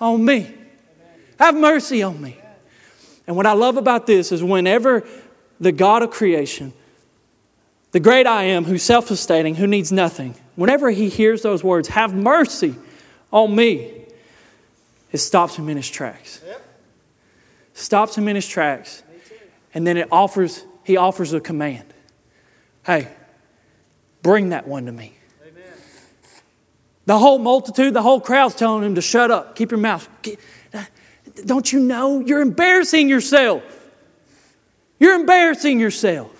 on 0.00 0.24
me. 0.24 0.54
Have 1.38 1.54
mercy 1.54 2.02
on 2.02 2.20
me. 2.20 2.36
And 3.28 3.36
what 3.36 3.46
I 3.46 3.52
love 3.52 3.76
about 3.76 4.06
this 4.06 4.32
is 4.32 4.42
whenever 4.42 5.06
the 5.60 5.70
God 5.70 6.02
of 6.02 6.10
creation, 6.10 6.72
the 7.92 8.00
great 8.00 8.26
I 8.26 8.44
am, 8.44 8.64
who's 8.64 8.82
self 8.82 9.06
sustaining, 9.06 9.56
who 9.56 9.66
needs 9.66 9.92
nothing, 9.92 10.34
whenever 10.56 10.90
he 10.90 11.10
hears 11.10 11.42
those 11.42 11.62
words, 11.62 11.88
have 11.88 12.14
mercy 12.14 12.74
on 13.30 13.54
me, 13.54 14.06
it 15.12 15.18
stops 15.18 15.56
him 15.56 15.68
in 15.68 15.76
his 15.76 15.88
tracks. 15.88 16.40
Yep. 16.46 16.62
Stops 17.74 18.16
him 18.16 18.28
in 18.28 18.34
his 18.34 18.48
tracks. 18.48 19.02
And 19.74 19.86
then 19.86 19.98
it 19.98 20.08
offers, 20.10 20.64
he 20.82 20.96
offers 20.96 21.34
a 21.34 21.40
command. 21.40 21.92
Hey, 22.86 23.08
bring 24.22 24.48
that 24.48 24.66
one 24.66 24.86
to 24.86 24.92
me. 24.92 25.18
Amen. 25.42 25.62
The 27.04 27.18
whole 27.18 27.38
multitude, 27.38 27.92
the 27.92 28.02
whole 28.02 28.22
crowd's 28.22 28.54
telling 28.54 28.84
him 28.84 28.94
to 28.94 29.02
shut 29.02 29.30
up, 29.30 29.54
keep 29.54 29.70
your 29.70 29.80
mouth. 29.80 30.08
Don't 31.44 31.72
you 31.72 31.80
know? 31.80 32.20
You're 32.20 32.40
embarrassing 32.40 33.08
yourself. 33.08 33.62
You're 34.98 35.14
embarrassing 35.14 35.80
yourself. 35.80 36.34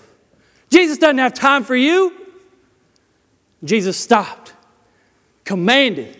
Jesus 0.70 0.98
doesn't 0.98 1.18
have 1.18 1.34
time 1.34 1.64
for 1.64 1.76
you. 1.76 2.12
Jesus 3.64 3.96
stopped, 3.96 4.52
commanded, 5.44 6.16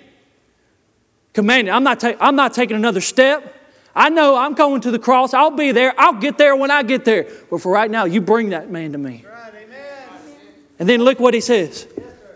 commanded. 1.33 1.73
I'm 1.73 1.85
not, 1.85 2.01
ta- 2.01 2.17
I'm 2.21 2.35
not 2.35 2.55
taking 2.55 2.77
another 2.77 3.01
step. 3.01 3.55
I 3.95 4.11
know 4.11 4.37
I'm 4.37 4.55
going 4.55 4.81
to 4.83 4.91
the 4.91 4.99
cross. 4.99 5.35
I'll 5.35 5.51
be 5.51 5.73
there. 5.73 5.93
I'll 5.99 6.15
get 6.15 6.39
there 6.39 6.57
when 6.57 6.71
I 6.71 6.83
get 6.83 7.05
there. 7.05 7.27
But 7.51 7.61
for 7.61 7.73
right 7.73 7.91
now, 7.91 8.05
you 8.05 8.21
bring 8.21 8.51
that 8.51 8.71
man 8.71 8.93
to 8.93 8.99
me. 8.99 9.25
And 10.79 10.89
then 10.89 11.01
look 11.03 11.19
what 11.19 11.35
he 11.35 11.41
says. 11.41 11.87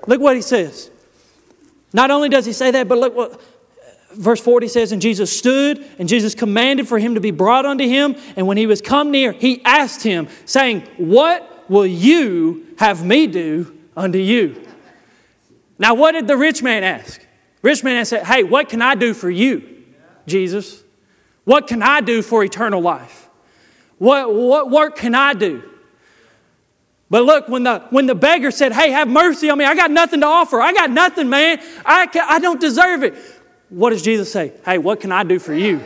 Look 0.07 0.21
what 0.21 0.37
he 0.37 0.43
says. 0.43 0.91
Not 1.93 2.11
only 2.11 2.29
does 2.29 2.47
he 2.47 2.53
say 2.53 2.71
that, 2.73 2.89
but 2.89 2.99
look 2.99 3.15
what 3.15 3.41
verse 4.15 4.41
40 4.41 4.69
says, 4.69 4.93
And 4.93 5.03
Jesus 5.03 5.37
stood, 5.37 5.85
and 5.99 6.09
Jesus 6.09 6.35
commanded 6.35 6.89
for 6.89 6.99
him 6.99 7.15
to 7.15 7.21
be 7.21 7.31
brought 7.31 7.67
unto 7.67 7.85
him. 7.85 8.17
And 8.37 8.47
when 8.47 8.57
he 8.57 8.67
was 8.67 8.81
come 8.81 9.11
near, 9.11 9.33
he 9.33 9.65
asked 9.65 10.03
him, 10.03 10.29
saying, 10.45 10.83
What 10.97 11.69
will 11.69 11.87
you 11.87 12.67
have 12.79 13.05
me 13.05 13.27
do 13.27 13.77
unto 13.97 14.19
you? 14.19 14.67
Now, 15.79 15.95
what 15.95 16.13
did 16.13 16.27
the 16.27 16.37
rich 16.37 16.63
man 16.63 16.85
ask? 16.85 17.21
Rich 17.63 17.83
man 17.83 18.05
said, 18.05 18.25
Hey, 18.25 18.45
what 18.45 18.69
can 18.69 18.83
I 18.83 18.95
do 18.95 19.15
for 19.15 19.31
you, 19.31 19.85
Jesus? 20.27 20.83
What 21.45 21.67
can 21.67 21.83
I 21.83 22.01
do 22.01 22.23
for 22.23 22.45
eternal 22.45 22.81
life? 22.81 23.29
What, 23.99 24.35
what 24.35 24.71
work 24.71 24.97
can 24.97 25.15
I 25.15 25.35
do? 25.35 25.63
But 27.11 27.25
look, 27.25 27.49
when 27.49 27.65
the, 27.65 27.81
when 27.91 28.07
the 28.07 28.15
beggar 28.15 28.51
said, 28.51 28.73
Hey, 28.73 28.91
have 28.91 29.09
mercy 29.09 29.51
on 29.51 29.59
me, 29.59 29.65
I 29.65 29.75
got 29.75 29.91
nothing 29.91 30.21
to 30.21 30.27
offer. 30.27 30.61
I 30.61 30.73
got 30.73 30.91
nothing, 30.91 31.29
man. 31.29 31.61
I, 31.85 32.09
I 32.27 32.39
don't 32.39 32.61
deserve 32.61 33.03
it. 33.03 33.15
What 33.73 33.91
does 33.91 34.03
Jesus 34.03 34.31
say? 34.31 34.53
Hey, 34.67 34.77
what 34.77 35.01
can 35.01 35.11
I 35.11 35.25
do 35.25 35.39
for 35.39 35.55
you? 35.55 35.81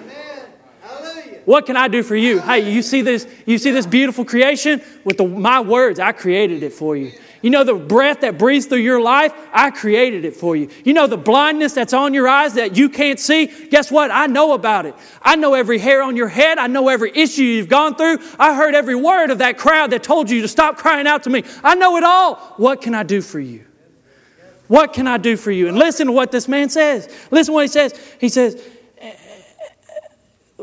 What 1.45 1.67
can 1.67 1.77
I 1.77 1.87
do 1.87 2.03
for 2.03 2.17
you? 2.17 2.41
Hey, 2.41 2.73
you 2.73 2.83
see 2.83 3.03
this, 3.03 3.29
you 3.47 3.59
see 3.59 3.71
this 3.71 3.87
beautiful 3.87 4.25
creation? 4.25 4.83
With 5.05 5.19
the, 5.19 5.29
my 5.29 5.61
words, 5.61 6.01
I 6.01 6.11
created 6.11 6.65
it 6.65 6.73
for 6.73 6.97
you. 6.97 7.13
You 7.43 7.51
know 7.51 7.63
the 7.63 7.75
breath 7.75 8.23
that 8.23 8.39
breathes 8.39 8.67
through 8.67 8.79
your 8.79 9.01
life? 9.01 9.33
I 9.53 9.71
created 9.71 10.25
it 10.25 10.35
for 10.35 10.57
you. 10.57 10.69
You 10.85 10.95
know 10.95 11.07
the 11.07 11.17
blindness 11.17 11.75
that's 11.75 11.93
on 11.93 12.13
your 12.13 12.27
eyes 12.27 12.55
that 12.55 12.77
you 12.77 12.89
can't 12.89 13.21
see? 13.21 13.47
Guess 13.47 13.93
what? 13.93 14.11
I 14.11 14.27
know 14.27 14.55
about 14.55 14.87
it. 14.87 14.97
I 15.23 15.37
know 15.37 15.55
every 15.55 15.79
hair 15.79 16.03
on 16.03 16.17
your 16.17 16.27
head. 16.27 16.59
I 16.59 16.67
know 16.67 16.89
every 16.89 17.17
issue 17.17 17.45
you've 17.45 17.69
gone 17.69 17.95
through. 17.95 18.19
I 18.37 18.57
heard 18.57 18.75
every 18.75 18.97
word 18.97 19.31
of 19.31 19.39
that 19.39 19.59
crowd 19.59 19.91
that 19.93 20.03
told 20.03 20.29
you 20.29 20.43
to 20.43 20.49
stop 20.49 20.77
crying 20.77 21.07
out 21.07 21.23
to 21.23 21.31
me. 21.31 21.45
I 21.63 21.77
know 21.77 21.97
it 21.97 22.03
all. 22.03 22.35
What 22.57 22.83
can 22.83 22.97
I 22.97 23.05
do 23.05 23.23
for 23.23 23.39
you? 23.39 23.65
What 24.69 24.93
can 24.93 25.07
I 25.07 25.19
do 25.19 25.37
for 25.37 25.51
you? 25.51 25.69
And 25.69 25.79
listen 25.79 26.07
to 26.07 26.13
what 26.13 26.33
this 26.33 26.49
man 26.49 26.69
says. 26.69 27.07
Listen 27.31 27.53
to 27.53 27.55
what 27.55 27.63
he 27.63 27.69
says. 27.69 28.17
He 28.21 28.29
says, 28.29 28.63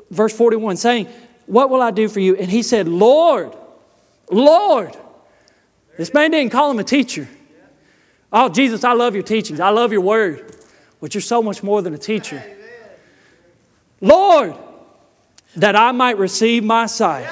verse 0.10 0.36
41, 0.36 0.78
saying, 0.78 1.08
What 1.46 1.70
will 1.70 1.82
I 1.82 1.92
do 1.92 2.08
for 2.10 2.20
you? 2.20 2.36
And 2.36 2.50
he 2.50 2.64
said, 2.64 2.88
Lord, 2.88 3.56
Lord. 4.32 4.98
This 5.98 6.14
man 6.14 6.32
didn't 6.32 6.52
call 6.52 6.72
him 6.72 6.80
a 6.80 6.84
teacher. 6.84 7.28
Oh, 8.32 8.50
Jesus, 8.50 8.84
I 8.84 8.94
love 8.94 9.14
your 9.14 9.24
teachings. 9.24 9.60
I 9.60 9.70
love 9.70 9.92
your 9.92 10.02
word. 10.02 10.56
But 11.00 11.14
you're 11.14 11.22
so 11.22 11.44
much 11.44 11.62
more 11.62 11.84
than 11.84 11.94
a 11.94 12.00
teacher. 12.00 12.44
Lord, 14.02 14.56
that 15.56 15.76
I 15.76 15.92
might 15.92 16.18
receive 16.18 16.64
my 16.64 16.88
sight. 16.88 17.30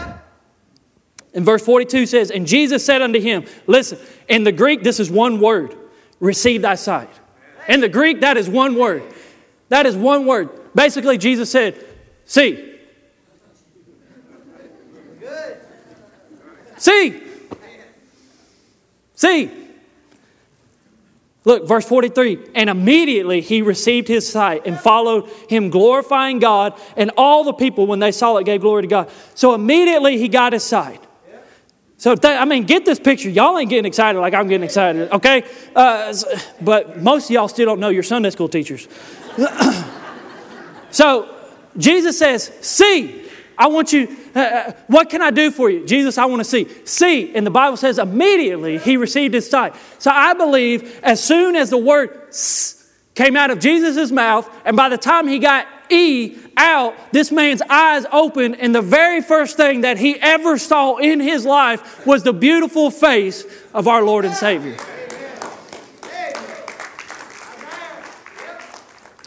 And 1.34 1.44
verse 1.44 1.66
42 1.66 2.06
says, 2.06 2.30
And 2.30 2.46
Jesus 2.46 2.86
said 2.86 3.02
unto 3.02 3.20
him, 3.20 3.46
Listen, 3.66 3.98
in 4.28 4.44
the 4.44 4.52
Greek, 4.52 4.84
this 4.84 5.00
is 5.00 5.10
one 5.10 5.40
word 5.40 5.76
receive 6.22 6.62
thy 6.62 6.76
sight. 6.76 7.10
In 7.68 7.82
the 7.82 7.90
Greek, 7.90 8.22
that 8.22 8.38
is 8.38 8.50
one 8.50 8.76
word. 8.76 9.04
That 9.68 9.86
is 9.86 9.98
one 9.98 10.26
word. 10.26 10.50
Basically, 10.74 11.18
Jesus 11.18 11.52
said, 11.52 11.76
See. 12.24 12.70
See. 16.78 17.22
See. 19.16 19.52
Look, 21.44 21.68
verse 21.68 21.86
43 21.86 22.52
and 22.54 22.70
immediately 22.70 23.42
he 23.42 23.62
received 23.62 24.08
his 24.08 24.30
sight 24.32 24.66
and 24.66 24.80
followed 24.80 25.28
him, 25.50 25.70
glorifying 25.70 26.40
God, 26.40 26.80
and 26.96 27.12
all 27.18 27.44
the 27.44 27.54
people, 27.54 27.88
when 27.88 28.00
they 28.00 28.12
saw 28.12 28.38
it, 28.38 28.46
gave 28.46 28.62
glory 28.62 28.84
to 28.84 28.88
God. 28.88 29.10
So 29.34 29.56
immediately 29.56 30.18
he 30.18 30.28
got 30.28 30.54
his 30.54 30.64
sight. 30.64 31.04
So, 32.02 32.16
I 32.24 32.46
mean, 32.46 32.64
get 32.64 32.84
this 32.84 33.00
picture. 33.00 33.30
Y'all 33.30 33.60
ain't 33.60 33.70
getting 33.70 33.86
excited 33.86 34.20
like 34.20 34.34
I'm 34.34 34.48
getting 34.48 34.64
excited, 34.64 35.12
okay? 35.12 35.44
Uh, 35.76 36.12
but 36.60 37.00
most 37.00 37.26
of 37.26 37.30
y'all 37.30 37.48
still 37.48 37.68
don't 37.68 37.80
know 37.80 37.90
your 37.90 38.02
Sunday 38.02 38.32
school 38.32 38.50
teachers. 38.50 38.88
so, 40.90 41.30
Jesus 41.78 42.18
says, 42.18 42.52
See, 42.62 43.30
I 43.56 43.68
want 43.68 43.94
you, 43.94 44.18
uh, 44.36 44.40
uh, 44.40 44.72
what 44.88 45.12
can 45.12 45.22
I 45.22 45.30
do 45.30 45.52
for 45.52 45.70
you? 45.70 45.86
Jesus, 45.86 46.18
I 46.18 46.26
want 46.26 46.40
to 46.40 46.44
see. 46.44 46.68
See, 46.86 47.36
and 47.36 47.46
the 47.46 47.52
Bible 47.52 47.78
says 47.78 48.00
immediately 48.00 48.80
he 48.80 48.98
received 48.98 49.36
his 49.36 49.48
sight. 49.48 49.76
So, 50.00 50.10
I 50.10 50.34
believe 50.34 51.00
as 51.04 51.24
soon 51.24 51.56
as 51.56 51.70
the 51.70 51.78
word 51.78 52.34
came 53.14 53.38
out 53.38 53.52
of 53.52 53.60
Jesus' 53.60 54.10
mouth, 54.10 54.50
and 54.66 54.76
by 54.76 54.90
the 54.90 54.98
time 54.98 55.28
he 55.28 55.38
got 55.38 55.68
E 55.92 56.38
out, 56.58 56.96
this 57.12 57.32
man's 57.32 57.62
eyes 57.64 58.06
opened, 58.12 58.58
and 58.60 58.74
the 58.74 58.82
very 58.82 59.22
first 59.22 59.58
thing 59.58 59.82
that 59.82 59.98
he 59.98 60.20
ever 60.20 60.58
saw 60.58 60.98
in 60.98 61.20
his 61.20 61.46
life 61.46 62.06
was 62.06 62.24
the 62.24 62.34
beautiful 62.34 62.90
face 62.90 63.46
of 63.74 63.88
our 63.88 64.04
Lord 64.04 64.26
and 64.26 64.34
Savior. 64.34 64.78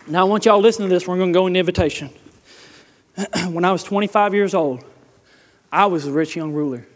Now, 0.06 0.20
I 0.20 0.24
want 0.24 0.44
y'all 0.44 0.58
to 0.58 0.62
listen 0.62 0.82
to 0.82 0.88
this. 0.88 1.08
We're 1.08 1.16
going 1.16 1.32
to 1.32 1.38
go 1.38 1.46
into 1.46 1.60
invitation. 1.60 2.10
when 3.48 3.64
I 3.64 3.72
was 3.72 3.82
25 3.82 4.34
years 4.34 4.54
old, 4.54 4.84
I 5.72 5.86
was 5.86 6.04
the 6.04 6.12
rich 6.12 6.36
young 6.36 6.52
ruler. 6.52 6.86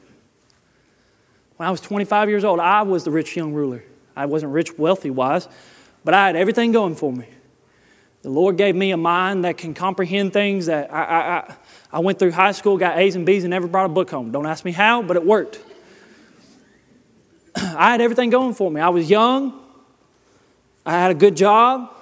When 1.57 1.67
I 1.67 1.71
was 1.71 1.81
25 1.81 2.29
years 2.29 2.45
old, 2.45 2.61
I 2.61 2.83
was 2.83 3.05
the 3.05 3.11
rich 3.11 3.35
young 3.35 3.53
ruler. 3.53 3.83
I 4.15 4.27
wasn't 4.27 4.53
rich, 4.53 4.77
wealthy 4.79 5.11
wise, 5.11 5.49
but 6.05 6.13
I 6.13 6.27
had 6.27 6.37
everything 6.37 6.71
going 6.71 6.95
for 6.95 7.13
me. 7.13 7.27
The 8.23 8.31
Lord 8.31 8.57
gave 8.57 8.75
me 8.75 8.91
a 8.91 8.97
mind 8.97 9.45
that 9.45 9.59
can 9.59 9.75
comprehend 9.75 10.33
things 10.33 10.67
that 10.67 10.93
I, 10.93 11.03
I, 11.03 11.55
I, 11.93 11.99
went 12.01 12.19
through 12.19 12.33
high 12.33 12.53
school, 12.53 12.77
got 12.77 12.99
A's 12.99 13.15
and 13.15 13.25
B's, 13.25 13.45
and 13.45 13.51
never 13.51 13.69
brought 13.69 13.87
a 13.87 13.91
book 13.91 14.11
home. 14.11 14.33
Don't 14.33 14.47
ask 14.47 14.65
me 14.65 14.73
how, 14.73 15.03
but 15.03 15.17
it 15.17 15.25
worked. 15.25 15.61
I 17.55 17.93
had 17.93 18.01
everything 18.01 18.31
going 18.31 18.55
for 18.55 18.71
me. 18.71 18.81
I 18.81 18.89
was 18.89 19.09
young. 19.09 19.61
I 20.85 20.93
had 20.93 21.11
a 21.13 21.15
good 21.15 21.37
job. 21.37 21.95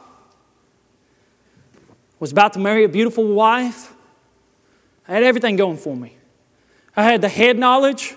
Was 2.19 2.33
about 2.33 2.55
to 2.55 2.59
marry 2.59 2.85
a 2.85 2.89
beautiful 2.89 3.27
wife. 3.27 3.93
I 5.07 5.13
had 5.13 5.23
everything 5.23 5.57
going 5.57 5.77
for 5.77 5.95
me. 5.95 6.17
I 6.97 7.03
had 7.03 7.21
the 7.21 7.29
head 7.29 7.59
knowledge. 7.59 8.15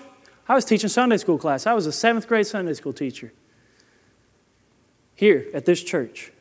I 0.48 0.54
was 0.54 0.64
teaching 0.64 0.88
Sunday 0.88 1.18
school 1.18 1.38
class. 1.38 1.66
I 1.66 1.74
was 1.74 1.86
a 1.86 1.92
seventh 1.92 2.26
grade 2.26 2.46
Sunday 2.46 2.72
school 2.72 2.94
teacher 2.94 3.32
here 5.14 5.46
at 5.52 5.66
this 5.66 5.82
church. 5.82 6.32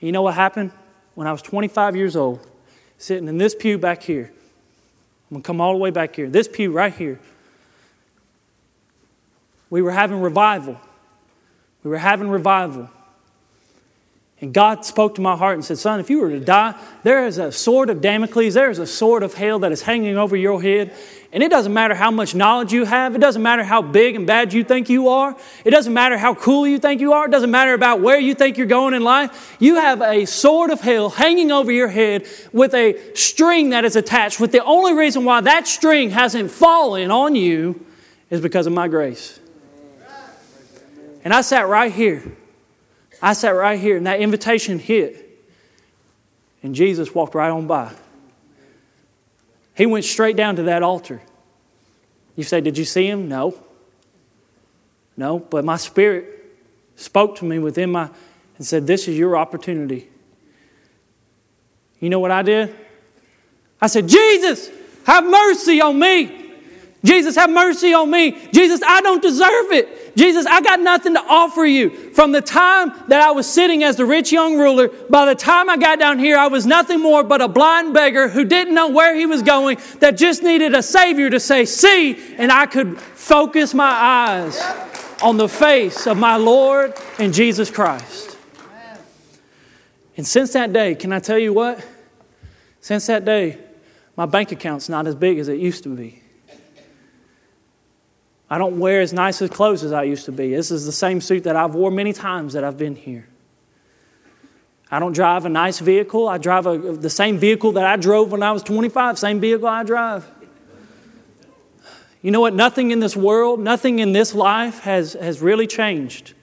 You 0.00 0.12
know 0.12 0.22
what 0.22 0.34
happened? 0.34 0.72
When 1.14 1.26
I 1.26 1.32
was 1.32 1.42
25 1.42 1.96
years 1.96 2.16
old, 2.16 2.46
sitting 2.98 3.28
in 3.28 3.38
this 3.38 3.54
pew 3.54 3.78
back 3.78 4.02
here, 4.02 4.32
I'm 5.30 5.36
going 5.36 5.42
to 5.42 5.46
come 5.46 5.60
all 5.60 5.72
the 5.72 5.78
way 5.78 5.90
back 5.90 6.14
here, 6.16 6.28
this 6.28 6.48
pew 6.48 6.70
right 6.70 6.94
here, 6.94 7.18
we 9.70 9.82
were 9.82 9.90
having 9.90 10.20
revival. 10.20 10.80
We 11.82 11.90
were 11.90 11.98
having 11.98 12.28
revival. 12.28 12.90
And 14.38 14.52
God 14.52 14.84
spoke 14.84 15.14
to 15.14 15.22
my 15.22 15.34
heart 15.34 15.54
and 15.54 15.64
said, 15.64 15.78
Son, 15.78 15.98
if 15.98 16.10
you 16.10 16.20
were 16.20 16.28
to 16.28 16.40
die, 16.40 16.74
there 17.04 17.26
is 17.26 17.38
a 17.38 17.50
sword 17.50 17.88
of 17.88 18.02
Damocles, 18.02 18.52
there 18.52 18.68
is 18.68 18.78
a 18.78 18.86
sword 18.86 19.22
of 19.22 19.32
hell 19.32 19.60
that 19.60 19.72
is 19.72 19.80
hanging 19.80 20.18
over 20.18 20.36
your 20.36 20.60
head. 20.60 20.92
And 21.32 21.42
it 21.42 21.48
doesn't 21.48 21.72
matter 21.72 21.94
how 21.94 22.10
much 22.10 22.34
knowledge 22.34 22.70
you 22.70 22.84
have, 22.84 23.14
it 23.14 23.20
doesn't 23.20 23.42
matter 23.42 23.64
how 23.64 23.80
big 23.80 24.14
and 24.14 24.26
bad 24.26 24.52
you 24.52 24.62
think 24.62 24.90
you 24.90 25.08
are, 25.08 25.34
it 25.64 25.70
doesn't 25.70 25.92
matter 25.92 26.18
how 26.18 26.34
cool 26.34 26.66
you 26.66 26.78
think 26.78 27.00
you 27.00 27.14
are, 27.14 27.26
it 27.26 27.30
doesn't 27.30 27.50
matter 27.50 27.72
about 27.72 28.02
where 28.02 28.18
you 28.18 28.34
think 28.34 28.58
you're 28.58 28.66
going 28.66 28.92
in 28.92 29.02
life. 29.02 29.56
You 29.58 29.76
have 29.76 30.02
a 30.02 30.26
sword 30.26 30.70
of 30.70 30.82
hell 30.82 31.08
hanging 31.08 31.50
over 31.50 31.72
your 31.72 31.88
head 31.88 32.26
with 32.52 32.74
a 32.74 33.14
string 33.14 33.70
that 33.70 33.86
is 33.86 33.96
attached, 33.96 34.38
with 34.38 34.52
the 34.52 34.62
only 34.64 34.92
reason 34.92 35.24
why 35.24 35.40
that 35.40 35.66
string 35.66 36.10
hasn't 36.10 36.50
fallen 36.50 37.10
on 37.10 37.34
you 37.34 37.86
is 38.28 38.42
because 38.42 38.66
of 38.66 38.74
my 38.74 38.86
grace. 38.86 39.40
And 41.24 41.32
I 41.32 41.40
sat 41.40 41.68
right 41.68 41.90
here 41.90 42.22
I 43.22 43.32
sat 43.32 43.50
right 43.50 43.78
here 43.78 43.96
and 43.96 44.06
that 44.06 44.20
invitation 44.20 44.78
hit. 44.78 45.22
And 46.62 46.74
Jesus 46.74 47.14
walked 47.14 47.34
right 47.34 47.50
on 47.50 47.66
by. 47.66 47.92
He 49.74 49.86
went 49.86 50.04
straight 50.04 50.36
down 50.36 50.56
to 50.56 50.64
that 50.64 50.82
altar. 50.82 51.22
You 52.34 52.44
say, 52.44 52.60
Did 52.60 52.78
you 52.78 52.84
see 52.84 53.06
him? 53.08 53.28
No. 53.28 53.56
No, 55.16 55.38
but 55.38 55.64
my 55.64 55.76
spirit 55.76 56.26
spoke 56.96 57.36
to 57.36 57.44
me 57.44 57.58
within 57.58 57.92
my 57.92 58.10
and 58.56 58.66
said, 58.66 58.86
This 58.86 59.08
is 59.08 59.16
your 59.16 59.36
opportunity. 59.36 60.08
You 62.00 62.10
know 62.10 62.20
what 62.20 62.30
I 62.30 62.42
did? 62.42 62.74
I 63.80 63.86
said, 63.86 64.08
Jesus, 64.08 64.70
have 65.04 65.24
mercy 65.24 65.80
on 65.80 65.98
me. 65.98 66.44
Jesus, 67.04 67.36
have 67.36 67.50
mercy 67.50 67.94
on 67.94 68.10
me. 68.10 68.32
Jesus, 68.52 68.82
I 68.86 69.00
don't 69.00 69.22
deserve 69.22 69.72
it. 69.72 70.05
Jesus, 70.16 70.46
I 70.46 70.62
got 70.62 70.80
nothing 70.80 71.12
to 71.12 71.20
offer 71.20 71.66
you. 71.66 71.90
From 72.14 72.32
the 72.32 72.40
time 72.40 72.90
that 73.08 73.20
I 73.20 73.32
was 73.32 73.46
sitting 73.46 73.84
as 73.84 73.96
the 73.96 74.06
rich 74.06 74.32
young 74.32 74.58
ruler, 74.58 74.88
by 75.10 75.26
the 75.26 75.34
time 75.34 75.68
I 75.68 75.76
got 75.76 75.98
down 75.98 76.18
here, 76.18 76.38
I 76.38 76.46
was 76.46 76.64
nothing 76.64 77.00
more 77.00 77.22
but 77.22 77.42
a 77.42 77.48
blind 77.48 77.92
beggar 77.92 78.28
who 78.28 78.44
didn't 78.44 78.74
know 78.74 78.88
where 78.88 79.14
he 79.14 79.26
was 79.26 79.42
going, 79.42 79.78
that 80.00 80.16
just 80.16 80.42
needed 80.42 80.74
a 80.74 80.82
Savior 80.82 81.28
to 81.28 81.38
say, 81.38 81.66
See, 81.66 82.16
and 82.38 82.50
I 82.50 82.64
could 82.64 82.98
focus 82.98 83.74
my 83.74 83.90
eyes 83.90 84.58
on 85.22 85.36
the 85.36 85.48
face 85.48 86.06
of 86.06 86.16
my 86.16 86.36
Lord 86.36 86.94
and 87.18 87.34
Jesus 87.34 87.70
Christ. 87.70 88.38
And 90.16 90.26
since 90.26 90.54
that 90.54 90.72
day, 90.72 90.94
can 90.94 91.12
I 91.12 91.18
tell 91.18 91.38
you 91.38 91.52
what? 91.52 91.86
Since 92.80 93.06
that 93.08 93.26
day, 93.26 93.58
my 94.16 94.24
bank 94.24 94.50
account's 94.50 94.88
not 94.88 95.06
as 95.06 95.14
big 95.14 95.38
as 95.38 95.48
it 95.48 95.58
used 95.58 95.82
to 95.82 95.94
be. 95.94 96.22
I 98.48 98.58
don't 98.58 98.78
wear 98.78 99.00
as 99.00 99.12
nice 99.12 99.42
as 99.42 99.50
clothes 99.50 99.82
as 99.82 99.92
I 99.92 100.04
used 100.04 100.24
to 100.26 100.32
be. 100.32 100.54
This 100.54 100.70
is 100.70 100.86
the 100.86 100.92
same 100.92 101.20
suit 101.20 101.44
that 101.44 101.56
I've 101.56 101.74
worn 101.74 101.94
many 101.94 102.12
times 102.12 102.52
that 102.52 102.62
I've 102.62 102.78
been 102.78 102.94
here. 102.94 103.28
I 104.88 105.00
don't 105.00 105.12
drive 105.12 105.44
a 105.44 105.48
nice 105.48 105.80
vehicle. 105.80 106.28
I 106.28 106.38
drive 106.38 106.66
a, 106.66 106.78
the 106.78 107.10
same 107.10 107.38
vehicle 107.38 107.72
that 107.72 107.84
I 107.84 107.96
drove 107.96 108.30
when 108.30 108.42
I 108.42 108.52
was 108.52 108.62
25, 108.62 109.18
same 109.18 109.40
vehicle 109.40 109.66
I 109.66 109.82
drive. 109.82 110.30
You 112.22 112.30
know 112.30 112.40
what? 112.40 112.54
Nothing 112.54 112.92
in 112.92 113.00
this 113.00 113.16
world, 113.16 113.60
nothing 113.60 113.98
in 113.98 114.12
this 114.12 114.34
life 114.34 114.80
has, 114.80 115.14
has 115.14 115.40
really 115.40 115.66
changed 115.66 116.34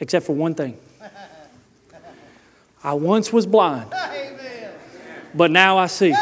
except 0.00 0.26
for 0.26 0.34
one 0.34 0.54
thing. 0.54 0.78
I 2.82 2.92
once 2.92 3.32
was 3.32 3.46
blind, 3.46 3.90
but 5.34 5.50
now 5.50 5.78
I 5.78 5.86
see. 5.86 6.14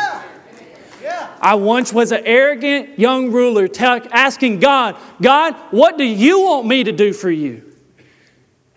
I 1.43 1.57
once 1.57 1.93
was 1.93 2.12
an 2.12 2.22
arrogant 2.24 3.01
young 3.01 3.32
ruler 3.32 3.68
asking 3.80 4.61
God, 4.61 4.97
God, 5.20 5.55
what 5.72 5.99
do 5.99 6.05
you 6.05 6.43
want 6.43 6.68
me 6.68 6.84
to 6.84 6.93
do 6.93 7.12
for 7.12 7.30
you? 7.30 7.64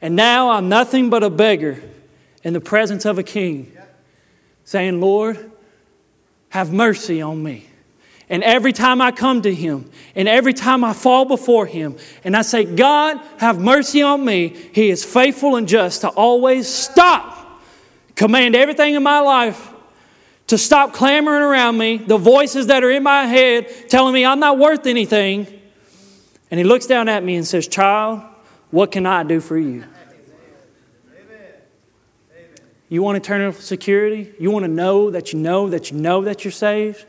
And 0.02 0.16
now 0.16 0.50
I'm 0.50 0.68
nothing 0.68 1.12
but 1.12 1.24
a 1.24 1.30
beggar 1.30 1.82
in 2.44 2.54
the 2.54 2.60
presence 2.60 3.06
of 3.06 3.20
a 3.20 3.24
king, 3.24 3.72
saying, 4.64 5.00
Lord, 5.00 5.52
have 6.50 6.74
mercy 6.74 7.22
on 7.22 7.44
me. 7.44 7.68
And 8.30 8.44
every 8.44 8.74
time 8.74 9.00
I 9.00 9.12
come 9.12 9.44
to 9.44 9.54
Him, 9.54 9.92
and 10.16 10.28
every 10.28 10.54
time 10.54 10.84
I 10.84 10.94
fall 10.94 11.26
before 11.26 11.68
Him, 11.68 11.96
and 12.24 12.36
I 12.36 12.42
say, 12.42 12.66
God, 12.66 13.20
have 13.38 13.60
mercy 13.60 14.02
on 14.02 14.26
me, 14.26 14.56
He 14.74 14.90
is 14.90 15.06
faithful 15.06 15.56
and 15.56 15.68
just 15.68 16.02
to 16.02 16.10
always 16.10 16.68
stop, 16.68 17.62
command 18.16 18.56
everything 18.56 18.96
in 18.96 19.04
my 19.04 19.20
life 19.20 19.72
to 20.48 20.58
stop 20.58 20.94
clamoring 20.94 21.42
around 21.42 21.78
me, 21.78 21.98
the 21.98 22.18
voices 22.18 22.68
that 22.68 22.84
are 22.84 22.92
in 22.92 23.04
my 23.04 23.26
head 23.26 23.90
telling 23.90 24.14
me 24.14 24.26
I'm 24.26 24.40
not 24.40 24.60
worth 24.60 24.86
anything. 24.86 25.48
And 26.52 26.60
He 26.60 26.64
looks 26.64 26.86
down 26.86 27.10
at 27.10 27.24
me 27.24 27.36
and 27.36 27.48
says, 27.48 27.68
Child, 27.68 28.22
what 28.72 28.92
can 28.92 29.06
I 29.06 29.24
do 29.24 29.40
for 29.40 29.58
you? 29.58 29.84
You 32.88 33.02
want 33.02 33.18
eternal 33.18 33.52
security? 33.52 34.32
You 34.40 34.52
want 34.52 34.64
to 34.64 34.72
know 34.72 35.10
that 35.10 35.34
you 35.34 35.40
know 35.40 35.70
that 35.70 35.92
you 35.92 35.98
know 35.98 36.24
that 36.24 36.46
you're 36.46 36.52
saved? 36.52 37.06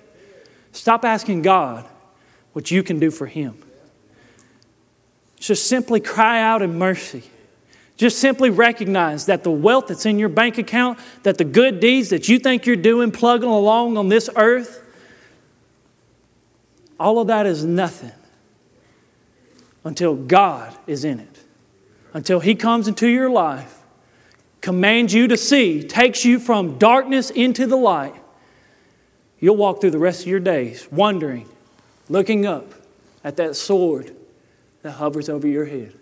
Stop 0.72 1.04
asking 1.04 1.42
God 1.42 1.86
what 2.54 2.70
you 2.70 2.82
can 2.82 2.98
do 2.98 3.10
for 3.10 3.26
Him. 3.26 3.62
Just 5.38 5.66
simply 5.66 6.00
cry 6.00 6.40
out 6.40 6.62
in 6.62 6.78
mercy. 6.78 7.24
Just 7.96 8.18
simply 8.18 8.50
recognize 8.50 9.26
that 9.26 9.42
the 9.42 9.50
wealth 9.50 9.86
that's 9.88 10.04
in 10.04 10.18
your 10.18 10.28
bank 10.28 10.58
account, 10.58 10.98
that 11.22 11.38
the 11.38 11.44
good 11.44 11.80
deeds 11.80 12.10
that 12.10 12.28
you 12.28 12.38
think 12.38 12.66
you're 12.66 12.76
doing, 12.76 13.10
plugging 13.10 13.48
along 13.48 13.96
on 13.96 14.08
this 14.08 14.28
earth, 14.36 14.82
all 17.00 17.18
of 17.18 17.26
that 17.28 17.46
is 17.46 17.64
nothing 17.64 18.12
until 19.84 20.14
God 20.14 20.76
is 20.86 21.04
in 21.04 21.20
it. 21.20 21.44
Until 22.12 22.40
He 22.40 22.54
comes 22.54 22.88
into 22.88 23.08
your 23.08 23.30
life, 23.30 23.78
commands 24.60 25.14
you 25.14 25.28
to 25.28 25.36
see, 25.36 25.82
takes 25.82 26.24
you 26.24 26.38
from 26.38 26.78
darkness 26.78 27.30
into 27.30 27.66
the 27.66 27.76
light, 27.76 28.14
You'll 29.38 29.56
walk 29.56 29.80
through 29.80 29.90
the 29.90 29.98
rest 29.98 30.22
of 30.22 30.28
your 30.28 30.40
days 30.40 30.88
wondering, 30.90 31.48
looking 32.08 32.46
up 32.46 32.72
at 33.22 33.36
that 33.36 33.56
sword 33.56 34.14
that 34.82 34.92
hovers 34.92 35.28
over 35.28 35.46
your 35.46 35.66
head. 35.66 35.92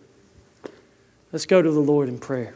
Let's 1.34 1.46
go 1.46 1.60
to 1.60 1.68
the 1.68 1.80
Lord 1.80 2.08
in 2.08 2.20
prayer. 2.20 2.54